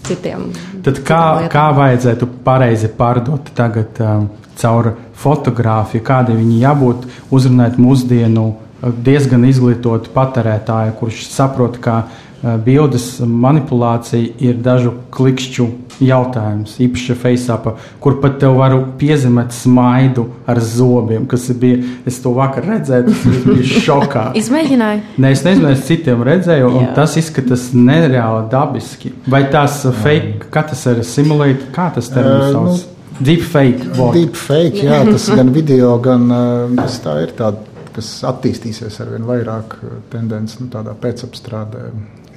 citiem. 0.05 0.51
Tad 0.85 1.01
kā, 1.07 1.23
kā 1.53 1.71
vajadzētu 1.79 2.29
pareizi 2.45 2.91
pārdot 2.93 3.49
tagad 3.57 4.03
um, 4.05 4.29
caur 4.61 4.93
fotografiju, 5.17 6.05
kādai 6.07 6.37
viņi 6.39 6.61
jābūt 6.63 7.09
uzrunāt 7.35 7.81
mūsdienu 7.81 8.47
uh, 8.53 8.93
diezgan 9.07 9.47
izglītotu 9.49 10.13
patērētāju, 10.15 10.97
kurš 11.01 11.27
saprot, 11.33 11.81
ka 11.83 12.03
uh, 12.05 12.55
bildes 12.65 13.17
manipulācija 13.21 14.37
ir 14.45 14.63
dažu 14.63 14.95
klikšķu 15.15 15.69
jautājums, 16.03 16.77
īpaši 16.83 17.17
FaceApp, 17.17 17.69
kur 18.03 18.19
pat 18.21 18.39
te 18.41 18.49
varu 18.53 18.83
piezīmēt 19.01 19.55
smaidu 19.57 20.27
ar 20.49 20.61
zobiem, 20.61 21.27
kas 21.31 21.49
bija. 21.57 21.81
Es 22.09 22.19
to 22.25 22.35
vakar 22.37 22.67
redzēju, 22.69 23.15
tas 23.15 23.47
bija 23.47 23.69
šokā. 23.87 24.27
Izmēģināju. 24.41 25.05
Nē, 25.23 25.33
es 25.37 25.45
nezināju, 25.47 25.79
es 25.79 25.87
citiem 25.89 26.25
redzēju, 26.27 26.73
un 26.73 26.85
Jā. 26.85 26.91
tas 26.99 27.17
izskatās 27.21 27.71
nereāli 27.77 28.45
dabiski. 28.53 29.15
Vai 29.31 29.47
tās 29.53 29.83
fake, 30.03 30.51
kā 30.53 30.67
tas 30.69 30.85
ir 30.93 31.03
simulēt, 31.07 31.71
kā 31.77 31.89
tas 31.97 32.13
termins 32.13 32.53
sauc? 32.53 32.69
Uh, 32.75 32.85
nu, 32.85 32.96
Deepfake. 33.21 33.93
Deepfake, 34.15 34.85
jā, 34.85 35.01
tas 35.13 35.31
gan 35.33 35.55
video, 35.55 35.95
gan 36.03 36.29
tas 36.77 37.01
tā 37.05 37.21
ir 37.25 37.33
tāda, 37.39 37.65
kas 37.97 38.13
attīstīsies 38.29 39.01
ar 39.01 39.15
vien 39.15 39.25
vairāk 39.29 39.79
tendenci 40.13 40.61
nu, 40.61 40.71
tādā 40.73 40.93
pēcapstrādē. 41.01 41.91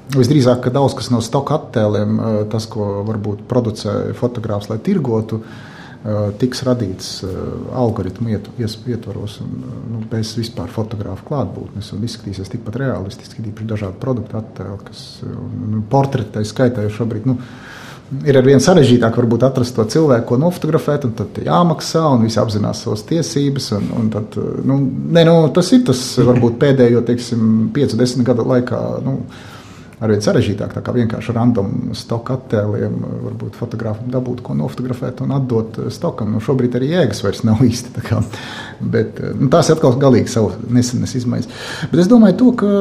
Visdrīzāk, 0.10 0.64
ka 0.64 0.72
daudz 0.74 0.96
kas 0.98 1.12
no 1.14 1.20
stoka 1.22 1.60
attēliem, 1.60 2.16
eh, 2.18 2.38
tas, 2.50 2.66
ko 2.66 3.04
varbūt 3.06 3.44
producē 3.50 4.16
fotogrāfs, 4.18 4.70
lai 4.72 4.80
tirgotu, 4.82 5.44
eh, 5.44 6.32
tiks 6.42 6.64
radīts 6.66 7.10
eh, 7.28 7.36
algoritmu 7.78 8.34
ietvaros 8.34 9.40
un 9.44 9.52
nu, 9.92 10.02
bez 10.10 10.34
vispār 10.40 10.68
fotografa 10.74 11.22
klātbūtnes. 11.28 11.92
Izskatīsies 11.94 12.50
tikpat 12.50 12.80
realistiski, 12.82 13.44
īpaši 13.52 13.70
dažādi 13.70 14.02
produktu 14.02 14.40
attēli, 14.42 14.80
kas 14.88 15.04
nu, 15.22 15.84
portretē 15.92 16.42
skaitā 16.42 16.88
jau 16.88 16.96
šobrīd. 17.04 17.30
Nu, 17.30 17.38
ir 18.26 18.40
ar 18.40 18.46
vien 18.48 18.62
sarežģītāk 18.64 19.20
varbūt 19.22 19.46
atrast 19.46 19.76
to 19.78 19.86
cilvēku, 19.94 20.28
ko 20.32 20.40
nofotografēt, 20.42 21.06
un 21.08 21.14
tad 21.18 21.38
jāmaksā, 21.46 22.04
un 22.16 22.26
visi 22.26 22.42
apzinās 22.42 22.84
savas 22.86 23.06
tiesības. 23.10 23.72
Un, 23.78 23.88
un 24.00 24.10
tad, 24.14 24.40
nu, 24.66 24.80
ne, 25.14 25.24
nu, 25.28 25.38
tas 25.56 25.70
ir 25.76 25.86
tas 25.88 26.02
varbūt 26.18 26.60
pēdējo, 26.62 27.06
teiksim, 27.08 27.70
5-10 27.76 28.28
gadu 28.28 28.48
laikā. 28.50 28.82
Nu, 29.06 29.20
arvien 30.00 30.22
sarežģītāk. 30.24 30.74
Tā 30.78 30.84
kā 30.84 30.94
vienkārši 30.96 31.36
random 31.36 31.72
stoka 31.98 32.38
attēliem, 32.40 32.96
varbūt 33.26 33.58
fotografam 33.60 34.10
dabūt, 34.14 34.44
ko 34.46 34.56
nofotografēt 34.58 35.24
un 35.26 35.36
atdot 35.36 35.82
stokam. 35.94 36.32
Nu, 36.34 36.44
šobrīd 36.44 36.78
arī 36.80 36.94
jēgas 36.94 37.24
vairs 37.26 37.44
nav 37.48 37.64
īsti. 37.66 37.94
Kā, 38.06 38.22
bet, 38.80 39.20
nu, 39.36 39.52
tās 39.52 39.70
ir 39.70 39.78
atkal 39.78 40.00
galīgi 40.02 40.32
savu 40.32 40.54
nesenas 40.72 41.16
izmaiņas. 41.20 41.52
Bet 41.92 42.04
es 42.06 42.12
domāju, 42.12 42.40
to, 42.40 42.54
ka, 42.64 42.72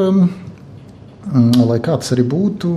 mm, 1.35 1.67
lai 1.69 1.81
kā 1.85 1.99
tas 1.99 2.15
arī 2.15 2.27
būtu, 2.29 2.73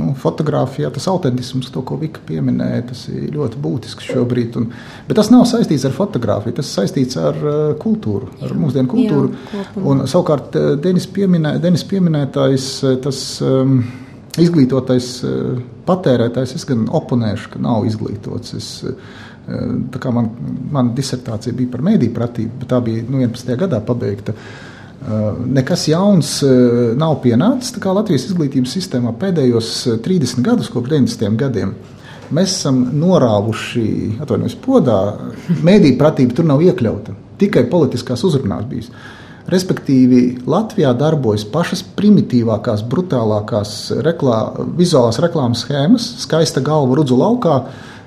Nu, 0.00 0.14
fotografijā 0.16 0.88
tas 0.92 1.04
autentisms, 1.10 1.68
to, 1.72 1.82
ko 1.84 1.98
Vika 2.00 2.22
pieminēja, 2.24 2.84
tas 2.88 3.02
ir 3.12 3.26
ļoti 3.34 3.58
būtisks 3.60 4.06
šobrīd. 4.08 4.56
Un, 4.60 4.70
bet 5.08 5.18
tas 5.18 5.28
nav 5.32 5.44
saistīts 5.50 5.84
ar 5.84 5.92
fotografiju, 5.96 6.56
tas 6.56 6.70
saistīts 6.78 7.18
ar 7.20 7.36
uh, 7.42 7.58
kultūru, 7.80 8.30
ar 8.40 8.54
mūsdienu 8.56 8.88
kultūru. 8.88 9.34
Jā, 9.52 9.66
un, 9.82 10.06
savukārt, 10.08 10.56
uh, 10.56 10.70
Denis, 10.80 11.08
pieminē, 11.12 11.58
Denis 11.60 11.84
pieminētais, 11.90 12.70
uh, 12.86 12.96
tas 13.04 13.20
um, 13.44 13.82
izglītotais 14.40 15.12
patērētājs, 15.84 16.56
es 16.56 16.64
gan 16.64 16.88
oponēšu, 16.88 17.52
ka 17.52 17.60
nav 17.60 17.84
izglītots. 17.84 18.56
Es, 18.56 18.72
man, 19.44 20.30
mana 20.72 20.96
disertācija 20.96 21.52
bija 21.58 21.74
par 21.74 21.84
mēdīju 21.84 22.16
pratību, 22.16 22.62
bet 22.62 22.72
tā 22.72 22.80
bija 22.86 23.04
nu, 23.10 23.20
11. 23.20 23.58
gadā 23.60 23.82
pabeigta. 23.84 24.32
Uh, 24.32 24.71
nekas 25.46 25.86
jauns 25.90 26.36
uh, 26.46 26.92
nav 26.98 27.18
pienācis 27.24 27.74
Latvijas 27.82 28.28
izglītības 28.28 28.76
sistēmā 28.76 29.14
pēdējos 29.18 29.72
30 30.04 30.38
uh, 30.38 30.44
gadus, 30.46 30.70
kopš 30.70 30.92
90. 30.94 31.36
gadiem. 31.40 31.74
Mēs 32.32 32.54
esam 32.54 32.78
norāvuši, 32.96 33.84
atvainojos, 34.22 34.54
podā, 34.64 35.00
mēdīņu 35.66 35.98
pratība 36.00 36.36
tur 36.38 36.46
nav 36.48 36.62
iekļauta. 36.64 37.16
Tikai 37.40 37.66
politiskās 37.68 38.22
uzrunās 38.24 38.64
bijis. 38.70 38.92
Respektīvi, 39.52 40.20
Latvijā 40.48 40.92
darbojas 40.96 41.42
pašas 41.50 41.82
primitīvākās, 41.98 42.84
brutālākās 42.88 43.74
reklā, 44.06 44.38
vizuālās 44.78 45.18
reklāmas 45.20 45.64
schēmas, 45.66 46.06
skaista 46.22 46.62
galva 46.64 47.00
rudzu 47.00 47.18
laukā, 47.18 47.58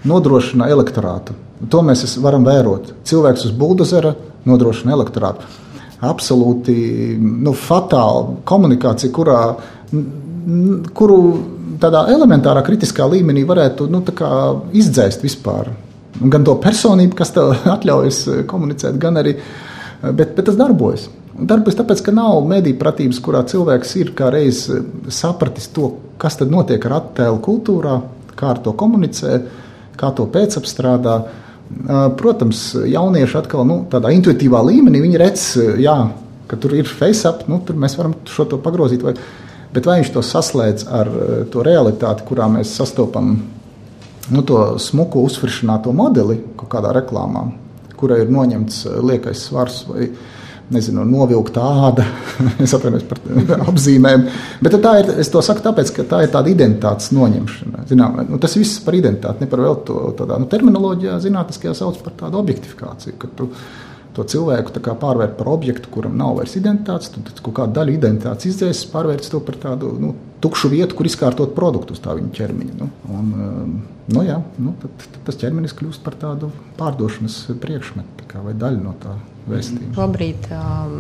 nodrošina 0.08 0.72
elektorātu. 0.72 1.36
To 1.70 1.84
mēs 1.86 2.08
varam 2.24 2.48
vērot. 2.48 2.96
Cilvēks 3.06 3.46
uz 3.50 3.54
buldozera 3.60 4.16
nodrošina 4.48 4.96
elektorātu 4.96 5.65
absolūti 6.10 6.76
nu, 7.20 7.54
fatāla 7.58 8.40
komunikācija, 8.48 9.14
kurā, 9.16 9.40
kuru 10.96 11.20
tādā 11.82 12.06
elementārā 12.14 12.64
kritiskā 12.66 13.08
līmenī 13.12 13.46
varētu 13.48 13.90
nu, 13.92 14.02
izdzēst 14.76 15.26
vispār. 15.26 15.72
Gan 16.16 16.46
to 16.48 16.56
personību, 16.64 17.16
kas 17.18 17.34
tev 17.36 17.54
atļaujas 17.76 18.24
komunicēt, 18.50 19.00
gan 19.02 19.22
arī. 19.24 19.36
Bet, 20.06 20.36
bet 20.36 20.44
tas 20.48 20.58
darbojas. 20.60 21.08
Darbojas 21.36 21.80
tāpēc, 21.80 22.02
ka 22.06 22.14
nav 22.16 22.38
mediju 22.48 22.78
pratības, 22.80 23.20
kurā 23.24 23.42
cilvēks 23.48 23.96
ir 24.00 24.12
kā 24.16 24.30
reiz 24.32 24.66
sapratis 25.12 25.68
to, 25.76 25.90
kas 26.22 26.38
notiek 26.48 26.86
ar 26.88 27.02
attēlu 27.02 27.42
kultūrā, 27.44 27.98
kā 28.40 28.54
ar 28.54 28.62
to 28.64 28.72
komunicē, 28.78 29.40
kā 30.00 30.12
to 30.16 30.28
pēcapstrādā. 30.32 31.18
Protams, 32.18 32.68
jaunieši 32.86 33.40
atkal 33.40 33.66
nu, 33.68 33.80
tādā 33.90 34.12
intuitīvā 34.14 34.62
līmenī 34.68 35.02
redz, 35.18 35.56
jā, 35.82 35.96
ka 36.50 36.60
tur 36.62 36.76
ir 36.78 36.90
face-up, 36.90 37.48
nu, 37.50 37.60
tur 37.66 37.78
mēs 37.82 37.98
varam 37.98 38.14
šo 38.30 38.46
to 38.52 38.60
pagrozīt. 38.62 39.04
Vai, 39.06 39.16
bet 39.74 39.90
vai 39.90 40.00
viņš 40.02 40.14
to 40.14 40.24
saslēdz 40.26 40.88
ar 40.94 41.12
to 41.52 41.66
realitāti, 41.66 42.26
kurā 42.28 42.48
mēs 42.54 42.76
sastopam 42.78 43.34
nu, 44.30 44.42
to 44.46 44.62
smuku 44.82 45.26
uzfrišināto 45.26 45.94
modeli 45.96 46.40
kaut 46.58 46.72
kādā 46.78 46.94
reklāmā, 46.96 47.48
kurai 47.98 48.22
ir 48.24 48.34
noņemts 48.34 48.86
liekais 49.06 49.46
svars 49.50 49.84
vai 49.90 50.10
nezinu, 50.74 51.06
novilkta 51.08 51.64
āda. 51.88 52.06
es 52.64 52.74
atvainojos 52.76 53.08
par 53.10 53.22
apzīmēm. 53.70 54.28
Bet 54.66 54.78
tā 54.84 54.98
ir, 55.02 55.12
es 55.24 55.32
to 55.34 55.42
saku 55.46 55.64
tāpēc, 55.66 55.94
ka 55.96 56.08
tā 56.10 56.22
ir 56.26 56.34
tāda 56.34 56.52
identitātes 56.52 57.12
noņemšana. 57.16 57.88
Zinām, 57.90 58.22
nu, 58.30 58.42
tas 58.42 58.58
viss 58.58 58.84
par 58.86 58.98
identitāti, 58.98 59.46
ne 59.46 59.52
par 59.52 59.64
vēl 59.66 59.82
to 59.88 60.00
tādā 60.20 60.40
nu, 60.42 60.50
terminoloģijā, 60.52 61.20
zinātniskajā 61.26 61.76
sauc 61.78 62.00
par 62.06 62.16
tādu 62.26 62.42
objektifikāciju. 62.44 63.34
Tu, 63.36 63.52
To 64.16 64.24
cilvēku 64.24 64.72
pārvērt 64.96 65.34
par 65.36 65.50
objektu, 65.52 65.90
kuram 65.92 66.14
nav 66.16 66.38
vairs 66.38 66.54
identitātes, 66.56 67.10
tad 67.12 67.42
kaut 67.44 67.58
kāda 67.58 67.82
daļa 67.82 67.96
identitātes 67.98 68.48
izdzēs, 68.48 68.86
pārvērts 68.94 69.34
to 69.34 69.42
par 69.44 69.58
tādu 69.60 69.90
nu, 70.00 70.14
tukšu 70.40 70.72
vietu, 70.72 70.96
kur 70.96 71.10
izkārtot 71.10 71.52
produktus 71.58 72.00
tā 72.00 72.16
viņa 72.16 72.32
ķermeņa. 72.38 72.78
Nu, 72.80 72.88
un, 73.12 73.34
nu, 74.08 74.24
jā, 74.24 74.40
nu, 74.56 74.72
tad, 74.80 74.96
tad 75.04 75.20
tas 75.28 75.42
ķermenis 75.44 75.76
kļūst 75.76 76.06
par 76.06 76.16
tādu 76.22 76.48
pārdošanas 76.80 77.42
priekšmetu 77.60 78.16
vai 78.46 78.56
daļu 78.60 78.82
no 78.84 78.96
tā 79.00 79.14
vēstījumu. 79.50 79.94
Šobrīd 79.98 80.50
um, 80.56 80.96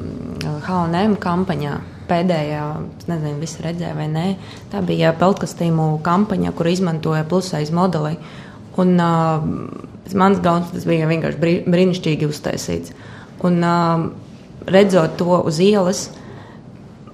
H&M 0.65 1.15
kampaņā 1.21 1.75
pēdējā, 2.09 2.65
nezinu, 3.09 3.37
visi 3.41 3.63
redzēja 3.65 3.95
vai 3.97 4.09
nē, 4.11 4.25
tā 4.73 4.81
bija 4.85 5.13
peltkastīmu 5.17 5.95
kampaņa, 6.05 6.53
kur 6.57 6.69
izmantoja 6.69 7.25
plusais 7.29 7.73
modeli. 7.75 8.15
Un, 8.81 8.93
uh, 8.99 9.45
mans 10.19 10.41
gauns 10.43 10.73
tas 10.73 10.85
bija 10.87 11.07
vienkārši 11.09 11.41
brī, 11.41 11.55
brīnišķīgi 11.65 12.29
uztaisīts. 12.29 12.93
Un, 13.47 13.61
uh, 13.63 14.05
redzot 14.67 15.17
to 15.17 15.39
uz 15.45 15.59
ielas, 15.63 16.09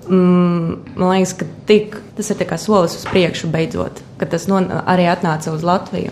mm, 0.07 0.95
man 0.95 1.13
liekas, 1.13 1.35
ka 1.39 1.47
tik, 1.69 1.97
tas 2.17 2.31
ir 2.33 2.57
solis 2.57 2.97
uz 2.97 3.05
priekšu 3.11 3.51
beidzot, 3.51 4.01
ka 4.17 4.25
tas 4.25 4.47
non, 4.47 4.67
arī 4.85 5.07
atnāca 5.11 5.53
uz 5.53 5.63
Latviju. 5.63 6.11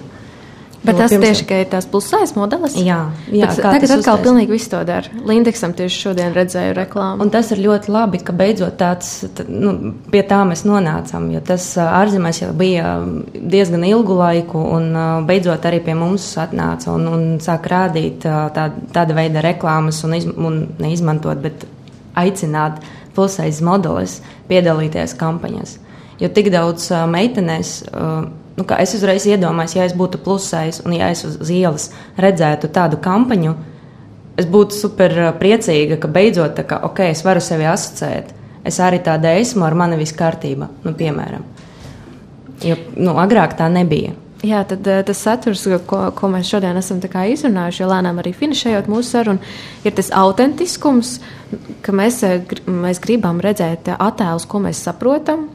Bet 0.79 0.95
tas 0.95 1.11
pirms... 1.11 1.25
tieši 1.25 1.57
ir 1.59 1.67
tās 1.71 1.87
plussais 1.91 2.31
modelis. 2.37 2.77
Jā, 2.79 2.99
jā 3.35 3.49
tagad 3.51 3.83
atkal 3.83 3.99
uztais. 3.99 4.23
pilnīgi 4.23 4.53
viss 4.53 4.71
to 4.71 4.79
dara. 4.87 5.11
Lindeksam 5.27 5.73
tieši 5.75 6.03
šodien 6.05 6.31
redzēju 6.35 6.75
reklāmu. 6.77 7.25
Un 7.25 7.31
tas 7.33 7.51
ir 7.51 7.59
ļoti 7.65 7.91
labi, 7.91 8.21
ka 8.23 8.35
beidzot 8.35 8.77
tāds, 8.79 9.09
nu, 9.49 9.73
pie 10.11 10.23
tā 10.29 10.39
mēs 10.47 10.63
nonācām, 10.67 11.27
jo 11.35 11.41
tas 11.45 11.65
ārzemēs 11.83 12.43
jau 12.45 12.53
bija 12.57 12.95
diezgan 13.35 13.83
ilgu 13.89 14.19
laiku, 14.21 14.61
un 14.77 14.93
beidzot 15.27 15.67
arī 15.67 15.81
pie 15.83 15.97
mums 15.99 16.31
atnāca 16.39 16.93
un, 16.95 17.09
un 17.11 17.27
sāk 17.43 17.67
rādīt 17.71 18.23
tā, 18.23 18.69
tāda 18.95 19.17
veida 19.17 19.43
reklāmas 19.43 19.99
un, 20.07 20.15
iz, 20.15 20.29
un 20.31 20.63
neizmantot, 20.79 21.43
bet 21.43 21.67
aicināt 22.19 22.79
plusais 23.17 23.59
modelis 23.65 24.21
piedalīties 24.47 25.17
kampaņās. 25.19 25.75
Jo 26.19 26.31
tik 26.35 26.51
daudz 26.51 26.87
meitenēs. 27.11 27.79
Nu, 28.59 28.65
es 28.75 28.91
uzreiz 28.97 29.23
iedomājos, 29.29 29.77
ja 29.77 29.85
es 29.87 29.93
būtu 29.95 30.19
plusējis 30.25 30.81
un 30.83 30.97
ja 30.97 31.07
es 31.13 31.23
uz 31.23 31.51
ielas 31.53 31.87
redzētu 32.19 32.67
tādu 32.75 32.97
kampaņu, 32.99 33.53
es 34.39 34.47
būtu 34.51 34.75
super 34.75 35.15
uh, 35.15 35.29
priecīga, 35.39 35.95
ka 36.01 36.09
beidzot 36.11 36.59
kā, 36.67 36.81
ok, 36.89 37.05
es 37.13 37.23
varu 37.23 37.43
sevi 37.43 37.67
asociēt. 37.69 38.33
Es 38.67 38.81
arī 38.83 38.99
tāda 39.03 39.31
esmu, 39.39 39.63
ar 39.63 39.77
mani 39.79 39.95
viss 40.01 40.15
kārtībā, 40.17 40.67
nu, 40.83 40.91
piemēram. 40.95 41.45
Jo 42.65 42.75
nu, 42.99 43.13
agrāk 43.23 43.55
tā 43.55 43.69
nebija. 43.71 44.11
Jā, 44.43 44.65
tad 44.67 44.83
uh, 44.91 44.99
tas 45.07 45.23
saturs, 45.23 45.63
ko, 45.87 46.01
ko 46.15 46.31
mēs 46.31 46.51
šodien 46.51 46.75
esam 46.79 46.99
izrunājuši, 46.99 47.81
jau 47.83 47.89
lēnām 47.93 48.19
arī 48.19 48.33
finišējot 48.35 48.91
mūsu 48.91 49.13
sarunu, 49.15 49.39
ir 49.87 49.95
tas 49.95 50.11
autentiskums, 50.11 51.21
ka 51.83 51.95
mēs, 51.95 52.19
uh, 52.27 52.43
mēs 52.67 52.99
gribam 52.99 53.39
redzēt 53.39 53.87
attēlus, 53.95 54.47
ko 54.51 54.59
mēs 54.67 54.83
saprotam, 54.83 55.47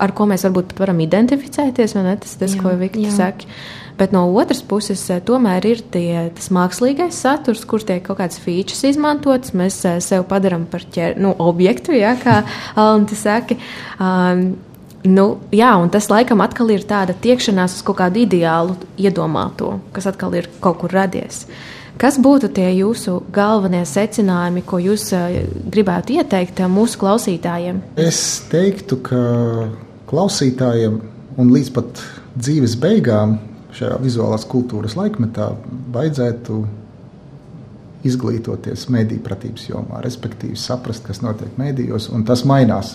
ar 0.00 0.14
ko 0.16 0.26
mēs 0.30 0.46
varbūt 0.48 0.72
pat 0.72 0.86
varam 0.86 1.04
identificēties, 1.04 1.94
vai 1.98 2.08
ne? 2.08 2.16
Tas, 2.22 2.34
tas 2.40 2.56
jā, 2.56 2.62
ko 2.64 2.74
Viktor 2.80 3.14
saka. 3.14 3.52
Bet 4.00 4.12
no 4.12 4.22
otras 4.32 4.62
puses, 4.64 5.02
eh, 5.10 5.20
tomēr 5.20 5.66
ir 5.68 5.82
tie, 5.92 6.30
tas 6.32 6.48
mākslīgais 6.48 7.18
saturs, 7.20 7.66
kur 7.68 7.82
tiek 7.84 8.00
kaut 8.06 8.16
kādas 8.16 8.40
features 8.40 8.80
izmantotas. 8.88 9.52
Mēs 9.52 9.76
eh, 9.84 9.98
sev 10.00 10.24
padarām 10.30 10.64
par 10.64 10.86
ķer, 10.88 11.18
nu, 11.20 11.34
objektu, 11.36 11.92
jā, 11.92 12.14
kā 12.16 12.38
Alanta 12.80 13.18
saka. 13.18 13.58
Um, 14.00 14.54
nu, 15.04 15.26
jā, 15.52 15.74
un 15.76 15.92
tas 15.92 16.08
laikam 16.08 16.40
atkal 16.40 16.72
ir 16.72 16.86
tāda 16.88 17.12
tiekšanās 17.12 17.76
uz 17.76 17.84
kaut 17.84 17.98
kādu 18.00 18.24
ideālu 18.24 18.78
iedomāto, 18.96 19.74
kas 19.92 20.08
atkal 20.08 20.32
ir 20.40 20.48
kaut 20.64 20.80
kur 20.80 20.96
radies. 20.96 21.44
Kas 22.00 22.16
būtu 22.16 22.48
tie 22.56 22.70
jūsu 22.78 23.18
galvenie 23.28 23.82
secinājumi, 23.84 24.64
ko 24.64 24.80
jūs 24.80 25.10
uh, 25.12 25.42
gribētu 25.68 26.16
ieteikt 26.16 26.64
mūsu 26.72 26.96
klausītājiem? 27.04 27.84
Es 28.00 28.22
teiktu, 28.48 28.96
ka 29.04 29.20
klausītājiem 30.10 30.98
un 31.38 31.52
līdz 31.54 31.72
pat 31.76 32.02
dzīves 32.36 32.76
beigām 32.82 33.38
šajā 33.76 34.00
vizuālās 34.02 34.46
kultūras 34.50 34.96
laikmetā 34.98 35.52
vajadzētu 35.94 36.64
izglītoties 38.06 38.86
mediju 38.92 39.20
pratības 39.24 39.66
jomā, 39.68 40.00
respektīvi 40.04 40.56
saprast, 40.58 41.04
kas 41.04 41.20
notiek 41.20 41.56
medijos, 41.60 42.08
un 42.12 42.24
tas 42.28 42.46
mainās. 42.48 42.94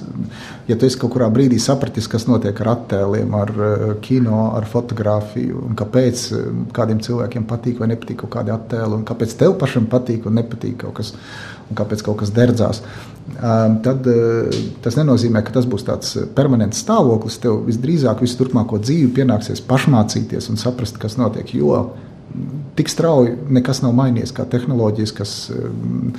Ja 0.70 0.78
tu 0.80 0.88
esi 0.88 1.00
kaut 1.02 1.14
kurā 1.14 1.28
brīdī 1.34 1.60
sapratis, 1.62 2.10
kas 2.12 2.26
notiek 2.30 2.58
ar 2.64 2.72
attēliem, 2.74 3.36
ar 3.38 3.52
eh, 3.54 3.84
kino, 4.06 4.48
ar 4.58 4.66
fotografiju, 4.70 5.62
un 5.70 5.78
kāpēc 5.78 6.24
eh, 6.34 6.48
kādiem 6.76 7.04
cilvēkiem 7.06 7.46
patīk 7.50 7.82
vai 7.82 7.92
nepatīk 7.94 8.24
kaut 8.24 8.34
kādi 8.38 8.54
attēli, 8.56 8.98
un 8.98 9.06
kāpēc 9.08 9.36
tev 9.42 9.58
pašam 9.62 9.90
patīk 9.92 10.26
un 10.26 10.40
nepatīk 10.40 10.80
kaut 10.86 10.98
kas, 11.02 11.14
un 11.70 11.78
kāpēc 11.78 12.02
kaut 12.06 12.20
kas 12.24 12.34
derdzās, 12.34 12.82
um, 13.36 13.78
tad 13.86 14.06
uh, 14.10 14.58
tas 14.86 14.98
nenozīmē, 15.00 15.42
ka 15.46 15.56
tas 15.56 15.66
būs 15.70 15.86
tāds 15.88 16.12
permanents 16.38 16.82
stāvoklis. 16.86 17.40
Tev 17.42 17.64
visdrīzāk 17.66 18.22
visu 18.22 18.38
turpmāko 18.42 18.78
dzīvi 18.82 19.10
pienāksies 19.18 19.64
pašmācīties 19.66 20.52
un 20.54 20.62
saprast, 20.62 21.00
kas 21.02 21.18
notiek. 21.18 21.56
Jo 21.58 21.80
tik 22.76 22.90
strauji 22.92 23.36
nekas 23.56 23.82
nav 23.84 23.94
mainījies, 23.98 24.34
kā 24.36 24.46
tehnoloģijas, 24.52 25.14
kas 25.16 25.34
um, 25.54 26.12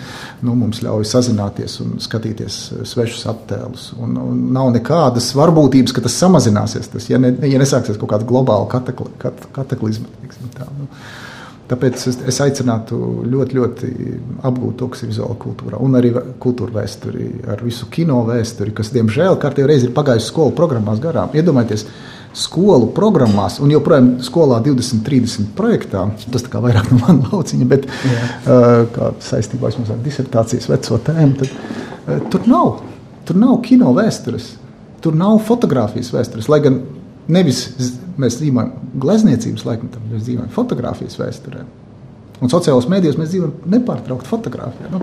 nu, 0.46 0.56
mums 0.56 0.80
ļauj 0.84 1.06
sazināties 1.10 1.78
un 1.84 1.98
skatīties 2.02 2.58
svešus 2.88 3.26
attēlus. 3.32 3.90
Un, 4.00 4.16
un 4.22 4.42
nav 4.56 4.72
nekādas 4.76 5.32
varbūtības, 5.36 5.94
ka 5.96 6.04
tas 6.06 6.16
samazināsies, 6.22 6.90
tas, 6.92 7.10
ja, 7.12 7.20
ne, 7.22 7.34
ja 7.46 7.60
nesāksies 7.62 8.00
kaut 8.00 8.14
kāda 8.14 8.28
globāla 8.28 8.68
katakli, 8.72 9.12
kat, 9.22 9.48
kataklizma. 9.56 10.10
Tā, 10.56 10.68
nu. 10.78 10.90
Tāpēc 11.66 12.02
es, 12.12 12.18
es 12.30 12.36
aicinātu 12.44 12.96
ļoti, 13.26 13.56
ļoti 13.58 13.88
apgūt 14.46 14.76
to, 14.78 14.86
kas 14.92 15.02
ir 15.02 15.10
vizuāla 15.10 15.34
kultūra, 15.42 15.80
un 15.82 15.98
arī 15.98 16.12
kultūra 16.42 16.76
vēsturi, 16.78 17.26
ar 17.50 17.64
visu 17.66 17.88
kino 17.90 18.20
vēsturi, 18.28 18.74
kas, 18.76 18.92
diemžēl, 18.94 19.34
kārtībā 19.42 19.72
reizē 19.72 19.88
ir 19.88 19.96
pagājusi 19.96 20.30
skolu 20.30 20.54
programmās 20.54 21.02
garām. 21.02 21.34
Iedomājieties, 21.34 21.88
skolu 22.36 22.90
programmās, 22.96 23.58
un 23.64 23.72
joprojām 23.72 24.10
skolā 24.24 24.58
20, 24.64 25.02
30 25.06 25.54
projektā. 25.56 26.04
Tas 26.32 26.44
kā 26.52 26.60
vairāk 26.64 26.90
no 26.92 27.00
manas 27.02 27.32
lauciņa, 27.32 27.68
bet 27.70 27.88
uh, 27.88 29.14
saistībā 29.24 29.72
ar 29.72 30.02
disertācijas 30.04 30.68
veco 30.70 31.00
tēmu, 31.08 31.40
tad 31.40 31.54
uh, 31.54 32.20
tur 32.32 32.46
nav. 32.50 32.76
Tur 33.26 33.40
nav 33.42 33.56
kino 33.64 33.90
vēstures, 33.96 34.52
tur 35.02 35.16
nav 35.18 35.40
fotografijas 35.48 36.12
vēstures. 36.14 36.50
Lai 36.52 36.60
gan 36.62 36.78
nevis 37.32 37.64
mēs 38.20 38.38
dzīvojam 38.38 38.92
glezniecības 39.02 39.66
laikmetā, 39.66 40.04
mēs 40.12 40.28
dzīvojam 40.28 40.52
fotografijas 40.54 41.18
vēsturē. 41.18 41.64
Un 42.36 42.52
sociālajos 42.52 42.88
mēdījos 42.92 43.16
mēs 43.16 43.32
dzīvojam 43.32 43.72
nepārtraukti 43.72 44.28
fotografijā. 44.28 44.90
Nu, 44.92 45.00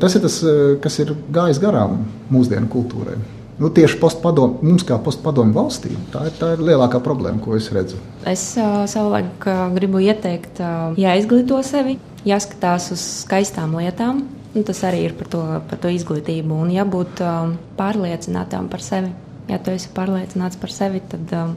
tas 0.00 0.16
ir 0.16 0.24
tas, 0.24 0.40
kas 0.82 1.00
ir 1.04 1.12
gājis 1.36 1.60
garām 1.60 2.00
mūsdienu 2.32 2.70
kultūrai. 2.72 3.18
Nu, 3.56 3.70
tieši 3.72 3.96
postpadomu, 3.96 4.58
mums 4.60 4.84
kā 4.84 4.98
postpadomu 5.00 5.54
valstī, 5.56 5.94
tā 6.12 6.26
ir, 6.28 6.34
tā 6.36 6.50
ir 6.52 6.64
lielākā 6.66 7.00
problēma, 7.00 7.40
ko 7.40 7.54
es 7.56 7.70
redzu. 7.72 7.96
Es 8.28 8.50
uh, 8.60 8.82
savulaik 8.90 9.46
uh, 9.48 9.62
gribu 9.72 10.02
ieteikt, 10.04 10.60
uh, 10.60 10.90
jāizglīto 11.00 11.62
sevi, 11.64 11.96
jāskatās 12.28 12.90
uz 12.92 13.04
skaistām 13.22 13.72
lietām. 13.80 14.26
Nu, 14.52 14.64
tas 14.64 14.82
arī 14.88 15.06
ir 15.06 15.16
par 15.16 15.30
to, 15.32 15.40
par 15.70 15.80
to 15.80 15.88
izglītību. 15.92 16.60
Un 16.66 16.74
jābūt 16.74 17.24
uh, 17.24 17.54
pārliecinātām 17.80 18.68
par 18.72 18.84
sevi. 18.84 19.14
Ja 19.48 19.56
tu 19.62 19.72
esi 19.72 19.88
pārliecināts 19.94 20.60
par 20.60 20.72
sevi, 20.74 21.00
tad 21.08 21.32
uh, 21.32 21.56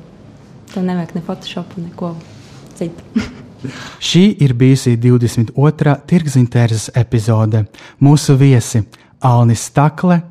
tev 0.71 0.87
nevajag 0.87 1.17
ne 1.17 1.25
Photoshop, 1.27 1.75
neko 1.83 2.13
citu. 2.79 3.27
Šī 4.09 4.23
ir 4.39 4.55
bijusi 4.55 4.95
22. 4.95 5.99
tirgzintērzes 6.07 6.93
epizode. 6.95 7.65
Mūsu 7.99 8.39
viesi 8.39 8.85
Alnis 9.27 9.67
Stakle 9.67 10.21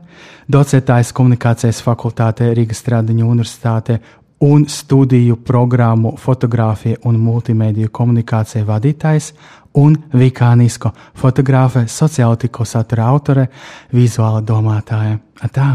docētājs 0.52 1.12
komunikācijas 1.16 1.82
fakultātē 1.84 2.52
Rīgas 2.56 2.80
Stradiņu 2.82 3.28
universitātē 3.28 3.98
un 4.44 4.64
studiju 4.70 5.36
programmu 5.36 6.14
fotografija 6.18 7.00
un 7.04 7.18
multimediju 7.20 7.90
komunikācija 7.90 8.64
vadītājs 8.64 9.32
un 9.78 9.96
Vikānisko 10.14 10.92
fotogrāfe, 11.18 11.84
sociālo 11.90 12.38
tikko 12.40 12.64
satura 12.66 13.10
autore, 13.10 13.48
vizuāla 13.92 14.42
domātāja. 14.42 15.18
Atā. 15.44 15.68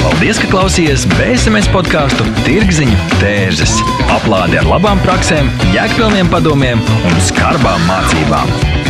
Paldies, 0.00 0.38
ka 0.40 0.48
klausījāties 0.48 1.04
BSMS 1.12 1.68
podkāstu 1.74 2.24
Tirziņu 2.46 2.96
tērzes. 3.20 3.76
Aplādi 4.16 4.60
ar 4.60 4.68
labām 4.68 5.02
praktiskām, 5.04 5.52
jēgpilniem 5.76 6.32
padomiem 6.32 6.80
un 6.80 7.24
skarbām 7.28 7.84
mācībām. 7.88 8.79